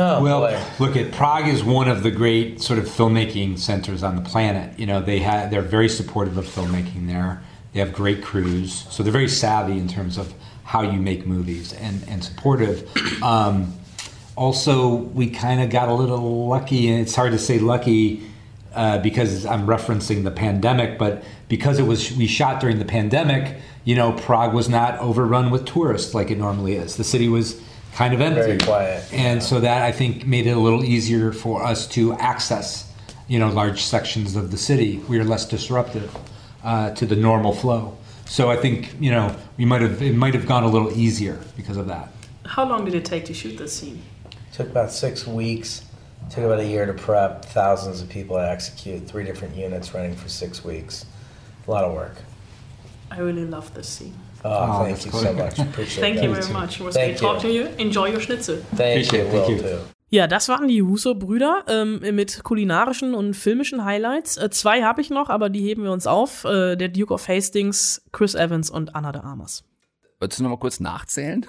Oh, 0.00 0.22
well, 0.22 0.42
boy. 0.42 0.62
look 0.78 0.96
at 0.96 1.10
Prague 1.10 1.48
is 1.48 1.64
one 1.64 1.88
of 1.88 2.04
the 2.04 2.12
great 2.12 2.60
sort 2.60 2.78
of 2.78 2.84
filmmaking 2.84 3.58
centers 3.58 4.04
on 4.04 4.14
the 4.14 4.22
planet. 4.22 4.78
You 4.78 4.86
know, 4.86 5.02
they 5.02 5.18
have 5.18 5.50
they're 5.50 5.60
very 5.60 5.88
supportive 5.88 6.38
of 6.38 6.46
filmmaking 6.46 7.08
there. 7.08 7.42
They 7.72 7.80
have 7.80 7.92
great 7.92 8.22
crews, 8.22 8.86
so 8.90 9.02
they're 9.02 9.12
very 9.12 9.28
savvy 9.28 9.76
in 9.76 9.88
terms 9.88 10.16
of 10.16 10.32
how 10.62 10.82
you 10.82 11.00
make 11.00 11.26
movies 11.26 11.72
and 11.72 12.04
and 12.08 12.22
supportive. 12.22 12.88
Um, 13.22 13.74
also, 14.36 14.94
we 14.94 15.28
kind 15.28 15.60
of 15.60 15.70
got 15.70 15.88
a 15.88 15.92
little 15.92 16.46
lucky, 16.46 16.88
and 16.88 17.00
it's 17.00 17.16
hard 17.16 17.32
to 17.32 17.38
say 17.38 17.58
lucky 17.58 18.22
uh, 18.72 18.98
because 18.98 19.44
I'm 19.44 19.66
referencing 19.66 20.22
the 20.22 20.30
pandemic, 20.30 20.96
but 20.96 21.24
because 21.48 21.80
it 21.80 21.82
was 21.82 22.12
we 22.12 22.28
shot 22.28 22.60
during 22.60 22.78
the 22.78 22.84
pandemic, 22.84 23.56
you 23.84 23.96
know, 23.96 24.12
Prague 24.12 24.54
was 24.54 24.68
not 24.68 24.96
overrun 25.00 25.50
with 25.50 25.64
tourists 25.64 26.14
like 26.14 26.30
it 26.30 26.38
normally 26.38 26.76
is. 26.76 26.94
The 26.94 27.02
city 27.02 27.28
was 27.28 27.60
kind 27.98 28.14
of 28.14 28.20
empty, 28.20 28.42
Very 28.42 28.58
quiet, 28.58 29.12
and 29.12 29.42
so 29.42 29.58
that 29.58 29.82
I 29.82 29.90
think 29.90 30.24
made 30.24 30.46
it 30.46 30.56
a 30.56 30.60
little 30.60 30.84
easier 30.84 31.32
for 31.32 31.64
us 31.64 31.88
to 31.88 32.12
access, 32.14 32.92
you 33.26 33.40
know, 33.40 33.48
large 33.48 33.82
sections 33.82 34.36
of 34.36 34.52
the 34.52 34.56
city. 34.56 34.98
We 35.08 35.18
were 35.18 35.24
less 35.24 35.44
disruptive 35.44 36.16
uh, 36.62 36.90
to 36.92 37.06
the 37.06 37.16
normal 37.16 37.52
flow. 37.52 37.98
So 38.26 38.50
I 38.50 38.56
think 38.56 38.94
you 39.00 39.10
know 39.10 39.34
we 39.56 39.64
might 39.64 39.82
have 39.82 40.00
it 40.00 40.14
might 40.14 40.34
have 40.34 40.46
gone 40.46 40.62
a 40.62 40.68
little 40.68 40.92
easier 40.96 41.40
because 41.56 41.76
of 41.76 41.88
that. 41.88 42.12
How 42.46 42.64
long 42.64 42.84
did 42.84 42.94
it 42.94 43.04
take 43.04 43.24
to 43.24 43.34
shoot 43.34 43.58
this 43.58 43.72
scene? 43.76 44.00
Took 44.52 44.68
about 44.68 44.92
six 44.92 45.26
weeks. 45.26 45.84
Took 46.30 46.44
about 46.44 46.60
a 46.60 46.66
year 46.66 46.86
to 46.86 46.92
prep. 46.92 47.44
Thousands 47.46 48.00
of 48.00 48.08
people 48.08 48.36
to 48.36 48.48
execute. 48.48 49.08
Three 49.08 49.24
different 49.24 49.56
units 49.56 49.92
running 49.92 50.14
for 50.14 50.28
six 50.28 50.64
weeks. 50.64 51.04
A 51.66 51.70
lot 51.70 51.82
of 51.82 51.94
work. 51.94 52.14
I 53.10 53.18
really 53.18 53.44
love 53.44 53.74
this 53.74 53.88
scene. 53.88 54.14
Oh, 54.48 54.80
Oh, 54.80 54.84
thank 54.84 55.04
you 55.04 55.10
cool. 55.12 55.20
so 55.20 55.32
much. 55.32 55.58
Appreciate 55.58 56.00
Thank 56.00 56.16
that. 56.16 56.24
you 56.24 56.34
very 56.34 56.52
much. 56.52 56.80
It 56.80 56.84
was 56.86 56.94
Thank 56.94 57.18
great 57.18 57.20
talking 57.20 57.50
to 57.50 57.54
you. 57.54 57.66
Enjoy 57.78 58.08
your 58.10 58.20
Schnitzel. 58.20 58.56
Thank 58.76 59.12
you. 59.12 59.20
Appreciate 59.20 59.26
it. 59.26 59.32
Will 59.32 59.42
Thank 59.44 59.62
you. 59.62 59.68
too. 59.68 59.78
Ja, 60.10 60.26
das 60.26 60.48
waren 60.48 60.68
die 60.68 60.82
Huso-Brüder 60.82 61.64
ähm, 61.68 62.00
mit 62.14 62.42
kulinarischen 62.42 63.12
und 63.14 63.34
filmischen 63.34 63.84
Highlights. 63.84 64.38
Äh, 64.38 64.48
zwei 64.48 64.82
habe 64.82 65.02
ich 65.02 65.10
noch, 65.10 65.28
aber 65.28 65.50
die 65.50 65.60
heben 65.60 65.82
wir 65.84 65.92
uns 65.92 66.06
auf. 66.06 66.44
Äh, 66.44 66.76
der 66.76 66.88
Duke 66.88 67.12
of 67.12 67.28
Hastings, 67.28 68.02
Chris 68.10 68.34
Evans 68.34 68.70
und 68.70 68.94
Anna 68.96 69.12
de 69.12 69.20
Armas. 69.20 69.64
Wolltest 70.18 70.38
du 70.40 70.44
noch 70.44 70.50
mal 70.50 70.56
kurz 70.58 70.80
nachzählen? 70.80 71.44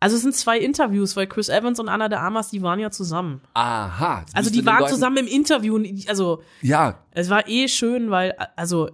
Also 0.00 0.16
es 0.16 0.22
sind 0.22 0.34
zwei 0.34 0.58
Interviews, 0.58 1.16
weil 1.16 1.26
Chris 1.26 1.48
Evans 1.50 1.78
und 1.78 1.88
Anna 1.90 2.08
de 2.08 2.18
Armas, 2.18 2.48
die 2.50 2.62
waren 2.62 2.80
ja 2.80 2.90
zusammen. 2.90 3.42
Aha. 3.54 4.24
Also 4.32 4.50
die 4.50 4.64
waren 4.66 4.88
zusammen 4.88 5.18
im 5.18 5.26
Interview. 5.28 5.78
Also 6.08 6.42
ja. 6.62 6.98
Es 7.12 7.28
war 7.30 7.46
eh 7.46 7.68
schön, 7.68 8.10
weil 8.10 8.32
also 8.56 8.90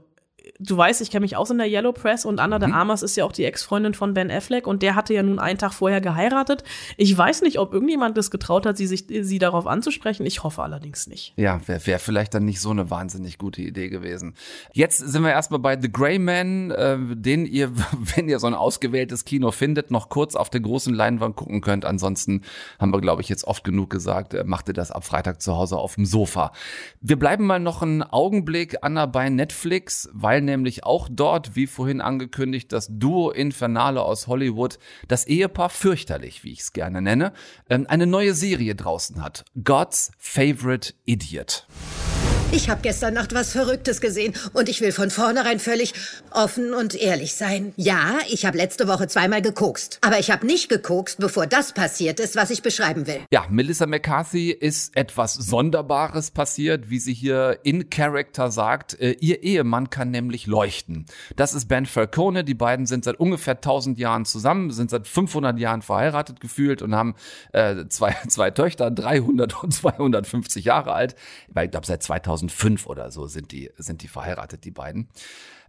du 0.58 0.76
weißt, 0.76 1.00
ich 1.00 1.11
kenne 1.11 1.22
mich 1.22 1.37
aus 1.37 1.50
in 1.50 1.58
der 1.58 1.68
Yellow 1.68 1.92
Press 1.92 2.24
und 2.24 2.40
Anna 2.40 2.58
mhm. 2.58 2.62
de 2.62 2.72
Armas 2.72 3.02
ist 3.02 3.16
ja 3.16 3.24
auch 3.24 3.32
die 3.32 3.44
Ex-Freundin 3.44 3.94
von 3.94 4.14
Ben 4.14 4.30
Affleck 4.30 4.66
und 4.66 4.82
der 4.82 4.94
hatte 4.94 5.14
ja 5.14 5.22
nun 5.22 5.38
einen 5.38 5.58
Tag 5.58 5.72
vorher 5.72 6.00
geheiratet. 6.00 6.64
Ich 6.96 7.16
weiß 7.16 7.42
nicht, 7.42 7.58
ob 7.58 7.72
irgendjemand 7.72 8.16
das 8.16 8.30
getraut 8.30 8.66
hat, 8.66 8.76
sie 8.76 8.87
sich 8.87 9.06
sie 9.08 9.38
darauf 9.38 9.66
anzusprechen. 9.66 10.26
Ich 10.26 10.42
hoffe 10.42 10.62
allerdings 10.62 11.06
nicht. 11.06 11.32
Ja, 11.37 11.61
wäre 11.66 11.87
wär 11.87 11.98
vielleicht 11.98 12.34
dann 12.34 12.44
nicht 12.44 12.61
so 12.61 12.70
eine 12.70 12.90
wahnsinnig 12.90 13.38
gute 13.38 13.62
Idee 13.62 13.88
gewesen. 13.88 14.34
Jetzt 14.72 14.98
sind 14.98 15.22
wir 15.22 15.30
erstmal 15.30 15.61
bei 15.61 15.80
The 15.80 15.90
Grey 15.90 16.18
Man, 16.18 16.70
äh, 16.70 16.98
den 16.98 17.46
ihr, 17.46 17.70
wenn 18.16 18.28
ihr 18.28 18.38
so 18.38 18.46
ein 18.46 18.54
ausgewähltes 18.54 19.24
Kino 19.24 19.50
findet, 19.50 19.90
noch 19.90 20.08
kurz 20.08 20.34
auf 20.34 20.50
der 20.50 20.61
großen 20.61 20.94
Leinwand 20.94 21.37
gucken 21.37 21.61
könnt. 21.61 21.84
Ansonsten 21.84 22.42
haben 22.78 22.92
wir, 22.92 23.00
glaube 23.00 23.22
ich, 23.22 23.28
jetzt 23.28 23.44
oft 23.44 23.64
genug 23.64 23.90
gesagt, 23.90 24.34
äh, 24.34 24.44
macht 24.44 24.68
ihr 24.68 24.74
das 24.74 24.90
ab 24.90 25.04
Freitag 25.04 25.42
zu 25.42 25.56
Hause 25.56 25.76
auf 25.76 25.94
dem 25.94 26.04
Sofa. 26.04 26.52
Wir 27.00 27.18
bleiben 27.18 27.46
mal 27.46 27.61
noch 27.61 27.82
einen 27.82 28.02
Augenblick, 28.02 28.78
Anna, 28.82 29.06
bei 29.06 29.28
Netflix, 29.28 30.08
weil 30.12 30.38
nämlich 30.40 30.85
auch 30.85 31.09
dort, 31.11 31.57
wie 31.57 31.66
vorhin 31.66 32.01
angekündigt, 32.01 32.72
das 32.72 32.88
Duo 32.90 33.31
Infernale 33.31 34.03
aus 34.03 34.27
Hollywood, 34.27 34.79
das 35.09 35.27
Ehepaar 35.27 35.70
fürchterlich, 35.70 36.44
wie 36.44 36.53
ich 36.53 36.61
es 36.61 36.72
gerne 36.72 37.03
nenne, 37.03 37.33
ähm, 37.68 37.87
eine 37.88 38.07
neue 38.07 38.35
Serie 38.35 38.74
draußen 38.74 39.22
hat. 39.22 39.44
God's 39.62 40.11
Favorite 40.18 40.94
Idiot. 41.05 41.66
Ich 42.50 42.70
habe 42.70 42.80
gestern 42.80 43.12
Nacht 43.12 43.34
was 43.34 43.52
Verrücktes 43.52 44.00
gesehen 44.00 44.32
und 44.54 44.70
ich 44.70 44.80
will 44.80 44.90
von 44.90 45.11
vornherein 45.11 45.58
völlig 45.58 45.92
offen 46.30 46.72
und 46.72 46.94
ehrlich 46.94 47.34
sein. 47.34 47.74
Ja, 47.76 48.20
ich 48.30 48.46
habe 48.46 48.56
letzte 48.56 48.88
Woche 48.88 49.06
zweimal 49.06 49.42
gekokst. 49.42 49.98
Aber 50.00 50.18
ich 50.18 50.30
habe 50.30 50.46
nicht 50.46 50.70
gekokst, 50.70 51.18
bevor 51.18 51.46
das 51.46 51.74
passiert 51.74 52.20
ist, 52.20 52.37
was 52.37 52.48
ich 52.48 52.62
beschreiben 52.62 53.06
will. 53.06 53.20
Ja, 53.30 53.44
Melissa 53.50 53.84
McCarthy 53.84 54.50
ist 54.50 54.96
etwas 54.96 55.34
Sonderbares 55.34 56.30
passiert, 56.30 56.88
wie 56.88 56.98
sie 56.98 57.12
hier 57.12 57.58
in 57.64 57.90
Character 57.90 58.50
sagt. 58.50 58.98
Äh, 58.98 59.16
ihr 59.20 59.42
Ehemann 59.42 59.90
kann 59.90 60.11
nämlich 60.11 60.46
leuchten. 60.46 61.04
Das 61.37 61.52
ist 61.52 61.66
Ben 61.68 61.84
Falcone. 61.84 62.44
Die 62.44 62.54
beiden 62.54 62.87
sind 62.87 63.04
seit 63.04 63.20
ungefähr 63.20 63.56
1000 63.56 63.98
Jahren 63.98 64.24
zusammen, 64.24 64.70
sind 64.70 64.88
seit 64.88 65.06
500 65.06 65.58
Jahren 65.58 65.82
verheiratet 65.82 66.40
gefühlt 66.40 66.80
und 66.80 66.94
haben 66.94 67.14
äh, 67.52 67.84
zwei, 67.88 68.16
zwei 68.28 68.50
Töchter, 68.50 68.90
300 68.90 69.62
und 69.62 69.74
250 69.74 70.64
Jahre 70.64 70.94
alt. 70.94 71.14
Ich 71.48 71.70
glaube, 71.70 71.87
seit 71.87 72.02
2000 72.02 72.38
2005 72.38 72.87
oder 72.87 73.11
so 73.11 73.27
sind 73.27 73.53
die, 73.53 73.70
sind 73.77 74.03
die 74.03 74.09
verheiratet, 74.09 74.64
die 74.64 74.70
beiden. 74.70 75.09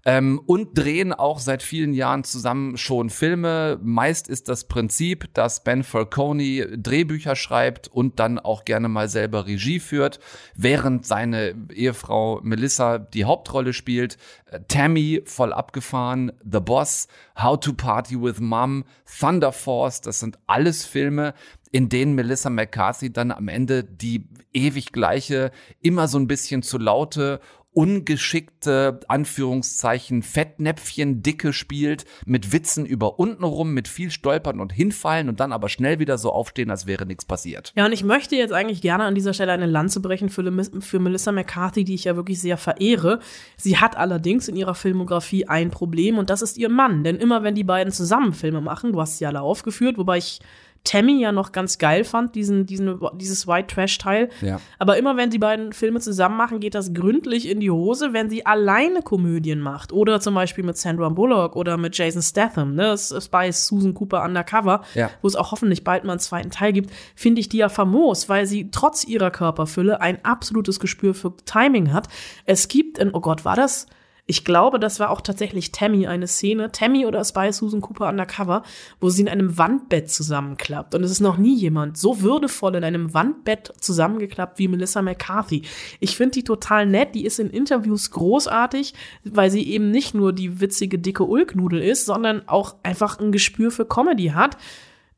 Ähm, 0.05 0.39
und 0.45 0.77
drehen 0.77 1.11
auch 1.11 1.39
seit 1.39 1.61
vielen 1.61 1.93
Jahren 1.93 2.23
zusammen 2.23 2.77
schon 2.77 3.09
Filme. 3.09 3.79
Meist 3.83 4.29
ist 4.29 4.47
das 4.47 4.63
Prinzip, 4.63 5.33
dass 5.33 5.63
Ben 5.63 5.83
Falcone 5.83 6.77
Drehbücher 6.77 7.35
schreibt 7.35 7.89
und 7.89 8.19
dann 8.19 8.39
auch 8.39 8.63
gerne 8.63 8.87
mal 8.87 9.09
selber 9.09 9.45
Regie 9.45 9.79
führt, 9.79 10.19
während 10.55 11.05
seine 11.05 11.53
Ehefrau 11.73 12.39
Melissa 12.43 12.97
die 12.97 13.25
Hauptrolle 13.25 13.73
spielt. 13.73 14.17
Äh, 14.45 14.61
Tammy 14.67 15.21
voll 15.25 15.51
abgefahren, 15.51 16.31
The 16.49 16.61
Boss, 16.61 17.07
How 17.37 17.59
to 17.59 17.73
Party 17.73 18.21
with 18.21 18.39
Mom, 18.39 18.85
Thunder 19.19 19.51
Force, 19.51 20.01
das 20.01 20.19
sind 20.19 20.39
alles 20.47 20.85
Filme, 20.85 21.33
in 21.71 21.89
denen 21.89 22.15
Melissa 22.15 22.49
McCarthy 22.49 23.11
dann 23.11 23.31
am 23.31 23.47
Ende 23.47 23.83
die 23.83 24.27
ewig 24.53 24.91
gleiche, 24.91 25.51
immer 25.81 26.07
so 26.07 26.17
ein 26.17 26.27
bisschen 26.27 26.63
zu 26.63 26.77
laute 26.77 27.39
ungeschickte 27.71 28.99
Anführungszeichen 29.07 30.23
Fettnäpfchen 30.23 31.21
dicke 31.21 31.53
spielt 31.53 32.05
mit 32.25 32.51
Witzen 32.51 32.85
über 32.85 33.19
untenrum 33.19 33.73
mit 33.73 33.87
viel 33.87 34.09
stolpern 34.09 34.59
und 34.59 34.73
hinfallen 34.73 35.29
und 35.29 35.39
dann 35.39 35.53
aber 35.53 35.69
schnell 35.69 35.99
wieder 35.99 36.17
so 36.17 36.31
aufstehen, 36.31 36.71
als 36.71 36.87
wäre 36.87 37.05
nichts 37.05 37.25
passiert. 37.25 37.71
Ja, 37.75 37.85
und 37.85 37.91
ich 37.91 38.03
möchte 38.03 38.35
jetzt 38.35 38.53
eigentlich 38.53 38.81
gerne 38.81 39.03
an 39.03 39.13
dieser 39.13 39.33
Stelle 39.33 39.51
eine 39.51 39.67
Lanze 39.67 39.99
brechen 39.99 40.29
für, 40.29 40.43
für 40.81 40.99
Melissa 40.99 41.31
McCarthy, 41.31 41.83
die 41.83 41.93
ich 41.93 42.05
ja 42.05 42.15
wirklich 42.15 42.41
sehr 42.41 42.57
verehre. 42.57 43.19
Sie 43.55 43.77
hat 43.77 43.95
allerdings 43.95 44.47
in 44.47 44.55
ihrer 44.55 44.75
Filmografie 44.75 45.47
ein 45.47 45.69
Problem 45.69 46.17
und 46.17 46.31
das 46.31 46.41
ist 46.41 46.57
ihr 46.57 46.69
Mann, 46.69 47.03
denn 47.03 47.17
immer 47.17 47.43
wenn 47.43 47.55
die 47.55 47.63
beiden 47.63 47.93
zusammen 47.93 48.33
Filme 48.33 48.61
machen, 48.61 48.93
du 48.93 48.99
hast 48.99 49.19
sie 49.19 49.27
alle 49.27 49.41
aufgeführt, 49.41 49.97
wobei 49.97 50.17
ich 50.17 50.39
Tammy 50.83 51.21
ja 51.21 51.31
noch 51.31 51.51
ganz 51.51 51.77
geil 51.77 52.03
fand, 52.03 52.35
diesen, 52.35 52.65
diesen, 52.65 52.99
dieses 53.15 53.47
White 53.47 53.73
Trash-Teil. 53.73 54.29
Ja. 54.41 54.59
Aber 54.77 54.97
immer 54.97 55.17
wenn 55.17 55.29
die 55.29 55.37
beiden 55.37 55.73
Filme 55.73 55.99
zusammen 55.99 56.37
machen, 56.37 56.59
geht 56.59 56.75
das 56.75 56.93
gründlich 56.93 57.47
in 57.47 57.59
die 57.59 57.69
Hose, 57.69 58.13
wenn 58.13 58.29
sie 58.29 58.45
alleine 58.45 59.01
Komödien 59.01 59.59
macht. 59.59 59.91
Oder 59.91 60.19
zum 60.19 60.35
Beispiel 60.35 60.63
mit 60.63 60.77
Sandra 60.77 61.09
Bullock 61.09 61.55
oder 61.55 61.77
mit 61.77 61.97
Jason 61.97 62.21
Statham, 62.21 62.75
ne? 62.75 62.97
Spy 62.97 63.51
Susan 63.51 63.93
Cooper 63.93 64.23
Undercover, 64.23 64.81
ja. 64.95 65.09
wo 65.21 65.27
es 65.27 65.35
auch 65.35 65.51
hoffentlich 65.51 65.83
bald 65.83 66.03
mal 66.03 66.13
einen 66.13 66.19
zweiten 66.19 66.51
Teil 66.51 66.73
gibt, 66.73 66.91
finde 67.15 67.41
ich 67.41 67.49
die 67.49 67.57
ja 67.57 67.69
famos, 67.69 68.29
weil 68.29 68.45
sie 68.45 68.71
trotz 68.71 69.03
ihrer 69.03 69.31
Körperfülle 69.31 70.01
ein 70.01 70.23
absolutes 70.23 70.79
Gespür 70.79 71.13
für 71.13 71.35
Timing 71.45 71.93
hat. 71.93 72.07
Es 72.45 72.67
gibt 72.67 72.97
in, 72.97 73.13
oh 73.13 73.21
Gott, 73.21 73.45
war 73.45 73.55
das? 73.55 73.87
Ich 74.29 74.45
glaube, 74.45 74.79
das 74.79 74.99
war 74.99 75.09
auch 75.09 75.21
tatsächlich 75.21 75.71
Tammy 75.71 76.05
eine 76.05 76.27
Szene, 76.27 76.71
Tammy 76.71 77.07
oder 77.07 77.25
Spy 77.25 77.51
Susan 77.51 77.81
Cooper 77.81 78.09
undercover, 78.09 78.61
wo 79.01 79.09
sie 79.09 79.23
in 79.23 79.27
einem 79.27 79.57
Wandbett 79.57 80.11
zusammenklappt. 80.11 80.93
Und 80.93 81.03
es 81.03 81.09
ist 81.09 81.19
noch 81.19 81.39
nie 81.39 81.55
jemand 81.55 81.97
so 81.97 82.21
würdevoll 82.21 82.75
in 82.75 82.83
einem 82.83 83.11
Wandbett 83.15 83.73
zusammengeklappt 83.79 84.59
wie 84.59 84.67
Melissa 84.67 85.01
McCarthy. 85.01 85.63
Ich 85.99 86.15
finde 86.15 86.33
die 86.33 86.43
total 86.43 86.85
nett. 86.85 87.15
Die 87.15 87.25
ist 87.25 87.39
in 87.39 87.49
Interviews 87.49 88.11
großartig, 88.11 88.93
weil 89.23 89.49
sie 89.49 89.67
eben 89.67 89.89
nicht 89.89 90.13
nur 90.13 90.31
die 90.31 90.61
witzige 90.61 90.99
dicke 90.99 91.23
Ulknudel 91.23 91.81
ist, 91.81 92.05
sondern 92.05 92.47
auch 92.47 92.75
einfach 92.83 93.17
ein 93.17 93.31
Gespür 93.31 93.71
für 93.71 93.85
Comedy 93.85 94.27
hat. 94.27 94.57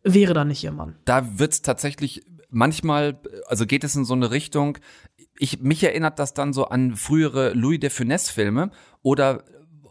Wäre 0.04 0.34
da 0.34 0.46
nicht 0.46 0.64
Mann. 0.72 0.96
Da 1.04 1.38
wird's 1.38 1.62
tatsächlich 1.62 2.24
manchmal, 2.50 3.20
also 3.48 3.66
geht 3.66 3.84
es 3.84 3.94
in 3.94 4.06
so 4.06 4.14
eine 4.14 4.32
Richtung, 4.32 4.78
ich, 5.42 5.60
mich 5.60 5.84
erinnert 5.84 6.20
das 6.20 6.36
dann 6.36 6.54
so 6.54 6.66
an 6.66 6.96
frühere 6.96 7.54
Louis 7.54 7.80
de 7.80 7.90
Funès 7.90 8.32
Filme 8.32 8.70
oder 9.04 9.44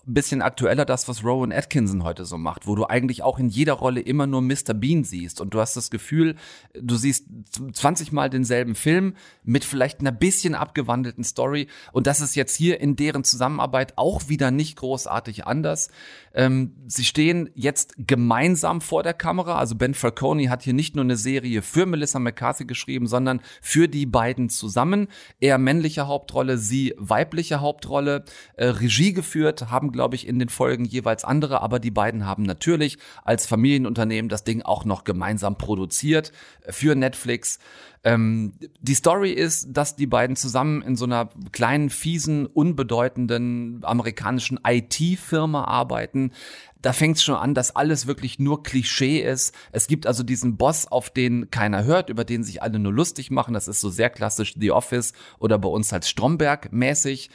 bisschen 0.06 0.42
aktueller 0.42 0.84
das, 0.84 1.08
was 1.08 1.24
Rowan 1.24 1.52
Atkinson 1.52 2.04
heute 2.04 2.24
so 2.24 2.38
macht, 2.38 2.66
wo 2.66 2.74
du 2.74 2.86
eigentlich 2.86 3.22
auch 3.22 3.38
in 3.38 3.48
jeder 3.48 3.74
Rolle 3.74 4.00
immer 4.00 4.26
nur 4.26 4.42
Mr. 4.42 4.74
Bean 4.74 5.04
siehst 5.04 5.40
und 5.40 5.54
du 5.54 5.60
hast 5.60 5.76
das 5.76 5.90
Gefühl, 5.90 6.36
du 6.74 6.96
siehst 6.96 7.26
20 7.72 8.12
Mal 8.12 8.30
denselben 8.30 8.74
Film 8.74 9.14
mit 9.44 9.64
vielleicht 9.64 10.00
einer 10.00 10.12
bisschen 10.12 10.54
abgewandelten 10.54 11.24
Story 11.24 11.68
und 11.92 12.06
das 12.06 12.20
ist 12.20 12.34
jetzt 12.34 12.56
hier 12.56 12.80
in 12.80 12.96
deren 12.96 13.24
Zusammenarbeit 13.24 13.94
auch 13.96 14.28
wieder 14.28 14.50
nicht 14.50 14.76
großartig 14.76 15.46
anders. 15.46 15.90
Ähm, 16.32 16.74
sie 16.86 17.04
stehen 17.04 17.50
jetzt 17.54 17.94
gemeinsam 17.98 18.80
vor 18.80 19.02
der 19.02 19.14
Kamera, 19.14 19.58
also 19.58 19.74
Ben 19.74 19.94
Falcone 19.94 20.48
hat 20.48 20.62
hier 20.62 20.74
nicht 20.74 20.94
nur 20.94 21.04
eine 21.04 21.16
Serie 21.16 21.62
für 21.62 21.86
Melissa 21.86 22.18
McCarthy 22.18 22.64
geschrieben, 22.64 23.06
sondern 23.06 23.40
für 23.60 23.88
die 23.88 24.06
beiden 24.06 24.48
zusammen. 24.48 25.08
Er 25.40 25.58
männliche 25.58 26.06
Hauptrolle, 26.06 26.56
sie 26.58 26.94
weibliche 26.96 27.60
Hauptrolle, 27.60 28.24
äh, 28.56 28.66
Regie 28.66 29.12
geführt, 29.12 29.70
haben 29.70 29.89
glaube 29.90 30.14
ich, 30.14 30.26
in 30.26 30.38
den 30.38 30.48
Folgen 30.48 30.84
jeweils 30.84 31.24
andere, 31.24 31.60
aber 31.60 31.78
die 31.78 31.90
beiden 31.90 32.26
haben 32.26 32.42
natürlich 32.42 32.98
als 33.24 33.46
Familienunternehmen 33.46 34.28
das 34.28 34.44
Ding 34.44 34.62
auch 34.62 34.84
noch 34.84 35.04
gemeinsam 35.04 35.56
produziert 35.56 36.32
für 36.68 36.94
Netflix. 36.94 37.58
Ähm, 38.02 38.54
die 38.80 38.94
Story 38.94 39.30
ist, 39.32 39.68
dass 39.72 39.94
die 39.94 40.06
beiden 40.06 40.34
zusammen 40.34 40.80
in 40.80 40.96
so 40.96 41.04
einer 41.04 41.28
kleinen, 41.52 41.90
fiesen, 41.90 42.46
unbedeutenden 42.46 43.80
amerikanischen 43.84 44.58
IT-Firma 44.66 45.64
arbeiten. 45.64 46.32
Da 46.80 46.94
fängt 46.94 47.18
es 47.18 47.22
schon 47.22 47.34
an, 47.34 47.54
dass 47.54 47.76
alles 47.76 48.06
wirklich 48.06 48.38
nur 48.38 48.62
Klischee 48.62 49.18
ist. 49.18 49.54
Es 49.70 49.86
gibt 49.86 50.06
also 50.06 50.22
diesen 50.22 50.56
Boss, 50.56 50.86
auf 50.86 51.10
den 51.10 51.50
keiner 51.50 51.84
hört, 51.84 52.08
über 52.08 52.24
den 52.24 52.42
sich 52.42 52.62
alle 52.62 52.78
nur 52.78 52.92
lustig 52.92 53.30
machen. 53.30 53.52
Das 53.52 53.68
ist 53.68 53.82
so 53.82 53.90
sehr 53.90 54.08
klassisch 54.08 54.54
The 54.58 54.70
Office 54.70 55.12
oder 55.38 55.58
bei 55.58 55.68
uns 55.68 55.92
halt 55.92 56.06
Stromberg 56.06 56.72
mäßig. 56.72 57.28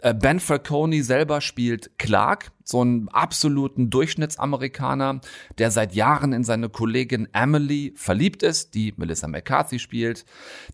Äh, 0.00 0.14
ben 0.14 0.38
Falcone 0.38 1.02
selber 1.02 1.40
spielt 1.40 1.98
Clark, 1.98 2.52
so 2.62 2.82
einen 2.82 3.08
absoluten 3.08 3.90
Durchschnittsamerikaner, 3.90 5.20
der 5.58 5.72
seit 5.72 5.92
Jahren 5.94 6.32
in 6.32 6.44
seine 6.44 6.68
Kollegin 6.68 7.26
Emily 7.32 7.92
verliebt 7.96 8.44
ist, 8.44 8.74
die 8.74 8.94
Melissa 8.96 9.26
McCarthy 9.26 9.80
spielt. 9.80 10.24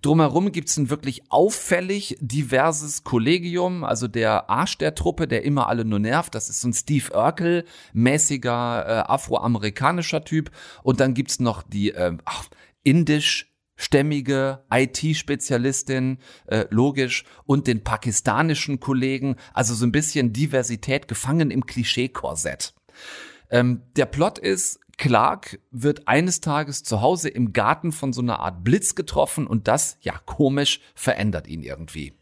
Drumherum 0.02 0.52
gibt's 0.52 0.76
ein 0.76 0.90
wirklich 0.90 1.22
auffällig 1.30 2.18
diverses 2.20 3.02
Kollegium, 3.02 3.82
also 3.82 4.08
der 4.08 4.50
Arsch 4.50 4.76
der 4.76 4.94
Truppe, 4.94 5.26
der 5.26 5.44
immer 5.44 5.68
alle 5.68 5.86
nur 5.86 6.00
nervt. 6.00 6.34
Das 6.34 6.50
ist 6.50 6.60
so 6.60 6.68
ein 6.68 6.74
Steve 6.74 7.10
Urkel, 7.14 7.64
mäßiger 7.94 8.84
äh, 8.86 9.10
afroamerikanischer 9.10 10.24
Typ. 10.24 10.50
Und 10.82 11.00
dann 11.00 11.14
gibt's 11.14 11.40
noch 11.40 11.62
die 11.62 11.92
äh, 11.92 12.14
indisch 12.82 13.53
stämmige 13.76 14.64
IT-Spezialistin, 14.70 16.18
äh, 16.46 16.66
logisch, 16.70 17.24
und 17.44 17.66
den 17.66 17.84
pakistanischen 17.84 18.80
Kollegen, 18.80 19.36
also 19.52 19.74
so 19.74 19.84
ein 19.86 19.92
bisschen 19.92 20.32
Diversität 20.32 21.08
gefangen 21.08 21.50
im 21.50 21.66
Klischee-Korsett. 21.66 22.74
Ähm, 23.50 23.82
der 23.96 24.06
Plot 24.06 24.38
ist, 24.38 24.80
Clark 24.96 25.58
wird 25.70 26.06
eines 26.06 26.40
Tages 26.40 26.84
zu 26.84 27.00
Hause 27.00 27.28
im 27.28 27.52
Garten 27.52 27.92
von 27.92 28.12
so 28.12 28.22
einer 28.22 28.40
Art 28.40 28.62
Blitz 28.64 28.94
getroffen 28.94 29.46
und 29.46 29.66
das, 29.68 29.98
ja, 30.00 30.14
komisch, 30.24 30.80
verändert 30.94 31.48
ihn 31.48 31.62
irgendwie. 31.62 32.14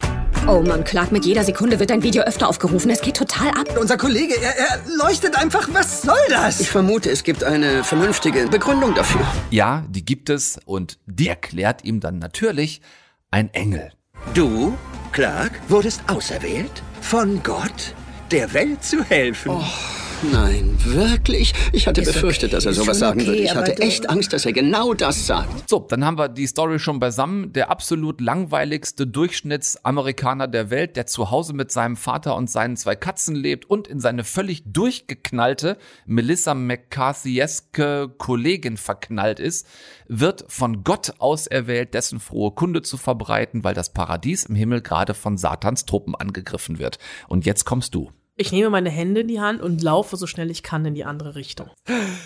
Oh 0.49 0.61
Mann, 0.61 0.83
Clark, 0.83 1.13
mit 1.13 1.25
jeder 1.25 1.45
Sekunde 1.45 1.79
wird 1.79 1.91
dein 1.91 2.03
Video 2.03 2.25
öfter 2.25 2.49
aufgerufen. 2.49 2.91
Es 2.91 3.01
geht 3.01 3.17
total 3.17 3.51
ab. 3.51 3.79
Unser 3.81 3.97
Kollege, 3.97 4.35
er, 4.35 4.59
er 4.59 4.81
leuchtet 4.99 5.37
einfach. 5.37 5.69
Was 5.73 6.03
soll 6.03 6.17
das? 6.31 6.59
Ich 6.59 6.69
vermute, 6.69 7.11
es 7.11 7.23
gibt 7.23 7.45
eine 7.45 7.85
vernünftige 7.85 8.49
Begründung 8.49 8.93
dafür. 8.95 9.21
Ja, 9.51 9.85
die 9.89 10.05
gibt 10.05 10.31
es 10.31 10.59
und 10.65 10.99
die 11.07 11.29
erklärt 11.29 11.85
ihm 11.85 12.01
dann 12.01 12.19
natürlich 12.19 12.83
ein 13.31 13.55
Engel. 13.55 13.93
Du, 14.35 14.77
Clark, 15.13 15.53
wurdest 15.69 16.03
auserwählt 16.09 16.83
von 17.01 17.41
Gott, 17.45 17.95
der 18.33 18.53
Welt 18.53 18.83
zu 18.83 19.05
helfen. 19.05 19.53
Oh. 19.53 20.02
Nein, 20.31 20.79
wirklich? 20.85 21.53
Ich 21.73 21.89
hatte 21.89 22.01
Ist 22.01 22.13
befürchtet, 22.13 22.51
okay, 22.51 22.57
dass 22.57 22.67
er 22.67 22.75
sowas 22.75 23.01
sagen 23.01 23.21
okay, 23.21 23.29
würde. 23.29 23.43
Ich 23.43 23.55
hatte 23.57 23.79
echt 23.79 24.09
Angst, 24.09 24.33
dass 24.33 24.47
er 24.47 24.53
genau 24.53 24.95
das 24.95 25.27
sagt. 25.27 25.69
So, 25.69 25.81
dann 25.81 26.05
haben 26.05 26.17
wir 26.17 26.29
die 26.29 26.47
Story 26.47 26.79
schon 26.79 27.01
beisammen. 27.01 27.53
Der 27.53 27.71
absolut 27.71 28.21
langweiligste 28.21 29.07
Durchschnittsamerikaner 29.07 30.47
der 30.47 30.71
Welt, 30.71 30.95
der 30.97 31.07
zu 31.07 31.33
Hause 31.33 31.55
mit 31.55 31.73
seinem 31.73 31.97
Vater 31.97 32.37
und 32.37 32.49
seinen 32.49 32.77
zwei 32.77 32.95
Katzen 32.95 33.35
lebt 33.35 33.69
und 33.69 33.89
in 33.89 33.99
seine 33.99 34.23
völlig 34.23 34.63
durchgeknallte 34.65 35.77
Melissa 36.07 36.55
McCarthy-eske 36.55 38.15
Kollegin 38.17 38.77
verknallt 38.77 39.41
ist, 39.41 39.67
wird 40.07 40.45
von 40.47 40.85
Gott 40.85 41.15
auserwählt, 41.19 41.95
dessen 41.95 42.21
frohe 42.21 42.53
Kunde 42.53 42.83
zu 42.83 42.97
verbreiten, 42.97 43.65
weil 43.65 43.75
das 43.75 43.93
Paradies 43.93 44.45
im 44.45 44.55
Himmel 44.55 44.83
gerade 44.83 45.15
von 45.15 45.37
Satans 45.37 45.85
Truppen 45.85 46.15
angegriffen 46.15 46.79
wird. 46.79 46.99
Und 47.27 47.45
jetzt 47.45 47.65
kommst 47.65 47.95
du. 47.97 48.13
Ich 48.35 48.51
nehme 48.51 48.71
meine 48.71 48.89
Hände 48.89 49.21
in 49.21 49.29
die 49.29 49.41
Hand 49.41 49.61
und 49.61 49.83
laufe 49.83 50.17
so 50.17 50.27
schnell 50.27 50.51
ich 50.51 50.63
kann 50.63 50.87
in 50.87 50.95
die 50.95 51.05
andere 51.05 51.35
Richtung. 51.35 51.69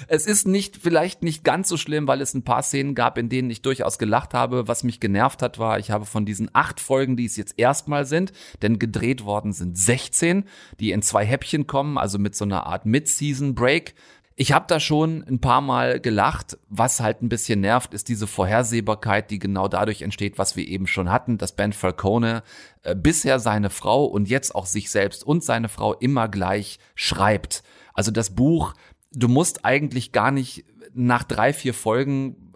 Es 0.07 0.27
ist 0.27 0.47
nicht, 0.47 0.77
vielleicht 0.77 1.25
nicht 1.25 1.43
ganz 1.43 1.69
so 1.69 1.77
schlimm, 1.77 2.07
weil 2.07 2.21
es 2.21 2.33
ein 2.33 2.45
paar 2.45 2.63
Szenen 2.63 2.95
gab, 2.95 3.19
in 3.19 3.29
denen 3.29 3.51
ich 3.51 3.63
durchaus 3.63 3.99
gelacht 3.99 4.33
habe. 4.33 4.69
Was 4.69 4.85
mich 4.85 5.01
genervt 5.01 5.43
hat, 5.43 5.59
war, 5.59 5.81
ich 5.81 5.91
habe 5.91 6.05
von 6.05 6.25
diesen 6.25 6.49
acht 6.53 6.79
Folgen, 6.79 7.17
die 7.17 7.25
es 7.25 7.37
jetzt 7.37 7.59
erstmal 7.59 8.05
sind, 8.05 8.33
denn 8.63 8.79
gedreht 8.79 9.25
worden 9.25 9.53
sind 9.53 9.77
16, 9.77 10.45
die 10.79 10.93
in 10.93 11.03
zwei 11.03 11.25
Häppchen 11.25 11.67
kommen, 11.67 11.99
also 11.99 12.21
mit 12.21 12.37
so 12.37 12.45
einer 12.45 12.67
Art 12.67 12.87
Mid-Season-Break. 12.87 13.97
Ich 14.39 14.53
habe 14.53 14.67
da 14.69 14.79
schon 14.81 15.25
ein 15.25 15.41
paar 15.41 15.63
Mal 15.63 15.99
gelacht. 15.99 16.59
Was 16.69 17.01
halt 17.01 17.23
ein 17.23 17.31
bisschen 17.31 17.63
nervt, 17.63 17.95
ist 17.95 18.09
diese 18.09 18.27
Vorhersehbarkeit, 18.27 19.31
die 19.31 19.39
genau 19.39 19.67
dadurch 19.67 20.03
entsteht, 20.03 20.37
was 20.37 20.57
wir 20.57 20.69
eben 20.69 20.87
schon 20.87 21.11
hatten, 21.11 21.39
dass 21.39 21.57
Ben 21.57 21.73
Falcone 21.73 22.43
äh, 22.83 22.95
bisher 22.95 23.39
seine 23.41 23.71
Frau 23.71 24.05
und 24.05 24.29
jetzt 24.29 24.55
auch 24.55 24.67
sich 24.67 24.91
selbst 24.91 25.25
und 25.25 25.43
seine 25.43 25.71
Frau 25.71 25.95
immer 25.95 26.29
gleich 26.29 26.79
schreibt. 26.95 27.63
Also 27.95 28.11
das 28.11 28.35
Buch, 28.35 28.75
du 29.11 29.27
musst 29.27 29.65
eigentlich 29.65 30.13
gar 30.13 30.31
nicht 30.31 30.67
nach 30.93 31.25
drei, 31.25 31.55
vier 31.55 31.73
Folgen 31.73 32.53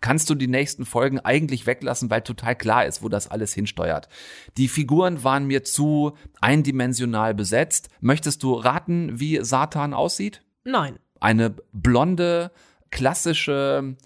kannst 0.00 0.30
du 0.30 0.36
die 0.36 0.46
nächsten 0.46 0.84
Folgen 0.84 1.18
eigentlich 1.18 1.66
weglassen, 1.66 2.10
weil 2.10 2.20
total 2.20 2.54
klar 2.54 2.86
ist, 2.86 3.02
wo 3.02 3.08
das 3.08 3.28
alles 3.28 3.52
hinsteuert. 3.52 4.08
Die 4.56 4.68
Figuren 4.68 5.24
waren 5.24 5.46
mir 5.46 5.64
zu 5.64 6.12
eindimensional 6.40 7.34
besetzt. 7.34 7.88
Möchtest 8.00 8.44
du 8.44 8.54
raten, 8.54 9.18
wie 9.18 9.42
Satan 9.42 9.94
aussieht? 9.94 10.42
Nein. 10.62 10.98
Eine 11.26 11.50
blonde, 11.72 12.52
klassische 12.92 13.96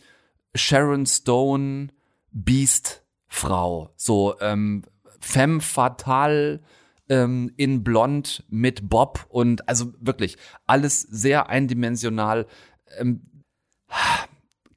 Sharon 0.55 1.05
Stone 1.05 1.89
Beast-Frau. 2.31 3.93
So 3.95 4.41
ähm, 4.41 4.85
femme 5.21 5.61
fatale 5.61 6.63
ähm, 7.11 7.53
in 7.59 7.85
blond 7.85 8.43
mit 8.49 8.89
Bob 8.89 9.27
und 9.29 9.69
also 9.69 9.93
wirklich 10.01 10.39
alles 10.67 11.03
sehr 11.03 11.51
eindimensional. 11.51 12.47
Ähm, 12.97 13.21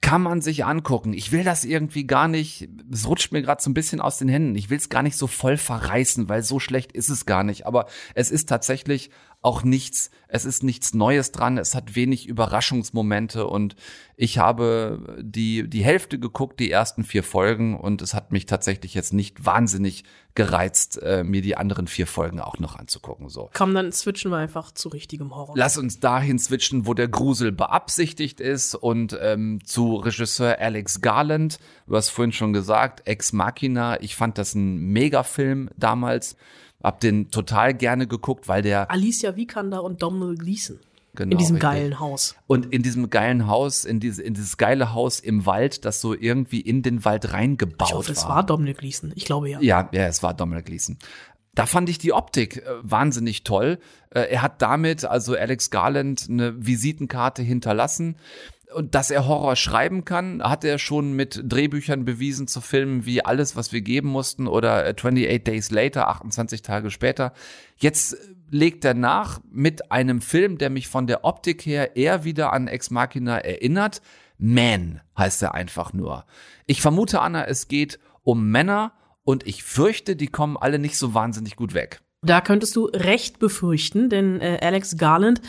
kann 0.01 0.21
man 0.21 0.41
sich 0.41 0.65
angucken. 0.65 1.13
Ich 1.13 1.31
will 1.31 1.45
das 1.45 1.63
irgendwie 1.63 2.05
gar 2.05 2.27
nicht, 2.27 2.67
es 2.91 3.07
rutscht 3.07 3.31
mir 3.31 3.41
gerade 3.41 3.63
so 3.63 3.69
ein 3.69 3.73
bisschen 3.73 4.01
aus 4.01 4.17
den 4.17 4.27
Händen. 4.27 4.55
Ich 4.55 4.69
will 4.69 4.77
es 4.77 4.89
gar 4.89 5.01
nicht 5.01 5.15
so 5.15 5.27
voll 5.27 5.55
verreißen, 5.55 6.27
weil 6.27 6.43
so 6.43 6.59
schlecht 6.59 6.91
ist 6.91 7.07
es 7.07 7.25
gar 7.25 7.45
nicht. 7.45 7.65
Aber 7.65 7.85
es 8.13 8.31
ist 8.31 8.49
tatsächlich 8.49 9.11
auch 9.43 9.63
nichts, 9.63 10.09
es 10.29 10.45
ist 10.45 10.63
nichts 10.63 10.93
Neues 10.93 11.31
dran. 11.33 11.57
Es 11.57 11.75
hat 11.75 11.95
wenig 11.95 12.27
Überraschungsmomente 12.27 13.45
und 13.45 13.75
ich 14.15 14.37
habe 14.37 15.17
die, 15.21 15.69
die 15.69 15.83
Hälfte 15.83 16.17
geguckt, 16.17 16.61
die 16.61 16.71
ersten 16.71 17.03
vier 17.03 17.23
Folgen 17.23 17.77
und 17.77 18.01
es 18.01 18.13
hat 18.13 18.31
mich 18.31 18.45
tatsächlich 18.45 18.93
jetzt 18.93 19.11
nicht 19.11 19.45
wahnsinnig 19.45 20.05
gereizt, 20.33 20.97
äh, 21.03 21.25
mir 21.25 21.41
die 21.41 21.57
anderen 21.57 21.87
vier 21.87 22.07
Folgen 22.07 22.39
auch 22.39 22.57
noch 22.57 22.77
anzugucken. 22.77 23.27
So. 23.27 23.49
Komm, 23.53 23.73
dann 23.75 23.91
switchen 23.91 24.31
wir 24.31 24.37
einfach 24.37 24.71
zu 24.71 24.87
richtigem 24.87 25.35
Horror. 25.35 25.55
Lass 25.57 25.77
uns 25.77 25.99
dahin 25.99 26.39
switchen, 26.39 26.87
wo 26.87 26.93
der 26.93 27.09
Grusel 27.09 27.51
beabsichtigt 27.51 28.39
ist 28.39 28.75
und 28.75 29.17
ähm, 29.21 29.59
zu 29.65 29.97
Regisseur 29.97 30.57
Alex 30.57 31.01
Garland. 31.01 31.59
Du 31.85 31.97
hast 31.97 32.09
vorhin 32.09 32.31
schon 32.31 32.53
gesagt, 32.53 33.05
Ex 33.07 33.33
Machina. 33.33 34.01
Ich 34.01 34.15
fand 34.15 34.37
das 34.37 34.55
ein 34.55 34.77
Megafilm 34.77 35.69
damals. 35.75 36.37
Hab 36.83 36.99
den 36.99 37.31
total 37.31 37.73
gerne 37.73 38.07
geguckt, 38.07 38.47
weil 38.47 38.61
der 38.61 38.91
Alicia 38.91 39.35
Vikander 39.35 39.83
und 39.83 40.03
Domhnall 40.03 40.35
Gleeson. 40.35 40.79
Genau, 41.15 41.31
in 41.33 41.37
diesem 41.37 41.55
richtig. 41.57 41.69
geilen 41.69 41.99
Haus. 41.99 42.35
und 42.47 42.73
in 42.73 42.81
diesem 42.81 43.11
geilen 43.11 43.45
Haus, 43.45 43.85
in, 43.85 43.99
diese, 43.99 44.23
in 44.23 44.33
dieses 44.33 44.57
geile 44.57 44.93
Haus 44.93 45.19
im 45.19 45.45
Wald, 45.45 45.85
das 45.85 46.01
so 46.01 46.15
irgendwie 46.15 46.59
in 46.59 46.81
den 46.81 47.05
Wald 47.05 47.33
reingebaut 47.33 47.89
Ich 47.89 47.93
hoffe, 47.93 48.11
es 48.11 48.23
war. 48.23 48.37
war 48.37 48.45
Domhnall 48.45 48.73
Gleeson. 48.73 49.11
Ich 49.15 49.25
glaube 49.25 49.47
ja. 49.49 49.61
Ja, 49.61 49.89
ja, 49.93 50.07
es 50.07 50.23
war 50.23 50.33
Domhnall 50.33 50.63
Gleeson. 50.63 50.97
Da 51.53 51.67
fand 51.67 51.87
ich 51.87 51.99
die 51.99 52.13
Optik 52.13 52.57
äh, 52.57 52.63
wahnsinnig 52.81 53.43
toll. 53.43 53.77
Äh, 54.09 54.21
er 54.21 54.41
hat 54.41 54.63
damit, 54.63 55.05
also 55.05 55.35
Alex 55.35 55.69
Garland, 55.69 56.25
eine 56.29 56.65
Visitenkarte 56.65 57.43
hinterlassen. 57.43 58.15
Und 58.73 58.95
dass 58.95 59.11
er 59.11 59.27
Horror 59.27 59.55
schreiben 59.55 60.05
kann, 60.05 60.41
hat 60.41 60.63
er 60.63 60.77
schon 60.79 61.13
mit 61.13 61.41
Drehbüchern 61.43 62.05
bewiesen 62.05 62.47
zu 62.47 62.61
Filmen 62.61 63.05
wie 63.05 63.23
Alles, 63.23 63.55
was 63.55 63.71
wir 63.71 63.81
geben 63.81 64.09
mussten 64.09 64.47
oder 64.47 64.85
äh, 64.85 64.91
28 64.91 65.43
Days 65.43 65.71
Later, 65.71 66.07
28 66.07 66.61
Tage 66.61 66.91
später. 66.91 67.33
Jetzt 67.77 68.13
äh, 68.13 68.17
legt 68.49 68.85
er 68.85 68.93
nach 68.93 69.41
mit 69.51 69.91
einem 69.91 70.21
Film, 70.21 70.57
der 70.57 70.69
mich 70.69 70.87
von 70.87 71.07
der 71.07 71.23
Optik 71.23 71.65
her 71.65 71.95
eher 71.95 72.23
wieder 72.23 72.53
an 72.53 72.67
Ex 72.67 72.89
Machina 72.89 73.37
erinnert. 73.37 74.01
Man 74.37 75.01
heißt 75.17 75.41
er 75.43 75.53
einfach 75.53 75.93
nur. 75.93 76.25
Ich 76.65 76.81
vermute, 76.81 77.21
Anna, 77.21 77.45
es 77.45 77.67
geht 77.67 77.99
um 78.23 78.49
Männer 78.49 78.93
und 79.23 79.47
ich 79.47 79.63
fürchte, 79.63 80.15
die 80.15 80.27
kommen 80.27 80.57
alle 80.57 80.79
nicht 80.79 80.97
so 80.97 81.13
wahnsinnig 81.13 81.55
gut 81.55 81.73
weg. 81.73 82.01
Da 82.21 82.39
könntest 82.39 82.75
du 82.75 82.85
recht 82.85 83.39
befürchten, 83.39 84.09
denn 84.09 84.39
äh, 84.39 84.59
Alex 84.61 84.97
Garland, 84.97 85.41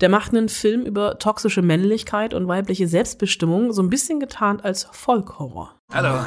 der 0.00 0.08
macht 0.08 0.32
einen 0.32 0.48
Film 0.48 0.82
über 0.82 1.18
toxische 1.18 1.62
Männlichkeit 1.62 2.34
und 2.34 2.48
weibliche 2.48 2.88
Selbstbestimmung, 2.88 3.72
so 3.72 3.82
ein 3.82 3.90
bisschen 3.90 4.20
getarnt 4.20 4.64
als 4.64 4.88
Folkhorror. 4.92 5.74
Hallo, 5.92 6.24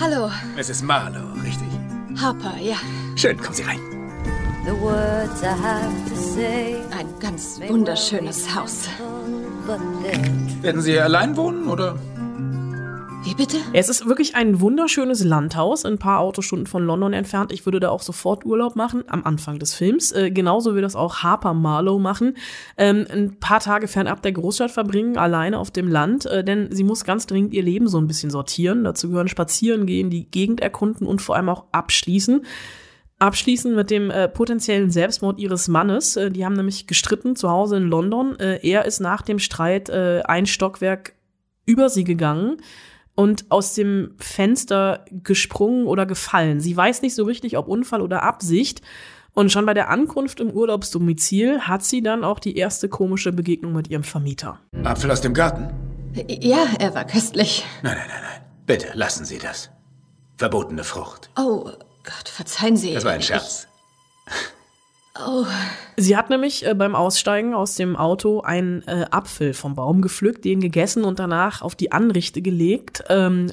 Hallo, 0.00 0.30
Mrs. 0.56 0.82
Marlowe, 0.82 1.42
richtig? 1.44 1.68
Harper, 2.20 2.54
ja. 2.60 2.76
Schön, 3.14 3.38
kommen 3.38 3.54
Sie 3.54 3.62
rein. 3.62 3.80
The 4.64 4.72
words 4.80 5.42
I 5.42 5.46
have 5.46 6.10
to 6.10 6.16
say. 6.16 6.76
Ein 6.90 7.06
ganz 7.20 7.60
wunderschönes 7.68 8.54
Haus. 8.54 8.88
Werden 10.62 10.80
Sie 10.80 10.98
allein 10.98 11.36
wohnen, 11.36 11.68
oder? 11.68 11.96
Wie 13.26 13.34
bitte? 13.34 13.56
Es 13.72 13.88
ist 13.88 14.06
wirklich 14.06 14.36
ein 14.36 14.60
wunderschönes 14.60 15.24
Landhaus, 15.24 15.84
ein 15.84 15.98
paar 15.98 16.20
Autostunden 16.20 16.68
von 16.68 16.86
London 16.86 17.12
entfernt. 17.12 17.50
Ich 17.50 17.64
würde 17.64 17.80
da 17.80 17.88
auch 17.88 18.02
sofort 18.02 18.46
Urlaub 18.46 18.76
machen, 18.76 19.02
am 19.08 19.24
Anfang 19.24 19.58
des 19.58 19.74
Films. 19.74 20.12
Äh, 20.12 20.30
genauso 20.30 20.76
will 20.76 20.82
das 20.82 20.94
auch 20.94 21.24
Harper 21.24 21.52
Marlowe 21.52 21.98
machen. 22.00 22.36
Ähm, 22.78 23.04
ein 23.10 23.40
paar 23.40 23.58
Tage 23.58 23.88
fernab 23.88 24.22
der 24.22 24.30
Großstadt 24.30 24.70
verbringen, 24.70 25.18
alleine 25.18 25.58
auf 25.58 25.72
dem 25.72 25.88
Land, 25.88 26.26
äh, 26.26 26.44
denn 26.44 26.70
sie 26.70 26.84
muss 26.84 27.02
ganz 27.02 27.26
dringend 27.26 27.52
ihr 27.52 27.64
Leben 27.64 27.88
so 27.88 27.98
ein 27.98 28.06
bisschen 28.06 28.30
sortieren. 28.30 28.84
Dazu 28.84 29.08
gehören 29.08 29.26
spazieren 29.26 29.86
gehen, 29.86 30.08
die 30.08 30.30
Gegend 30.30 30.60
erkunden 30.60 31.04
und 31.04 31.20
vor 31.20 31.34
allem 31.34 31.48
auch 31.48 31.64
abschließen. 31.72 32.46
Abschließen 33.18 33.74
mit 33.74 33.90
dem 33.90 34.08
äh, 34.12 34.28
potenziellen 34.28 34.92
Selbstmord 34.92 35.40
ihres 35.40 35.66
Mannes. 35.66 36.14
Äh, 36.14 36.30
die 36.30 36.44
haben 36.44 36.54
nämlich 36.54 36.86
gestritten 36.86 37.34
zu 37.34 37.50
Hause 37.50 37.78
in 37.78 37.88
London. 37.88 38.38
Äh, 38.38 38.60
er 38.62 38.84
ist 38.84 39.00
nach 39.00 39.22
dem 39.22 39.40
Streit 39.40 39.88
äh, 39.88 40.22
ein 40.26 40.46
Stockwerk 40.46 41.14
über 41.64 41.88
sie 41.88 42.04
gegangen 42.04 42.58
und 43.16 43.50
aus 43.50 43.74
dem 43.74 44.14
Fenster 44.18 45.04
gesprungen 45.10 45.86
oder 45.86 46.06
gefallen. 46.06 46.60
Sie 46.60 46.76
weiß 46.76 47.02
nicht 47.02 47.14
so 47.14 47.24
richtig, 47.24 47.58
ob 47.58 47.66
Unfall 47.66 48.02
oder 48.02 48.22
Absicht. 48.22 48.82
Und 49.32 49.50
schon 49.50 49.66
bei 49.66 49.74
der 49.74 49.90
Ankunft 49.90 50.38
im 50.40 50.50
Urlaubsdomizil 50.50 51.62
hat 51.62 51.82
sie 51.82 52.02
dann 52.02 52.24
auch 52.24 52.38
die 52.38 52.56
erste 52.56 52.88
komische 52.88 53.32
Begegnung 53.32 53.72
mit 53.72 53.88
ihrem 53.88 54.04
Vermieter. 54.04 54.60
Apfel 54.84 55.10
aus 55.10 55.20
dem 55.20 55.34
Garten? 55.34 55.70
Ja, 56.28 56.66
er 56.78 56.94
war 56.94 57.04
köstlich. 57.04 57.64
Nein, 57.82 57.96
nein, 57.98 58.08
nein, 58.08 58.22
nein. 58.22 58.40
Bitte, 58.64 58.88
lassen 58.94 59.24
Sie 59.24 59.38
das. 59.38 59.70
Verbotene 60.36 60.84
Frucht. 60.84 61.30
Oh 61.38 61.64
Gott, 61.64 62.28
verzeihen 62.28 62.76
Sie. 62.76 62.94
Das 62.94 63.04
war 63.04 63.12
ein 63.12 63.22
Scherz. 63.22 63.68
Oh, 65.24 65.46
Sie 65.96 66.16
hat 66.16 66.30
nämlich 66.30 66.66
äh, 66.66 66.74
beim 66.74 66.94
Aussteigen 66.94 67.54
aus 67.54 67.74
dem 67.74 67.96
Auto 67.96 68.40
einen 68.40 68.82
äh, 68.82 69.06
Apfel 69.10 69.54
vom 69.54 69.74
Baum 69.74 70.02
gepflückt, 70.02 70.44
den 70.44 70.60
gegessen 70.60 71.04
und 71.04 71.18
danach 71.18 71.62
auf 71.62 71.74
die 71.74 71.92
Anrichte 71.92 72.42
gelegt. 72.42 73.04
Ähm, 73.08 73.52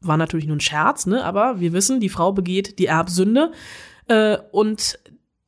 war 0.00 0.16
natürlich 0.16 0.46
nur 0.46 0.56
ein 0.56 0.60
Scherz, 0.60 1.06
ne? 1.06 1.24
Aber 1.24 1.60
wir 1.60 1.72
wissen, 1.72 2.00
die 2.00 2.08
Frau 2.08 2.32
begeht 2.32 2.78
die 2.78 2.86
Erbsünde. 2.86 3.52
Äh, 4.08 4.38
und 4.52 4.98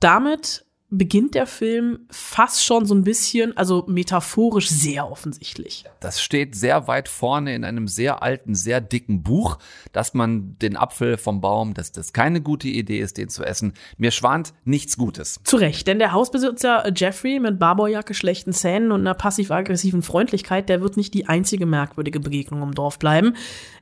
damit 0.00 0.64
beginnt 0.90 1.34
der 1.34 1.46
Film 1.46 2.00
fast 2.10 2.64
schon 2.64 2.86
so 2.86 2.94
ein 2.94 3.04
bisschen, 3.04 3.54
also 3.58 3.84
metaphorisch 3.88 4.70
sehr 4.70 5.10
offensichtlich. 5.10 5.84
Das 6.00 6.22
steht 6.22 6.54
sehr 6.54 6.88
weit 6.88 7.08
vorne 7.08 7.54
in 7.54 7.64
einem 7.64 7.88
sehr 7.88 8.22
alten, 8.22 8.54
sehr 8.54 8.80
dicken 8.80 9.22
Buch, 9.22 9.58
dass 9.92 10.14
man 10.14 10.56
den 10.58 10.76
Apfel 10.76 11.18
vom 11.18 11.42
Baum, 11.42 11.74
dass 11.74 11.92
das 11.92 12.14
keine 12.14 12.40
gute 12.40 12.68
Idee 12.68 13.00
ist, 13.00 13.18
den 13.18 13.28
zu 13.28 13.44
essen. 13.44 13.74
Mir 13.98 14.12
schwant 14.12 14.54
nichts 14.64 14.96
Gutes. 14.96 15.40
Zu 15.44 15.56
Recht, 15.56 15.86
denn 15.86 15.98
der 15.98 16.12
Hausbesitzer 16.12 16.90
Jeffrey 16.96 17.38
mit 17.38 17.58
Barbourjacke, 17.58 18.14
schlechten 18.14 18.54
Zähnen 18.54 18.90
und 18.90 19.00
einer 19.00 19.14
passiv-aggressiven 19.14 20.02
Freundlichkeit, 20.02 20.70
der 20.70 20.80
wird 20.80 20.96
nicht 20.96 21.12
die 21.12 21.26
einzige 21.26 21.66
merkwürdige 21.66 22.20
Begegnung 22.20 22.62
im 22.62 22.74
Dorf 22.74 22.98
bleiben. 22.98 23.34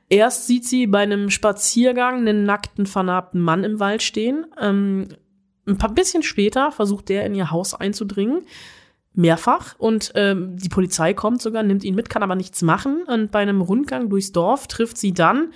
Erst 0.09 0.47
sieht 0.47 0.65
sie 0.65 0.87
bei 0.87 0.99
einem 0.99 1.29
Spaziergang 1.29 2.19
einen 2.19 2.43
nackten, 2.43 2.85
vernarbten 2.85 3.39
Mann 3.39 3.63
im 3.63 3.79
Wald 3.79 4.03
stehen. 4.03 4.45
Ähm, 4.59 5.07
ein 5.67 5.77
paar 5.77 5.93
bisschen 5.93 6.23
später 6.23 6.71
versucht 6.71 7.09
der 7.09 7.25
in 7.25 7.35
ihr 7.35 7.51
Haus 7.51 7.73
einzudringen. 7.73 8.41
Mehrfach. 9.13 9.75
Und 9.79 10.11
ähm, 10.15 10.57
die 10.57 10.69
Polizei 10.69 11.13
kommt 11.13 11.41
sogar, 11.41 11.63
nimmt 11.63 11.83
ihn 11.83 11.95
mit, 11.95 12.09
kann 12.09 12.23
aber 12.23 12.35
nichts 12.35 12.61
machen. 12.61 13.03
Und 13.07 13.31
bei 13.31 13.39
einem 13.39 13.61
Rundgang 13.61 14.09
durchs 14.09 14.31
Dorf 14.31 14.67
trifft 14.67 14.97
sie 14.97 15.11
dann 15.11 15.51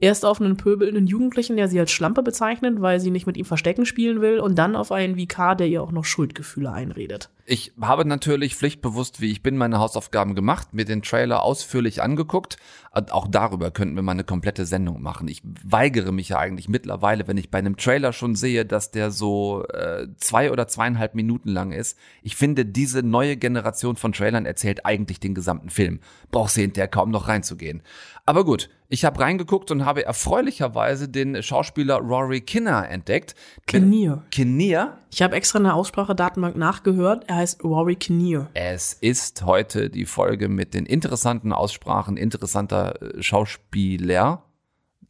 erst 0.00 0.24
auf 0.24 0.40
einen 0.40 0.56
pöbelnden 0.56 1.06
Jugendlichen, 1.06 1.56
der 1.56 1.68
sie 1.68 1.78
als 1.78 1.92
Schlampe 1.92 2.22
bezeichnet, 2.22 2.82
weil 2.82 2.98
sie 3.00 3.10
nicht 3.10 3.26
mit 3.26 3.36
ihm 3.36 3.44
Verstecken 3.44 3.86
spielen 3.86 4.20
will. 4.20 4.40
Und 4.40 4.58
dann 4.58 4.74
auf 4.74 4.90
einen 4.90 5.16
Vikar, 5.16 5.54
der 5.54 5.68
ihr 5.68 5.82
auch 5.82 5.92
noch 5.92 6.04
Schuldgefühle 6.04 6.72
einredet. 6.72 7.30
Ich 7.46 7.72
habe 7.78 8.06
natürlich 8.06 8.56
pflichtbewusst, 8.56 9.20
wie 9.20 9.30
ich 9.30 9.42
bin, 9.42 9.58
meine 9.58 9.78
Hausaufgaben 9.78 10.34
gemacht, 10.34 10.72
mir 10.72 10.86
den 10.86 11.02
Trailer 11.02 11.42
ausführlich 11.42 12.00
angeguckt. 12.00 12.56
Auch 12.90 13.28
darüber 13.28 13.70
könnten 13.70 13.96
wir 13.96 14.02
mal 14.02 14.12
eine 14.12 14.24
komplette 14.24 14.64
Sendung 14.64 15.02
machen. 15.02 15.28
Ich 15.28 15.42
weigere 15.62 16.10
mich 16.10 16.30
ja 16.30 16.38
eigentlich 16.38 16.68
mittlerweile, 16.68 17.28
wenn 17.28 17.36
ich 17.36 17.50
bei 17.50 17.58
einem 17.58 17.76
Trailer 17.76 18.14
schon 18.14 18.34
sehe, 18.34 18.64
dass 18.64 18.92
der 18.92 19.10
so 19.10 19.64
äh, 19.66 20.06
zwei 20.16 20.52
oder 20.52 20.68
zweieinhalb 20.68 21.14
Minuten 21.14 21.50
lang 21.50 21.72
ist. 21.72 21.98
Ich 22.22 22.36
finde, 22.36 22.64
diese 22.64 23.02
neue 23.02 23.36
Generation 23.36 23.96
von 23.96 24.12
Trailern 24.12 24.46
erzählt 24.46 24.86
eigentlich 24.86 25.20
den 25.20 25.34
gesamten 25.34 25.68
Film. 25.68 26.00
Brauchst 26.30 26.56
du 26.56 26.62
hinterher 26.62 26.88
kaum 26.88 27.10
noch 27.10 27.28
reinzugehen. 27.28 27.82
Aber 28.26 28.44
gut, 28.44 28.70
ich 28.88 29.04
habe 29.04 29.20
reingeguckt 29.20 29.70
und 29.70 29.84
habe 29.84 30.06
erfreulicherweise 30.06 31.08
den 31.08 31.42
Schauspieler 31.42 31.96
Rory 31.96 32.40
Kinner 32.40 32.88
entdeckt. 32.88 33.34
Kinnear. 33.66 34.24
Kinnear? 34.30 34.98
Ich 35.14 35.22
habe 35.22 35.36
extra 35.36 35.58
in 35.58 35.62
der 35.62 35.76
Aussprachedatenbank 35.76 36.56
nachgehört. 36.56 37.26
Er 37.28 37.36
heißt 37.36 37.62
Rory 37.62 37.94
Kinnear. 37.94 38.50
Es 38.52 38.94
ist 38.94 39.44
heute 39.44 39.88
die 39.88 40.06
Folge 40.06 40.48
mit 40.48 40.74
den 40.74 40.86
interessanten 40.86 41.52
Aussprachen 41.52 42.16
interessanter 42.16 43.00
äh, 43.00 43.22
Schauspieler. 43.22 44.42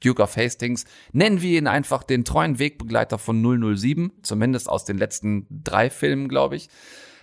Duke 0.01 0.23
of 0.23 0.37
Hastings, 0.37 0.85
nennen 1.13 1.41
wir 1.41 1.59
ihn 1.59 1.67
einfach 1.67 2.03
den 2.03 2.27
treuen 2.27 2.59
Wegbegleiter 2.59 3.17
von 3.17 3.41
007, 3.41 4.13
zumindest 4.21 4.69
aus 4.69 4.85
den 4.85 4.99
letzten 4.99 5.47
drei 5.49 5.89
Filmen, 5.89 6.29
glaube 6.29 6.57
ich. 6.57 6.69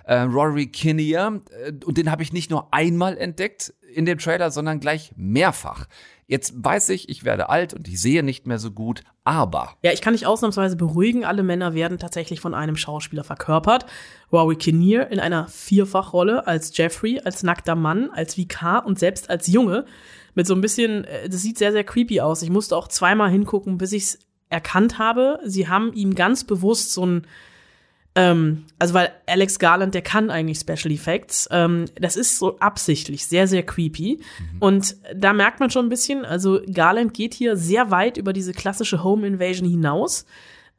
Äh, 0.05 0.21
Rory 0.21 0.65
Kinnear, 0.65 1.39
äh, 1.63 1.73
und 1.85 1.99
den 1.99 2.09
habe 2.09 2.23
ich 2.23 2.33
nicht 2.33 2.49
nur 2.49 2.73
einmal 2.73 3.15
entdeckt 3.15 3.75
in 3.93 4.07
dem 4.07 4.17
Trailer, 4.17 4.49
sondern 4.49 4.79
gleich 4.79 5.13
mehrfach. 5.15 5.85
Jetzt 6.31 6.53
weiß 6.55 6.87
ich, 6.91 7.09
ich 7.09 7.25
werde 7.25 7.49
alt 7.49 7.73
und 7.73 7.89
ich 7.89 7.99
sehe 7.99 8.23
nicht 8.23 8.47
mehr 8.47 8.57
so 8.57 8.71
gut, 8.71 9.03
aber. 9.25 9.75
Ja, 9.83 9.91
ich 9.91 9.99
kann 9.99 10.13
dich 10.13 10.25
ausnahmsweise 10.25 10.77
beruhigen, 10.77 11.25
alle 11.25 11.43
Männer 11.43 11.73
werden 11.73 11.97
tatsächlich 11.97 12.39
von 12.39 12.53
einem 12.53 12.77
Schauspieler 12.77 13.25
verkörpert. 13.25 13.85
Rory 14.31 14.55
Kinnear 14.55 15.11
in 15.11 15.19
einer 15.19 15.49
Vierfachrolle 15.49 16.47
als 16.47 16.77
Jeffrey, 16.77 17.19
als 17.19 17.43
nackter 17.43 17.75
Mann, 17.75 18.11
als 18.11 18.37
Vikar 18.37 18.85
und 18.85 18.97
selbst 18.97 19.29
als 19.29 19.47
Junge. 19.47 19.83
Mit 20.33 20.47
so 20.47 20.55
ein 20.55 20.61
bisschen, 20.61 21.03
äh, 21.03 21.27
das 21.27 21.41
sieht 21.41 21.57
sehr, 21.57 21.73
sehr 21.73 21.83
creepy 21.83 22.21
aus. 22.21 22.41
Ich 22.43 22.49
musste 22.49 22.77
auch 22.77 22.87
zweimal 22.87 23.29
hingucken, 23.29 23.77
bis 23.77 23.91
ich 23.91 24.03
es 24.03 24.19
erkannt 24.47 24.99
habe. 24.99 25.37
Sie 25.43 25.67
haben 25.67 25.91
ihm 25.91 26.15
ganz 26.15 26.45
bewusst 26.45 26.93
so 26.93 27.05
ein 27.05 27.27
ähm, 28.13 28.65
also 28.77 28.93
weil 28.93 29.11
Alex 29.25 29.57
Garland, 29.57 29.93
der 29.93 30.01
kann 30.01 30.29
eigentlich 30.29 30.59
Special 30.59 30.91
Effects. 30.93 31.47
Ähm, 31.51 31.85
das 31.95 32.17
ist 32.17 32.37
so 32.37 32.59
absichtlich 32.59 33.25
sehr, 33.25 33.47
sehr 33.47 33.63
creepy. 33.63 34.19
Mhm. 34.21 34.57
Und 34.59 34.97
da 35.15 35.33
merkt 35.33 35.59
man 35.59 35.69
schon 35.69 35.85
ein 35.85 35.89
bisschen, 35.89 36.25
also 36.25 36.59
Garland 36.71 37.13
geht 37.13 37.33
hier 37.33 37.55
sehr 37.55 37.89
weit 37.89 38.17
über 38.17 38.33
diese 38.33 38.51
klassische 38.51 39.03
Home 39.03 39.25
Invasion 39.25 39.69
hinaus. 39.69 40.25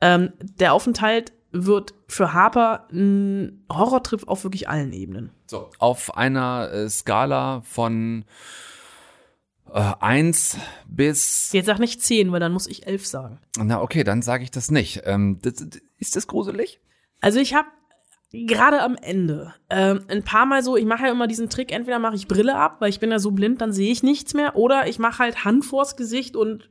Ähm, 0.00 0.32
der 0.40 0.74
Aufenthalt 0.74 1.32
wird 1.52 1.94
für 2.08 2.32
Harper 2.32 2.88
ein 2.92 3.64
Horrortrip 3.70 4.28
auf 4.28 4.44
wirklich 4.44 4.68
allen 4.68 4.92
Ebenen. 4.92 5.30
So, 5.46 5.70
auf 5.78 6.16
einer 6.16 6.70
äh, 6.72 6.88
Skala 6.88 7.62
von 7.62 8.24
äh, 9.72 9.92
eins 10.00 10.58
bis. 10.86 11.52
Jetzt 11.52 11.66
sag 11.66 11.78
nicht 11.78 12.02
zehn, 12.02 12.32
weil 12.32 12.40
dann 12.40 12.52
muss 12.52 12.66
ich 12.66 12.86
elf 12.86 13.06
sagen. 13.06 13.38
Na, 13.58 13.80
okay, 13.80 14.04
dann 14.04 14.22
sage 14.22 14.44
ich 14.44 14.50
das 14.50 14.70
nicht. 14.70 15.02
Ähm, 15.04 15.38
das, 15.42 15.66
ist 15.98 16.16
das 16.16 16.26
gruselig? 16.26 16.80
Also 17.22 17.40
ich 17.40 17.54
habe 17.54 17.68
gerade 18.32 18.82
am 18.82 18.96
Ende 18.96 19.54
ähm, 19.70 20.04
ein 20.08 20.22
paar 20.22 20.44
Mal 20.44 20.62
so, 20.62 20.76
ich 20.76 20.84
mache 20.84 21.04
ja 21.04 21.12
immer 21.12 21.26
diesen 21.26 21.48
Trick, 21.48 21.72
entweder 21.72 21.98
mache 21.98 22.16
ich 22.16 22.28
Brille 22.28 22.56
ab, 22.56 22.76
weil 22.80 22.90
ich 22.90 23.00
bin 23.00 23.10
ja 23.10 23.18
so 23.18 23.30
blind, 23.30 23.60
dann 23.60 23.72
sehe 23.72 23.90
ich 23.90 24.02
nichts 24.02 24.34
mehr, 24.34 24.56
oder 24.56 24.86
ich 24.88 24.98
mache 24.98 25.20
halt 25.20 25.44
Hand 25.44 25.64
vors 25.64 25.96
Gesicht 25.96 26.36
und 26.36 26.68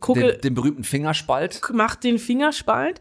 gucke. 0.00 0.32
Den, 0.32 0.40
den 0.40 0.54
berühmten 0.54 0.84
Fingerspalt. 0.84 1.60
Mach 1.72 1.96
den 1.96 2.18
Fingerspalt. 2.18 3.00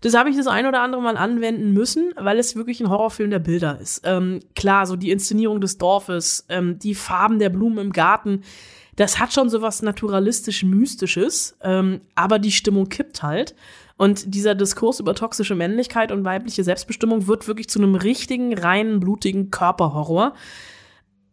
Das 0.00 0.14
habe 0.14 0.28
ich 0.28 0.36
das 0.36 0.46
ein 0.46 0.66
oder 0.66 0.82
andere 0.82 1.00
Mal 1.00 1.16
anwenden 1.16 1.72
müssen, 1.72 2.12
weil 2.16 2.38
es 2.38 2.56
wirklich 2.56 2.80
ein 2.80 2.90
Horrorfilm 2.90 3.30
der 3.30 3.38
Bilder 3.38 3.80
ist. 3.80 4.02
Ähm, 4.04 4.40
klar, 4.54 4.86
so 4.86 4.96
die 4.96 5.10
Inszenierung 5.10 5.60
des 5.60 5.78
Dorfes, 5.78 6.44
ähm, 6.48 6.78
die 6.78 6.94
Farben 6.94 7.38
der 7.38 7.48
Blumen 7.48 7.78
im 7.78 7.92
Garten, 7.92 8.42
das 8.96 9.18
hat 9.18 9.32
schon 9.32 9.48
so 9.48 9.62
was 9.62 9.82
naturalistisch-mystisches, 9.82 11.56
ähm, 11.62 12.00
aber 12.14 12.38
die 12.38 12.52
Stimmung 12.52 12.88
kippt 12.88 13.22
halt. 13.22 13.54
Und 13.96 14.34
dieser 14.34 14.54
Diskurs 14.54 15.00
über 15.00 15.14
toxische 15.14 15.54
Männlichkeit 15.54 16.10
und 16.10 16.24
weibliche 16.24 16.64
Selbstbestimmung 16.64 17.26
wird 17.26 17.46
wirklich 17.46 17.68
zu 17.68 17.78
einem 17.78 17.94
richtigen, 17.94 18.56
reinen, 18.56 19.00
blutigen 19.00 19.50
Körperhorror. 19.50 20.34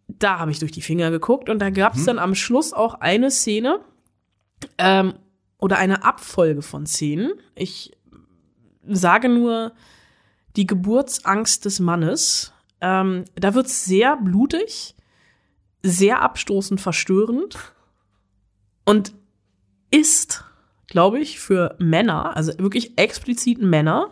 Da 0.07 0.39
habe 0.39 0.51
ich 0.51 0.59
durch 0.59 0.71
die 0.71 0.81
Finger 0.81 1.09
geguckt 1.09 1.49
und 1.49 1.59
da 1.59 1.69
gab 1.69 1.95
es 1.95 2.01
mhm. 2.01 2.05
dann 2.05 2.19
am 2.19 2.35
Schluss 2.35 2.73
auch 2.73 2.95
eine 2.95 3.31
Szene 3.31 3.79
ähm, 4.77 5.13
oder 5.57 5.77
eine 5.77 6.03
Abfolge 6.03 6.61
von 6.61 6.85
Szenen. 6.85 7.33
Ich 7.55 7.91
sage 8.87 9.29
nur 9.29 9.73
die 10.55 10.67
Geburtsangst 10.67 11.65
des 11.65 11.79
Mannes. 11.79 12.53
Ähm, 12.81 13.25
da 13.35 13.53
wird 13.53 13.67
es 13.67 13.85
sehr 13.85 14.17
blutig, 14.17 14.95
sehr 15.83 16.21
abstoßend, 16.21 16.79
verstörend 16.79 17.57
und 18.85 19.13
ist 19.89 20.43
glaube 20.91 21.19
ich, 21.19 21.39
für 21.39 21.75
Männer, 21.79 22.35
also 22.35 22.51
wirklich 22.59 22.97
explizit 22.97 23.61
Männer, 23.61 24.09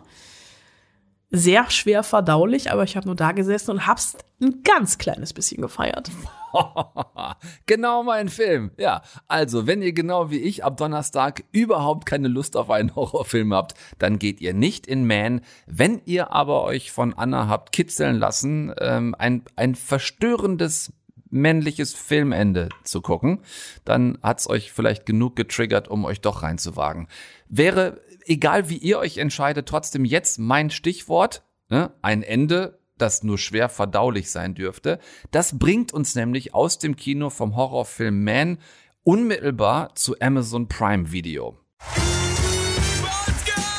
sehr 1.30 1.70
schwer 1.70 2.02
verdaulich, 2.02 2.72
aber 2.72 2.82
ich 2.82 2.96
habe 2.96 3.06
nur 3.06 3.14
da 3.14 3.30
gesessen 3.30 3.70
und 3.70 3.86
hab's 3.86 4.16
ein 4.42 4.62
ganz 4.64 4.98
kleines 4.98 5.32
bisschen 5.32 5.62
gefeiert. 5.62 6.10
genau 7.66 8.02
mein 8.02 8.28
Film. 8.28 8.72
Ja, 8.78 9.02
also 9.28 9.68
wenn 9.68 9.82
ihr 9.82 9.92
genau 9.92 10.30
wie 10.30 10.40
ich 10.40 10.64
ab 10.64 10.78
Donnerstag 10.78 11.44
überhaupt 11.52 12.06
keine 12.06 12.26
Lust 12.26 12.56
auf 12.56 12.70
einen 12.70 12.96
Horrorfilm 12.96 13.54
habt, 13.54 13.74
dann 13.98 14.18
geht 14.18 14.40
ihr 14.40 14.54
nicht 14.54 14.88
in 14.88 15.06
Man. 15.06 15.42
Wenn 15.66 16.00
ihr 16.06 16.32
aber 16.32 16.64
euch 16.64 16.90
von 16.90 17.14
Anna 17.14 17.46
habt 17.46 17.70
kitzeln 17.70 18.18
lassen, 18.18 18.74
ähm, 18.80 19.14
ein, 19.16 19.44
ein 19.54 19.76
verstörendes 19.76 20.92
männliches 21.30 21.94
Filmende 21.94 22.68
zu 22.84 23.00
gucken, 23.00 23.40
dann 23.84 24.18
hat's 24.22 24.48
euch 24.48 24.72
vielleicht 24.72 25.06
genug 25.06 25.36
getriggert, 25.36 25.88
um 25.88 26.04
euch 26.04 26.20
doch 26.20 26.42
reinzuwagen. 26.42 27.08
Wäre, 27.48 28.00
egal 28.26 28.68
wie 28.68 28.76
ihr 28.76 28.98
euch 28.98 29.18
entscheidet, 29.18 29.68
trotzdem 29.68 30.04
jetzt 30.04 30.38
mein 30.38 30.70
Stichwort, 30.70 31.42
ne, 31.68 31.92
ein 32.02 32.22
Ende, 32.22 32.78
das 32.98 33.22
nur 33.22 33.38
schwer 33.38 33.68
verdaulich 33.68 34.30
sein 34.30 34.54
dürfte. 34.54 34.98
Das 35.30 35.58
bringt 35.58 35.92
uns 35.92 36.14
nämlich 36.14 36.54
aus 36.54 36.78
dem 36.78 36.96
Kino 36.96 37.30
vom 37.30 37.56
Horrorfilm 37.56 38.22
Man 38.22 38.58
unmittelbar 39.02 39.94
zu 39.94 40.16
Amazon 40.20 40.68
Prime 40.68 41.10
Video. 41.10 41.56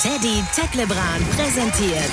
Teddy 0.02 0.44
Tecklebrand 0.56 1.30
präsentiert. 1.38 2.10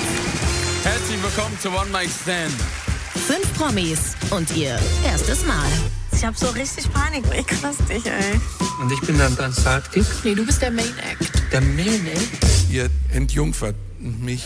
Herzlich 0.83 1.23
willkommen 1.23 1.57
zu 1.59 1.69
One 1.69 1.89
Mic 1.91 2.09
Stand. 2.09 2.88
Fünf 3.15 3.53
Promis 3.57 4.15
und 4.29 4.55
ihr 4.55 4.79
erstes 5.05 5.45
Mal. 5.45 5.67
Ich 6.11 6.23
hab 6.25 6.35
so 6.35 6.47
richtig 6.47 6.91
Panik. 6.91 7.23
Ich 7.37 7.47
krass 7.47 7.77
dich, 7.89 8.05
ey. 8.05 8.39
Und 8.81 8.91
ich 8.91 8.99
bin 9.01 9.17
dann 9.17 9.35
dein 9.35 9.51
Sidekick? 9.51 10.05
Nee, 10.23 10.35
du 10.35 10.45
bist 10.45 10.61
der 10.61 10.71
Main 10.71 10.93
Act. 11.09 11.31
Der 11.51 11.61
Main 11.61 12.07
Act? 12.07 12.45
Ihr 12.69 12.89
entjungfert 13.13 13.75
mich. 13.99 14.45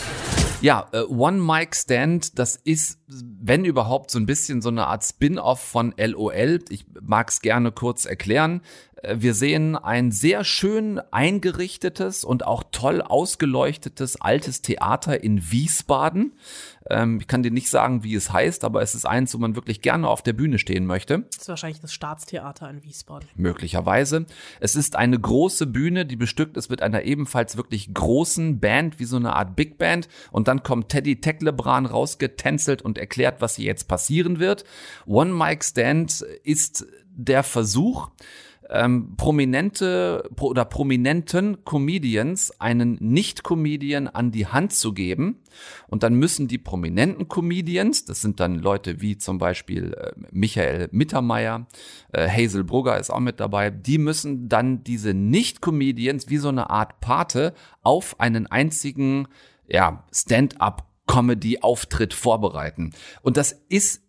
Ja, 0.64 0.88
äh, 0.94 1.02
One 1.02 1.42
Mic 1.42 1.76
Stand, 1.76 2.40
das 2.40 2.56
ist, 2.56 2.98
wenn 3.08 3.66
überhaupt, 3.66 4.10
so 4.10 4.18
ein 4.18 4.26
bisschen 4.26 4.62
so 4.62 4.70
eine 4.70 4.88
Art 4.88 5.04
Spin-off 5.04 5.60
von 5.60 5.94
LOL. 5.98 6.64
Ich 6.70 6.86
mag's 7.02 7.42
gerne 7.42 7.74
kurz 7.74 8.06
erklären. 8.06 8.62
Äh, 9.02 9.18
wir 9.20 9.34
sehen 9.34 9.76
ein 9.76 10.12
sehr 10.12 10.44
schön 10.44 11.02
eingerichtetes 11.12 12.24
und 12.24 12.46
auch 12.46 12.64
toll 12.72 13.02
ausgeleuchtetes 13.02 14.22
altes 14.22 14.62
Theater 14.62 15.22
in 15.22 15.52
Wiesbaden. 15.52 16.34
Ähm, 16.90 17.20
ich 17.20 17.28
kann 17.28 17.44
dir 17.44 17.52
nicht 17.52 17.70
sagen, 17.70 18.04
wie 18.04 18.16
es 18.16 18.32
heißt, 18.32 18.64
aber 18.64 18.82
es 18.82 18.96
ist 18.96 19.06
eins, 19.06 19.34
wo 19.34 19.38
man 19.38 19.56
wirklich 19.56 19.82
gerne 19.82 20.08
auf 20.08 20.22
der 20.22 20.34
Bühne 20.34 20.60
stehen 20.60 20.86
möchte. 20.86 21.20
Das 21.32 21.44
ist 21.44 21.50
wahrscheinlich 21.50 21.82
das 21.82 21.94
Staatstheater 21.94 22.70
in 22.70 22.84
Wiesbaden. 22.84 23.30
Möglicherweise. 23.36 24.26
Es 24.60 24.76
ist 24.76 24.96
eine 24.96 25.20
große 25.20 25.68
Bühne, 25.68 26.06
die 26.06 26.16
bestückt 26.16 26.58
ist 26.58 26.70
mit 26.70 26.82
einer 26.82 27.04
ebenfalls 27.04 27.58
wirklich 27.58 27.94
großen 27.94 28.60
Band, 28.60 29.00
wie 29.00 29.06
so 29.06 29.18
eine 29.18 29.36
Art 29.36 29.56
Big 29.56 29.78
Band. 29.78 30.08
Und 30.32 30.48
dann 30.48 30.53
dann 30.54 30.62
kommt 30.62 30.90
Teddy 30.90 31.20
Tecklebran 31.20 31.88
rausgetänzelt 31.88 32.84
und 32.84 33.00
erklärt, 33.00 33.42
was 33.42 33.56
hier 33.56 33.66
jetzt 33.66 33.88
passieren 33.88 34.38
wird. 34.38 34.66
One 35.08 35.34
Mic 35.34 35.64
Stand 35.64 36.24
ist 36.44 36.86
der 37.16 37.42
Versuch, 37.42 38.10
ähm, 38.70 39.16
prominente 39.18 40.30
pro, 40.36 40.48
oder 40.48 40.64
prominenten 40.66 41.66
Comedians 41.66 42.60
einen 42.62 42.98
Nicht-Comedian 43.00 44.08
an 44.08 44.32
die 44.32 44.46
Hand 44.46 44.74
zu 44.74 44.94
geben. 44.94 45.40
Und 45.88 46.04
dann 46.04 46.14
müssen 46.14 46.48
die 46.48 46.60
prominenten 46.60 47.28
Comedians, 47.28 48.06
das 48.06 48.22
sind 48.22 48.40
dann 48.40 48.60
Leute 48.60 49.02
wie 49.02 49.18
zum 49.18 49.40
Beispiel 49.40 49.94
äh, 49.94 50.12
Michael 50.32 50.88
Mittermeier, 50.92 51.66
äh, 52.12 52.30
Hazel 52.30 52.64
Brugger 52.64 53.00
ist 53.00 53.10
auch 53.10 53.20
mit 53.20 53.40
dabei, 53.40 53.72
die 53.72 53.98
müssen 53.98 54.50
dann 54.50 54.84
diese 54.84 55.16
Nicht-Comedians 55.16 56.30
wie 56.30 56.38
so 56.38 56.50
eine 56.50 56.70
Art 56.70 57.00
Pate 57.00 57.54
auf 57.82 58.20
einen 58.20 58.46
einzigen 58.46 59.28
ja, 59.74 60.06
Stand-up-Comedy-Auftritt 60.14 62.14
vorbereiten. 62.14 62.94
Und 63.22 63.36
das 63.36 63.62
ist 63.68 64.02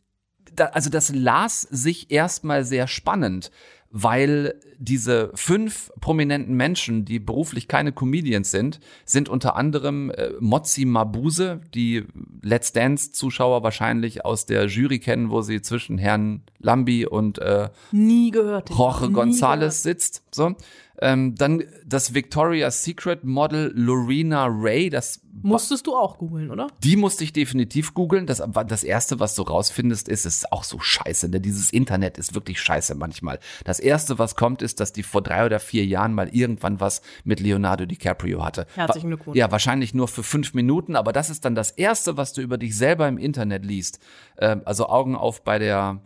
also 0.57 0.89
das 0.89 1.13
las 1.13 1.63
sich 1.63 2.13
erstmal 2.13 2.65
sehr 2.65 2.87
spannend, 2.87 3.51
weil 3.91 4.55
diese 4.79 5.31
fünf 5.35 5.91
prominenten 6.01 6.55
Menschen, 6.55 7.05
die 7.05 7.19
beruflich 7.19 7.69
keine 7.69 7.93
Comedians 7.93 8.51
sind, 8.51 8.81
sind 9.05 9.29
unter 9.29 9.57
anderem 9.57 10.11
äh, 10.11 10.31
Mozzi 10.41 10.85
Mabuse, 10.85 11.61
die 11.75 12.05
Let's 12.43 12.73
Dance 12.73 13.13
Zuschauer 13.13 13.63
wahrscheinlich 13.63 14.25
aus 14.25 14.47
der 14.47 14.67
Jury 14.67 14.99
kennen, 14.99 15.31
wo 15.31 15.43
sie 15.43 15.63
zwischen 15.63 15.99
Herrn 15.99 16.43
Lambi 16.65 17.07
und 17.07 17.39
äh, 17.39 17.69
nie 17.93 18.31
gehört. 18.31 18.71
Jorge 18.71 19.07
González 19.07 19.83
sitzt. 19.83 20.23
So. 20.33 20.57
Ähm, 21.01 21.35
dann 21.35 21.65
das 21.85 22.15
Victoria's 22.15 22.85
Secret 22.85 23.25
Model 23.25 23.73
Lorena 23.75 24.47
Ray, 24.49 24.91
das 24.91 25.21
musstest 25.43 25.89
du 25.89 25.97
auch 25.97 26.19
googeln, 26.19 26.53
oder? 26.53 26.69
Die 26.85 26.95
musste 26.95 27.25
ich 27.25 27.33
definitiv 27.33 27.95
googeln. 27.95 28.27
Das, 28.27 28.43
das 28.69 28.85
erste, 28.85 29.19
was 29.19 29.35
du 29.35 29.43
rausfindest, 29.43 30.09
ist, 30.09 30.25
ist 30.25 30.53
auch 30.53 30.63
so 30.63 30.79
scheiße. 30.79 31.29
Ne? 31.29 31.41
Dieses 31.41 31.71
Internet 31.71 32.17
ist 32.17 32.37
wirklich 32.37 32.61
scheiße 32.61 32.95
manchmal. 32.95 33.41
Das 33.65 33.81
erste, 33.81 34.21
was 34.21 34.37
kommt, 34.37 34.63
ist, 34.63 34.79
dass 34.79 34.93
die 34.93 35.03
vor 35.03 35.21
drei 35.21 35.45
oder 35.45 35.59
vier 35.59 35.85
Jahren 35.85 36.15
mal 36.15 36.29
irgendwann 36.29 36.81
was 36.81 37.03
mit 37.25 37.41
Leonardo 37.41 37.87
DiCaprio 37.87 38.45
hatte. 38.45 38.67
Herzlichen 38.77 39.09
Glückwunsch. 39.09 39.37
Ja, 39.37 39.51
wahrscheinlich 39.51 39.95
nur 39.95 40.07
für 40.07 40.23
fünf 40.23 40.55
Minuten, 40.55 40.95
aber 40.95 41.13
das 41.13 41.29
ist 41.29 41.45
dann 41.45 41.57
das 41.57 41.73
erste, 41.73 42.17
was 42.17 42.33
du 42.33 42.41
über 42.41 42.57
dich 42.57 42.77
selber 42.77 43.09
im 43.09 43.19
Internet 43.19 43.65
liest. 43.65 43.99
Ähm, 44.39 44.63
also 44.65 44.89
Augen 44.89 45.17
auf 45.17 45.43
bei 45.43 45.59
der 45.59 46.01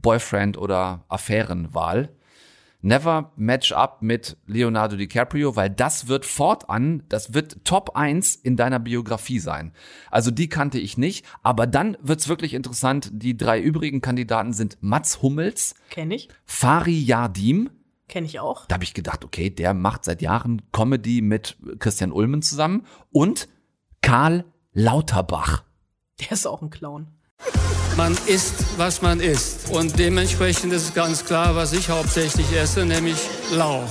Boyfriend- 0.00 0.58
oder 0.58 1.04
Affärenwahl. 1.08 2.10
Never 2.82 3.32
Match 3.36 3.72
Up 3.72 4.02
mit 4.02 4.36
Leonardo 4.46 4.96
DiCaprio, 4.96 5.56
weil 5.56 5.70
das 5.70 6.06
wird 6.06 6.26
fortan, 6.26 7.02
das 7.08 7.32
wird 7.32 7.64
Top 7.64 7.96
1 7.96 8.34
in 8.34 8.58
deiner 8.58 8.78
Biografie 8.78 9.38
sein. 9.38 9.72
Also 10.10 10.30
die 10.30 10.50
kannte 10.50 10.78
ich 10.78 10.98
nicht, 10.98 11.24
aber 11.42 11.66
dann 11.66 11.96
wird's 12.02 12.28
wirklich 12.28 12.52
interessant. 12.52 13.08
Die 13.10 13.38
drei 13.38 13.58
übrigen 13.58 14.02
Kandidaten 14.02 14.52
sind 14.52 14.76
Mats 14.82 15.22
Hummels, 15.22 15.74
Kenn 15.88 16.10
ich, 16.10 16.28
Fari 16.44 16.98
Yardim, 17.00 17.70
kenne 18.06 18.26
ich 18.26 18.38
auch. 18.38 18.66
da 18.66 18.74
habe 18.74 18.84
ich 18.84 18.92
gedacht, 18.92 19.24
okay, 19.24 19.48
der 19.48 19.72
macht 19.72 20.04
seit 20.04 20.20
Jahren 20.20 20.60
Comedy 20.70 21.22
mit 21.22 21.56
Christian 21.78 22.12
Ulmen 22.12 22.42
zusammen 22.42 22.84
und 23.10 23.48
Karl 24.02 24.44
Lauterbach. 24.74 25.64
Der 26.20 26.32
ist 26.32 26.46
auch 26.46 26.60
ein 26.60 26.68
Clown. 26.68 27.08
Man 27.96 28.18
isst, 28.26 28.76
was 28.76 29.02
man 29.02 29.20
isst. 29.20 29.70
Und 29.70 30.00
dementsprechend 30.00 30.72
ist 30.72 30.82
es 30.82 30.94
ganz 30.94 31.24
klar, 31.24 31.54
was 31.54 31.72
ich 31.72 31.90
hauptsächlich 31.90 32.52
esse, 32.52 32.84
nämlich 32.84 33.16
Lauch. 33.52 33.88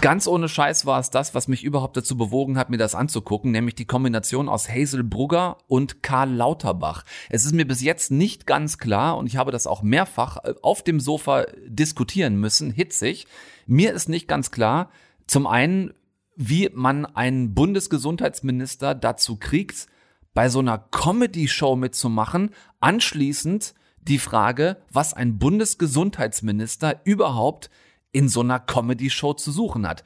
Ganz 0.00 0.26
ohne 0.26 0.48
Scheiß 0.48 0.84
war 0.84 0.98
es 0.98 1.10
das, 1.10 1.36
was 1.36 1.46
mich 1.46 1.62
überhaupt 1.62 1.96
dazu 1.96 2.16
bewogen 2.16 2.58
hat, 2.58 2.70
mir 2.70 2.76
das 2.76 2.96
anzugucken, 2.96 3.52
nämlich 3.52 3.76
die 3.76 3.84
Kombination 3.84 4.48
aus 4.48 4.68
Hazel 4.68 5.04
Brugger 5.04 5.58
und 5.68 6.02
Karl 6.02 6.32
Lauterbach. 6.32 7.04
Es 7.30 7.46
ist 7.46 7.54
mir 7.54 7.64
bis 7.64 7.80
jetzt 7.80 8.10
nicht 8.10 8.44
ganz 8.44 8.78
klar 8.78 9.18
und 9.18 9.28
ich 9.28 9.36
habe 9.36 9.52
das 9.52 9.68
auch 9.68 9.82
mehrfach 9.82 10.38
äh, 10.42 10.54
auf 10.60 10.82
dem 10.82 10.98
Sofa 10.98 11.46
diskutieren 11.66 12.36
müssen, 12.36 12.72
hitzig. 12.72 13.28
Mir 13.66 13.92
ist 13.92 14.08
nicht 14.08 14.26
ganz 14.26 14.50
klar, 14.50 14.90
zum 15.28 15.46
einen, 15.46 15.94
wie 16.34 16.68
man 16.74 17.06
einen 17.06 17.54
Bundesgesundheitsminister 17.54 18.96
dazu 18.96 19.36
kriegt, 19.36 19.86
bei 20.34 20.48
so 20.48 20.58
einer 20.58 20.78
Comedy-Show 20.78 21.76
mitzumachen. 21.76 22.50
Anschließend 22.80 23.74
die 24.02 24.18
Frage, 24.18 24.82
was 24.90 25.14
ein 25.14 25.38
Bundesgesundheitsminister 25.38 27.00
überhaupt 27.04 27.70
in 28.12 28.28
so 28.28 28.40
einer 28.40 28.60
Comedy-Show 28.60 29.34
zu 29.34 29.50
suchen 29.50 29.88
hat. 29.88 30.04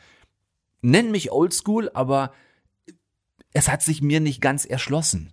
Nenn 0.80 1.10
mich 1.10 1.32
oldschool, 1.32 1.90
aber 1.92 2.32
es 3.52 3.68
hat 3.68 3.82
sich 3.82 4.02
mir 4.02 4.20
nicht 4.20 4.40
ganz 4.40 4.64
erschlossen. 4.64 5.32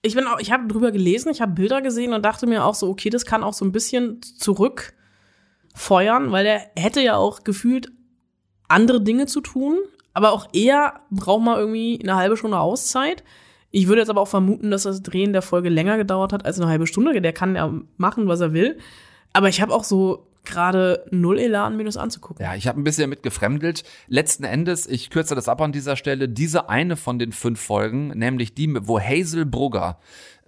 Ich 0.00 0.14
bin 0.14 0.26
auch, 0.26 0.38
ich 0.38 0.52
habe 0.52 0.68
drüber 0.68 0.92
gelesen, 0.92 1.30
ich 1.30 1.40
habe 1.40 1.52
Bilder 1.52 1.82
gesehen 1.82 2.12
und 2.12 2.24
dachte 2.24 2.46
mir 2.46 2.64
auch 2.64 2.74
so, 2.74 2.88
okay, 2.88 3.10
das 3.10 3.24
kann 3.24 3.42
auch 3.42 3.54
so 3.54 3.64
ein 3.64 3.72
bisschen 3.72 4.20
zurückfeuern, 4.22 6.30
weil 6.30 6.46
er 6.46 6.70
hätte 6.76 7.00
ja 7.00 7.16
auch 7.16 7.42
gefühlt 7.42 7.90
andere 8.68 9.02
Dinge 9.02 9.26
zu 9.26 9.40
tun, 9.40 9.78
aber 10.12 10.32
auch 10.32 10.48
er 10.52 11.00
braucht 11.10 11.42
mal 11.42 11.58
irgendwie 11.58 11.98
eine 12.02 12.16
halbe 12.16 12.36
Stunde 12.36 12.58
Auszeit. 12.58 13.24
Ich 13.76 13.88
würde 13.88 14.02
jetzt 14.02 14.08
aber 14.08 14.20
auch 14.20 14.28
vermuten, 14.28 14.70
dass 14.70 14.84
das 14.84 15.02
Drehen 15.02 15.32
der 15.32 15.42
Folge 15.42 15.68
länger 15.68 15.96
gedauert 15.96 16.32
hat 16.32 16.46
als 16.46 16.60
eine 16.60 16.70
halbe 16.70 16.86
Stunde. 16.86 17.20
Der 17.20 17.32
kann 17.32 17.56
ja 17.56 17.72
machen, 17.96 18.28
was 18.28 18.38
er 18.40 18.52
will. 18.52 18.78
Aber 19.32 19.48
ich 19.48 19.60
habe 19.60 19.74
auch 19.74 19.82
so 19.82 20.28
gerade 20.44 21.04
null 21.10 21.40
Elan, 21.40 21.76
mir 21.76 21.82
das 21.82 21.96
anzugucken. 21.96 22.44
Ja, 22.44 22.54
ich 22.54 22.68
habe 22.68 22.80
ein 22.80 22.84
bisschen 22.84 23.10
mit 23.10 23.24
gefremdelt. 23.24 23.82
Letzten 24.06 24.44
Endes, 24.44 24.86
ich 24.86 25.10
kürze 25.10 25.34
das 25.34 25.48
ab 25.48 25.60
an 25.60 25.72
dieser 25.72 25.96
Stelle, 25.96 26.28
diese 26.28 26.68
eine 26.68 26.96
von 26.96 27.18
den 27.18 27.32
fünf 27.32 27.60
Folgen, 27.60 28.08
nämlich 28.08 28.54
die, 28.54 28.72
wo 28.86 29.00
Hazel 29.00 29.44
Brugger 29.44 29.98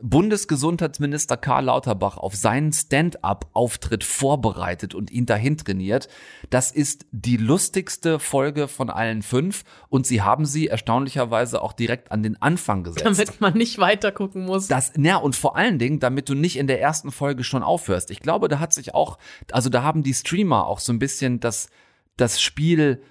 Bundesgesundheitsminister 0.03 1.37
Karl 1.37 1.65
Lauterbach 1.65 2.19
auf 2.19 2.35
seinen 2.35 2.73
Stand-up-Auftritt 2.73 4.05
vorbereitet 4.05 4.95
und 4.95 5.11
ihn 5.11 5.27
dahin 5.27 5.57
trainiert. 5.57 6.09
Das 6.51 6.71
ist 6.71 7.07
die 7.13 7.37
lustigste 7.37 8.19
Folge 8.19 8.69
von 8.69 8.91
allen 8.91 9.23
fünf 9.23 9.65
und 9.89 10.07
sie 10.07 10.23
haben 10.23 10.45
sie 10.45 10.69
erstaunlicherweise 10.69 11.63
auch 11.63 11.73
direkt 11.73 12.13
an 12.13 12.23
den 12.23 12.41
Anfang 12.41 12.85
gesetzt. 12.85 13.07
Damit 13.07 13.41
man 13.41 13.55
nicht 13.55 13.79
weiter 13.79 14.13
gucken 14.13 14.45
muss. 14.45 14.69
Das, 14.69 14.93
na, 14.97 15.17
und 15.17 15.35
vor 15.35 15.57
allen 15.57 15.79
Dingen, 15.79 15.99
damit 15.99 16.29
du 16.29 16.35
nicht 16.35 16.59
in 16.59 16.67
der 16.67 16.81
ersten 16.81 17.11
Folge 17.11 17.43
schon 17.43 17.63
aufhörst. 17.63 18.11
Ich 18.11 18.21
glaube, 18.21 18.49
da 18.49 18.59
hat 18.59 18.73
sich 18.73 18.95
auch, 18.95 19.19
also 19.51 19.71
da 19.71 19.83
haben 19.83 20.03
die 20.03 20.15
Streamer 20.15 20.67
auch 20.67 20.81
so 20.81 20.93
ein 20.93 20.99
bisschen 20.99 21.41
das, 21.41 21.69
das 22.17 22.41
Spiel 22.41 23.03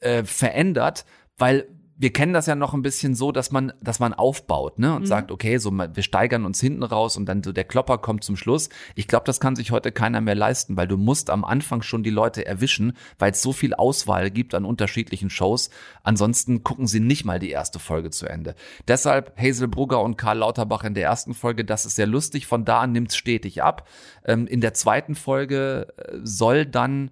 äh, 0.00 0.24
verändert, 0.24 1.06
weil 1.38 1.66
wir 1.96 2.12
kennen 2.12 2.32
das 2.32 2.46
ja 2.46 2.56
noch 2.56 2.74
ein 2.74 2.82
bisschen 2.82 3.14
so, 3.14 3.30
dass 3.30 3.52
man, 3.52 3.72
dass 3.80 4.00
man 4.00 4.12
aufbaut, 4.14 4.78
ne, 4.80 4.94
und 4.96 5.02
Mhm. 5.02 5.06
sagt, 5.06 5.30
okay, 5.30 5.58
so 5.58 5.70
wir 5.70 6.02
steigern 6.02 6.44
uns 6.44 6.60
hinten 6.60 6.82
raus 6.82 7.16
und 7.16 7.26
dann 7.26 7.42
so 7.42 7.52
der 7.52 7.64
Klopper 7.64 7.98
kommt 7.98 8.24
zum 8.24 8.36
Schluss. 8.36 8.68
Ich 8.96 9.06
glaube, 9.06 9.24
das 9.26 9.38
kann 9.38 9.54
sich 9.54 9.70
heute 9.70 9.92
keiner 9.92 10.20
mehr 10.20 10.34
leisten, 10.34 10.76
weil 10.76 10.88
du 10.88 10.96
musst 10.96 11.30
am 11.30 11.44
Anfang 11.44 11.82
schon 11.82 12.02
die 12.02 12.10
Leute 12.10 12.44
erwischen, 12.46 12.96
weil 13.18 13.30
es 13.30 13.42
so 13.42 13.52
viel 13.52 13.74
Auswahl 13.74 14.30
gibt 14.30 14.54
an 14.54 14.64
unterschiedlichen 14.64 15.30
Shows. 15.30 15.70
Ansonsten 16.02 16.64
gucken 16.64 16.86
sie 16.88 17.00
nicht 17.00 17.24
mal 17.24 17.38
die 17.38 17.50
erste 17.50 17.78
Folge 17.78 18.10
zu 18.10 18.26
Ende. 18.26 18.54
Deshalb 18.88 19.32
Hazel 19.40 19.68
Brugger 19.68 20.02
und 20.02 20.16
Karl 20.16 20.38
Lauterbach 20.38 20.82
in 20.84 20.94
der 20.94 21.04
ersten 21.04 21.32
Folge, 21.32 21.64
das 21.64 21.86
ist 21.86 21.94
sehr 21.96 22.06
lustig. 22.08 22.46
Von 22.46 22.64
da 22.64 22.80
an 22.80 22.92
nimmt 22.92 23.10
es 23.10 23.16
stetig 23.16 23.62
ab. 23.62 23.86
Ähm, 24.24 24.46
in 24.48 24.60
der 24.60 24.74
zweiten 24.74 25.14
Folge 25.14 25.86
äh, 25.96 26.18
soll 26.24 26.66
dann 26.66 27.10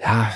ja, 0.00 0.32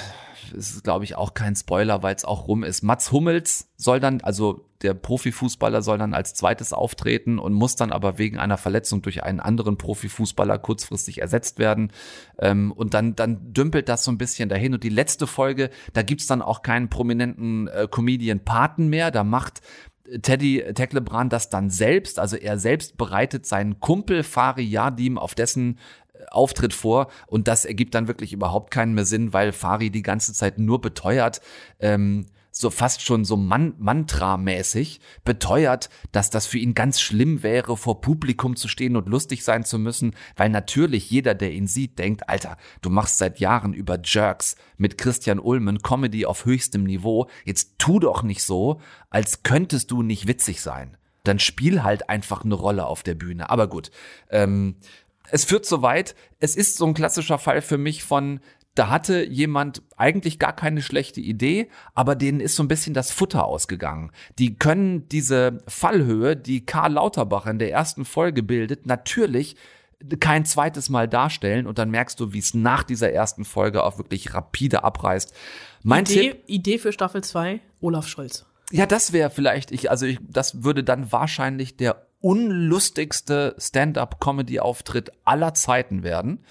ist, 0.53 0.85
glaube 0.85 1.05
ich, 1.05 1.17
auch 1.17 1.35
kein 1.35 1.57
Spoiler, 1.57 2.03
weil 2.03 2.15
es 2.15 2.25
auch 2.25 2.49
rum 2.49 2.63
ist. 2.65 2.83
Mats 2.83 3.13
Hummels 3.13 3.69
soll 3.77 4.01
dann, 4.01 4.21
also 4.21 4.67
der 4.83 4.95
Profifußballer 4.95 5.83
soll 5.83 5.99
dann 5.99 6.15
als 6.15 6.35
zweites 6.35 6.73
auftreten 6.73 7.39
und 7.39 7.53
muss 7.53 7.77
dann 7.77 7.93
aber 7.93 8.19
wegen 8.19 8.39
einer 8.39 8.59
Verletzung 8.59 9.03
durch 9.03 9.23
einen 9.23 9.41
anderen 9.41 9.79
Profifußballer 9.79 10.59
kurzfristig 10.59 11.21
ersetzt 11.21 11.59
werden. 11.59 11.93
Ähm, 12.39 12.73
und 12.73 12.95
dann, 12.95 13.15
dann 13.15 13.53
dümpelt 13.53 13.89
das 13.89 14.05
so 14.05 14.11
ein 14.11 14.19
bisschen 14.19 14.49
dahin. 14.49 14.75
Und 14.75 14.83
die 14.83 14.89
letzte 14.89 15.27
Folge, 15.27 15.71
da 15.93 16.03
gibt's 16.03 16.27
dann 16.27 16.43
auch 16.43 16.63
keinen 16.63 16.89
prominenten 16.91 17.69
äh, 17.69 17.87
Comedian-Paten 17.91 18.89
mehr. 18.89 19.11
Da 19.11 19.25
macht 19.25 19.63
Teddy 20.21 20.65
Tecklebrand 20.75 21.33
das 21.33 21.49
dann 21.49 21.71
selbst, 21.71 22.19
also 22.19 22.37
er 22.37 22.59
selbst 22.59 22.97
bereitet 22.97 23.47
seinen 23.47 23.81
Kumpel 23.81 24.25
Fari 24.25 24.65
Yadim 24.65 25.17
auf 25.17 25.35
dessen 25.35 25.79
äh, 25.79 26.02
Auftritt 26.31 26.75
vor 26.75 27.09
und 27.27 27.49
das 27.49 27.65
ergibt 27.65 27.95
dann 27.95 28.09
wirklich 28.09 28.33
überhaupt 28.33 28.71
keinen 28.71 28.95
mehr 28.95 29.05
Sinn, 29.05 29.33
weil 29.33 29.53
Fari 29.53 29.91
die 29.91 30.03
ganze 30.03 30.33
Zeit 30.33 30.59
nur 30.59 30.81
beteuert, 30.81 31.41
ähm, 31.81 32.27
so 32.53 32.71
fast 32.71 33.03
schon 33.03 33.25
so 33.25 33.37
Man 33.37 33.75
Mantra-mäßig 33.79 35.01
beteuert, 35.25 35.89
dass 36.13 36.31
das 36.31 36.47
für 36.47 36.59
ihn 36.59 36.75
ganz 36.75 37.01
schlimm 37.01 37.43
wäre, 37.43 37.77
vor 37.77 38.01
Publikum 38.01 38.57
zu 38.57 38.69
stehen 38.69 38.97
und 38.97 39.09
lustig 39.09 39.43
sein 39.43 39.65
zu 39.65 39.79
müssen, 39.79 40.15
weil 40.37 40.51
natürlich 40.51 41.11
jeder, 41.11 41.35
der 41.35 41.53
ihn 41.53 41.67
sieht, 41.67 41.99
denkt, 41.99 42.29
Alter, 42.29 42.59
du 42.83 42.91
machst 42.91 43.19
seit 43.19 43.41
Jahren 43.41 43.73
über 43.73 43.99
Jerks 44.05 44.57
mit 44.77 44.99
Christian 44.99 45.41
Ulmen 45.41 45.83
Comedy 45.83 46.27
auf 46.27 46.45
höchstem 46.45 46.85
Niveau, 46.85 47.29
jetzt 47.45 47.79
tu 47.79 47.99
doch 47.99 48.23
nicht 48.23 48.43
so, 48.43 48.81
als 49.09 49.43
könntest 49.43 49.91
du 49.91 50.03
nicht 50.03 50.29
witzig 50.29 50.61
sein. 50.61 50.97
Dann 51.25 51.39
spiel 51.39 51.85
halt 51.85 52.09
einfach 52.09 52.45
eine 52.45 52.55
Rolle 52.55 52.85
auf 52.85 53.05
der 53.05 53.15
Bühne. 53.15 53.49
Aber 53.49 53.69
gut, 53.69 53.93
ähm, 54.29 54.77
es 55.33 55.45
führt 55.47 55.65
so 55.65 55.81
weit. 55.81 56.15
Es 56.41 56.55
ist 56.57 56.77
so 56.77 56.87
ein 56.87 56.95
klassischer 56.95 57.39
Fall 57.39 57.63
für 57.63 57.79
mich 57.79 58.05
von, 58.05 58.41
da 58.75 58.91
hatte 58.91 59.25
jemand 59.25 59.83
eigentlich 59.97 60.39
gar 60.39 60.55
keine 60.55 60.83
schlechte 60.83 61.23
Idee, 61.23 61.69
aber 61.95 62.17
denen 62.17 62.39
ist 62.39 62.55
so 62.55 62.63
ein 62.63 62.69
bisschen 62.69 62.93
das 62.93 63.11
Futter 63.11 63.47
ausgegangen. 63.47 64.13
Die 64.39 64.57
können 64.59 65.09
diese 65.09 65.59
Fallhöhe, 65.67 66.37
die 66.37 66.67
Karl 66.67 66.93
Lauterbach 66.93 67.47
in 67.47 67.59
der 67.59 67.73
ersten 67.73 68.05
Folge 68.05 68.43
bildet, 68.43 68.87
natürlich 68.87 69.57
kein 70.21 70.45
zweites 70.45 70.91
Mal 70.91 71.09
darstellen 71.09 71.67
und 71.67 71.79
dann 71.79 71.91
merkst 71.91 72.21
du, 72.21 72.35
wie 72.35 72.39
es 72.39 72.53
nach 72.53 72.83
dieser 72.83 73.11
ersten 73.11 73.47
Folge 73.47 73.85
auch 73.85 73.97
wirklich 73.97 74.35
rapide 74.35 74.85
abreißt. 74.85 75.33
Mein 75.83 76.05
Idee, 76.05 76.33
Tipp, 76.33 76.45
Idee 76.47 76.79
für 76.79 76.93
Staffel 76.93 77.25
2, 77.25 77.61
Olaf 77.81 78.07
Scholz. 78.07 78.45
ja, 78.71 78.85
das 78.85 79.15
wäre 79.15 79.31
vielleicht, 79.31 79.71
ich, 79.71 79.91
also 79.91 80.05
ich, 80.05 80.19
das 80.29 80.63
würde 80.63 80.85
dann 80.85 81.11
wahrscheinlich 81.11 81.77
der 81.77 82.07
unlustigste 82.23 83.55
Stand-up-Comedy-Auftritt 83.59 85.13
aller 85.25 85.53
Zeiten 85.55 86.03
werden. 86.03 86.45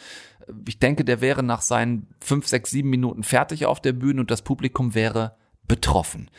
Ich 0.67 0.79
denke, 0.79 1.03
der 1.03 1.21
wäre 1.21 1.43
nach 1.43 1.61
seinen 1.61 2.07
fünf, 2.19 2.47
sechs, 2.47 2.71
sieben 2.71 2.89
Minuten 2.89 3.23
fertig 3.23 3.65
auf 3.65 3.79
der 3.79 3.93
Bühne 3.93 4.21
und 4.21 4.31
das 4.31 4.41
Publikum 4.43 4.93
wäre 4.93 5.35
betroffen. 5.67 6.29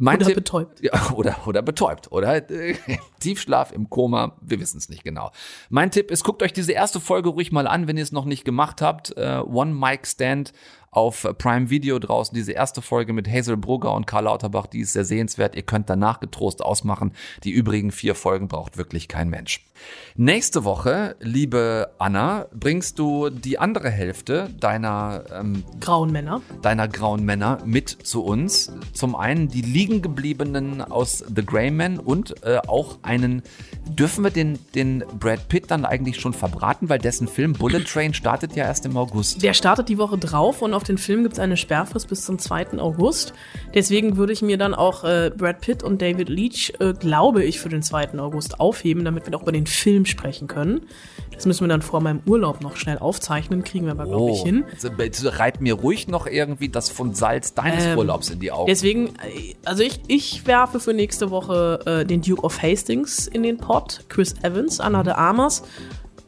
Mein 0.00 0.18
Oder 0.18 0.26
Tipp, 0.26 0.36
betäubt. 0.36 0.80
Ja, 0.80 1.10
oder, 1.14 1.36
oder 1.46 1.60
betäubt. 1.62 2.12
Oder 2.12 2.50
äh, 2.50 2.76
Tiefschlaf 3.20 3.72
im 3.72 3.90
Koma, 3.90 4.36
wir 4.40 4.60
wissen 4.60 4.78
es 4.78 4.88
nicht 4.88 5.02
genau. 5.02 5.32
Mein 5.70 5.90
Tipp 5.90 6.10
ist, 6.10 6.22
guckt 6.22 6.42
euch 6.42 6.52
diese 6.52 6.72
erste 6.72 7.00
Folge 7.00 7.30
ruhig 7.30 7.50
mal 7.50 7.66
an, 7.66 7.88
wenn 7.88 7.96
ihr 7.96 8.04
es 8.04 8.12
noch 8.12 8.24
nicht 8.24 8.44
gemacht 8.44 8.80
habt. 8.80 9.16
Äh, 9.16 9.42
One 9.44 9.74
Mic 9.74 10.06
Stand 10.06 10.52
auf 10.90 11.26
Prime 11.38 11.70
Video 11.70 11.98
draußen. 11.98 12.34
Diese 12.34 12.52
erste 12.52 12.82
Folge 12.82 13.12
mit 13.12 13.28
Hazel 13.28 13.56
Brugger 13.56 13.94
und 13.94 14.06
Karl 14.06 14.24
Lauterbach, 14.24 14.66
die 14.66 14.80
ist 14.80 14.92
sehr 14.92 15.04
sehenswert. 15.04 15.54
Ihr 15.54 15.62
könnt 15.62 15.90
danach 15.90 16.20
getrost 16.20 16.62
ausmachen. 16.62 17.12
Die 17.44 17.50
übrigen 17.50 17.92
vier 17.92 18.14
Folgen 18.14 18.48
braucht 18.48 18.78
wirklich 18.78 19.08
kein 19.08 19.28
Mensch. 19.28 19.64
Nächste 20.16 20.64
Woche, 20.64 21.16
liebe 21.20 21.90
Anna, 21.98 22.46
bringst 22.52 22.98
du 22.98 23.30
die 23.30 23.58
andere 23.58 23.90
Hälfte 23.90 24.50
deiner 24.58 25.24
ähm, 25.32 25.62
grauen 25.80 26.10
Männer, 26.10 26.40
deiner 26.62 26.88
grauen 26.88 27.24
Männer 27.24 27.58
mit 27.64 27.88
zu 27.88 28.24
uns. 28.24 28.72
Zum 28.92 29.14
einen 29.14 29.48
die 29.48 29.62
liegen 29.62 30.02
gebliebenen 30.02 30.82
aus 30.82 31.24
The 31.34 31.44
Grey 31.44 31.70
Man 31.70 31.98
und 31.98 32.42
äh, 32.42 32.58
auch 32.66 32.98
einen. 33.02 33.42
Dürfen 33.88 34.24
wir 34.24 34.30
den, 34.30 34.58
den 34.74 35.04
Brad 35.18 35.48
Pitt 35.48 35.70
dann 35.70 35.84
eigentlich 35.84 36.20
schon 36.20 36.32
verbraten, 36.32 36.88
weil 36.88 36.98
dessen 36.98 37.28
Film 37.28 37.52
Bullet 37.52 37.84
Train 37.84 38.12
startet 38.12 38.56
ja 38.56 38.64
erst 38.64 38.86
im 38.86 38.96
August. 38.96 39.42
Der 39.42 39.54
startet 39.54 39.88
die 39.88 39.98
Woche 39.98 40.18
drauf 40.18 40.62
und 40.62 40.74
auf 40.78 40.84
den 40.84 40.96
Film 40.96 41.24
gibt 41.24 41.34
es 41.34 41.40
eine 41.40 41.56
Sperrfrist 41.56 42.08
bis 42.08 42.24
zum 42.24 42.38
2. 42.38 42.78
August. 42.78 43.34
Deswegen 43.74 44.16
würde 44.16 44.32
ich 44.32 44.42
mir 44.42 44.56
dann 44.58 44.74
auch 44.74 45.02
äh, 45.02 45.32
Brad 45.36 45.60
Pitt 45.60 45.82
und 45.82 46.00
David 46.00 46.28
Leach, 46.28 46.72
äh, 46.78 46.92
glaube 46.92 47.42
ich, 47.44 47.58
für 47.58 47.68
den 47.68 47.82
2. 47.82 48.16
August 48.18 48.60
aufheben, 48.60 49.04
damit 49.04 49.26
wir 49.26 49.36
auch 49.36 49.42
über 49.42 49.50
den 49.50 49.66
Film 49.66 50.06
sprechen 50.06 50.46
können. 50.46 50.82
Das 51.34 51.46
müssen 51.46 51.64
wir 51.64 51.68
dann 51.68 51.82
vor 51.82 52.00
meinem 52.00 52.20
Urlaub 52.26 52.60
noch 52.60 52.76
schnell 52.76 52.98
aufzeichnen, 52.98 53.64
kriegen 53.64 53.86
wir 53.86 53.92
aber, 53.92 54.06
glaube 54.06 54.30
ich, 54.30 54.42
hin. 54.42 54.64
Also, 54.72 54.90
bitte 54.90 55.38
reib 55.38 55.60
mir 55.60 55.74
ruhig 55.74 56.06
noch 56.06 56.26
irgendwie 56.26 56.68
das 56.68 56.90
von 56.90 57.14
Salz 57.14 57.54
deines 57.54 57.84
Ähm, 57.84 57.98
Urlaubs 57.98 58.30
in 58.30 58.38
die 58.38 58.52
Augen. 58.52 58.68
Deswegen, 58.68 59.14
also 59.64 59.82
ich, 59.82 60.00
ich 60.06 60.46
werfe 60.46 60.78
für 60.78 60.94
nächste 60.94 61.30
Woche 61.30 61.80
äh, 61.86 62.04
den 62.04 62.22
Duke 62.22 62.42
of 62.42 62.62
Hastings 62.62 63.26
in 63.26 63.42
den 63.42 63.56
Pot, 63.58 64.04
Chris 64.08 64.34
Evans, 64.42 64.78
Anna 64.78 65.02
de 65.02 65.14
Armas 65.14 65.64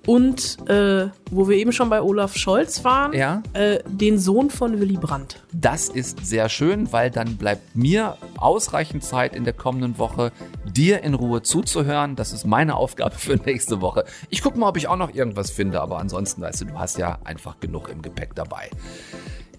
und 0.07 0.59
äh, 0.69 1.09
wo 1.31 1.49
wir 1.49 1.57
eben 1.57 1.73
schon 1.73 1.91
bei 1.91 2.01
Olaf 2.03 2.35
Scholz 2.37 2.83
waren, 2.85 3.13
Ja. 3.13 3.43
äh, 3.53 3.81
den 3.87 4.19
Sohn 4.19 4.51
von 4.51 4.81
Willy 4.81 4.97
Brandt. 4.97 5.43
Das 5.53 5.89
ist 5.89 6.25
sehr 6.27 6.49
schön, 6.49 6.93
weil 6.93 7.11
dann 7.11 7.37
bleibt 7.37 7.77
mir 7.77 8.17
ausreichend 8.39 9.05
Zeit 9.05 9.35
in 9.37 9.45
der 9.45 9.53
kommenden 9.53 9.99
Woche, 9.99 10.33
dir 10.65 11.03
in 11.03 11.15
Ruhe 11.15 11.43
zuzuhören. 11.43 12.17
Das 12.17 12.33
ist 12.33 12.45
meine 12.47 12.77
Aufgabe 12.77 13.15
für 13.15 13.37
nächste 13.37 13.81
Woche. 13.81 14.05
Ich 14.31 14.43
gucke 14.43 14.59
mal, 14.59 14.69
ob 14.69 14.77
ich 14.77 14.89
auch 14.89 14.97
noch 14.97 15.15
irgendwas 15.15 15.51
finde, 15.51 15.81
aber 15.81 15.99
ansonsten, 15.99 16.41
weißt 16.43 16.63
du, 16.63 16.65
du 16.67 16.79
hast 16.79 16.99
ja 16.99 17.19
einfach 17.25 17.61
genug 17.61 17.89
im 17.91 18.03
Gepäck 18.03 18.35
dabei. 18.35 18.71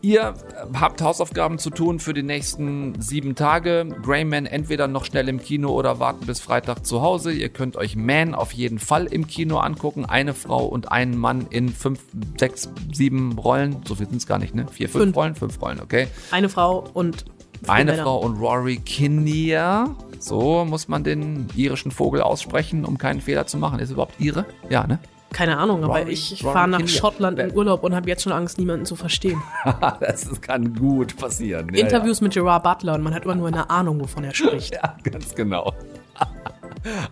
Ihr 0.03 0.33
habt 0.79 1.01
Hausaufgaben 1.01 1.59
zu 1.59 1.69
tun 1.69 1.99
für 1.99 2.13
die 2.13 2.23
nächsten 2.23 2.99
sieben 2.99 3.35
Tage. 3.35 3.87
Greyman 4.01 4.47
entweder 4.47 4.87
noch 4.87 5.05
schnell 5.05 5.29
im 5.29 5.39
Kino 5.39 5.69
oder 5.71 5.99
warten 5.99 6.25
bis 6.25 6.39
Freitag 6.39 6.85
zu 6.87 7.03
Hause. 7.03 7.31
Ihr 7.31 7.49
könnt 7.49 7.77
euch 7.77 7.95
Man 7.95 8.33
auf 8.33 8.51
jeden 8.51 8.79
Fall 8.79 9.05
im 9.05 9.27
Kino 9.27 9.57
angucken. 9.57 10.05
Eine 10.05 10.33
Frau 10.33 10.65
und 10.65 10.91
einen 10.91 11.15
Mann 11.17 11.45
in 11.51 11.69
fünf, 11.69 11.99
sechs, 12.39 12.69
sieben 12.91 13.37
Rollen. 13.37 13.77
So 13.87 13.93
viel 13.93 14.07
sind 14.07 14.17
es 14.17 14.25
gar 14.25 14.39
nicht, 14.39 14.55
ne? 14.55 14.65
Vier, 14.71 14.89
fünf, 14.89 15.03
Fünf. 15.03 15.15
Rollen? 15.15 15.35
Fünf 15.35 15.61
Rollen, 15.61 15.79
okay. 15.79 16.07
Eine 16.31 16.49
Frau 16.49 16.83
und 16.93 17.25
Eine 17.67 17.91
Männer. 17.91 18.03
Frau 18.03 18.17
und 18.21 18.39
Rory 18.39 18.77
Kinnear. 18.77 19.95
So 20.17 20.65
muss 20.65 20.87
man 20.87 21.03
den 21.03 21.47
irischen 21.55 21.91
Vogel 21.91 22.21
aussprechen, 22.21 22.85
um 22.85 22.97
keinen 22.97 23.21
Fehler 23.21 23.45
zu 23.45 23.57
machen. 23.57 23.79
Ist 23.79 23.91
überhaupt 23.91 24.19
Ire? 24.19 24.45
Ja, 24.69 24.87
ne? 24.87 24.97
Keine 25.33 25.57
Ahnung, 25.57 25.83
aber 25.83 26.01
Rory- 26.01 26.09
ich 26.11 26.43
Rory 26.43 26.53
fahre 26.53 26.67
nach 26.67 26.77
Kinnear. 26.79 26.95
Schottland 26.97 27.39
in 27.39 27.55
Urlaub 27.55 27.83
und 27.83 27.95
habe 27.95 28.07
jetzt 28.09 28.23
schon 28.23 28.33
Angst, 28.33 28.57
niemanden 28.57 28.85
zu 28.85 28.95
verstehen. 28.95 29.41
das 30.01 30.41
kann 30.41 30.73
gut 30.75 31.15
passieren. 31.17 31.73
Ja, 31.73 31.81
Interviews 31.81 32.19
mit 32.21 32.33
Gerard 32.33 32.63
Butler 32.63 32.95
und 32.95 33.01
man 33.03 33.13
hat 33.13 33.23
immer 33.23 33.35
nur 33.35 33.47
eine 33.47 33.69
Ahnung, 33.69 33.99
wovon 34.01 34.23
er 34.25 34.33
spricht. 34.33 34.73
Ja, 34.83 34.95
ganz 35.03 35.33
genau. 35.35 35.73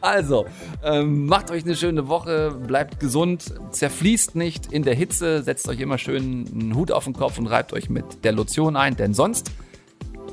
Also, 0.02 0.48
ähm, 0.84 1.28
macht 1.28 1.52
euch 1.52 1.64
eine 1.64 1.76
schöne 1.76 2.08
Woche, 2.08 2.52
bleibt 2.66 3.00
gesund, 3.00 3.54
zerfließt 3.70 4.34
nicht 4.36 4.74
in 4.74 4.82
der 4.82 4.96
Hitze, 4.96 5.44
setzt 5.44 5.68
euch 5.70 5.80
immer 5.80 6.00
schön 6.00 6.50
einen 6.52 6.74
Hut 6.76 6.92
auf 6.92 7.04
den 7.04 7.14
Kopf 7.14 7.38
und 7.38 7.46
reibt 7.46 7.72
euch 7.74 7.88
mit 7.88 8.24
der 8.24 8.32
Lotion 8.32 8.76
ein, 8.76 8.96
denn 8.98 9.14
sonst 9.14 9.52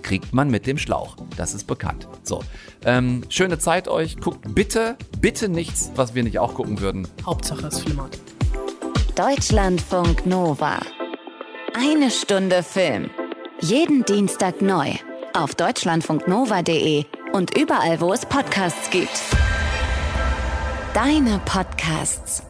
kriegt 0.03 0.33
man 0.33 0.51
mit 0.51 0.67
dem 0.67 0.79
Schlauch. 0.79 1.17
Das 1.37 1.55
ist 1.55 1.67
bekannt. 1.67 2.09
So, 2.23 2.43
ähm, 2.85 3.23
schöne 3.29 3.59
Zeit 3.59 3.89
euch. 3.89 4.17
Guckt 4.19 4.55
bitte, 4.55 4.97
bitte 5.21 5.49
nichts, 5.49 5.93
was 5.95 6.15
wir 6.15 6.23
nicht 6.23 6.39
auch 6.39 6.55
gucken 6.55 6.81
würden. 6.81 7.09
Hauptsache 7.25 7.67
es 7.67 7.81
flimmert. 7.81 8.19
Deutschlandfunk 9.15 10.27
Nova. 10.27 10.79
Eine 11.75 12.11
Stunde 12.11 12.63
Film. 12.63 13.11
Jeden 13.61 14.05
Dienstag 14.05 14.63
neu. 14.63 14.93
Auf 15.35 15.55
deutschlandfunknova.de 15.55 17.05
und 17.33 17.57
überall, 17.57 18.01
wo 18.01 18.13
es 18.13 18.25
Podcasts 18.25 18.91
gibt. 18.91 19.21
Deine 20.95 21.41
Podcasts. 21.45 22.46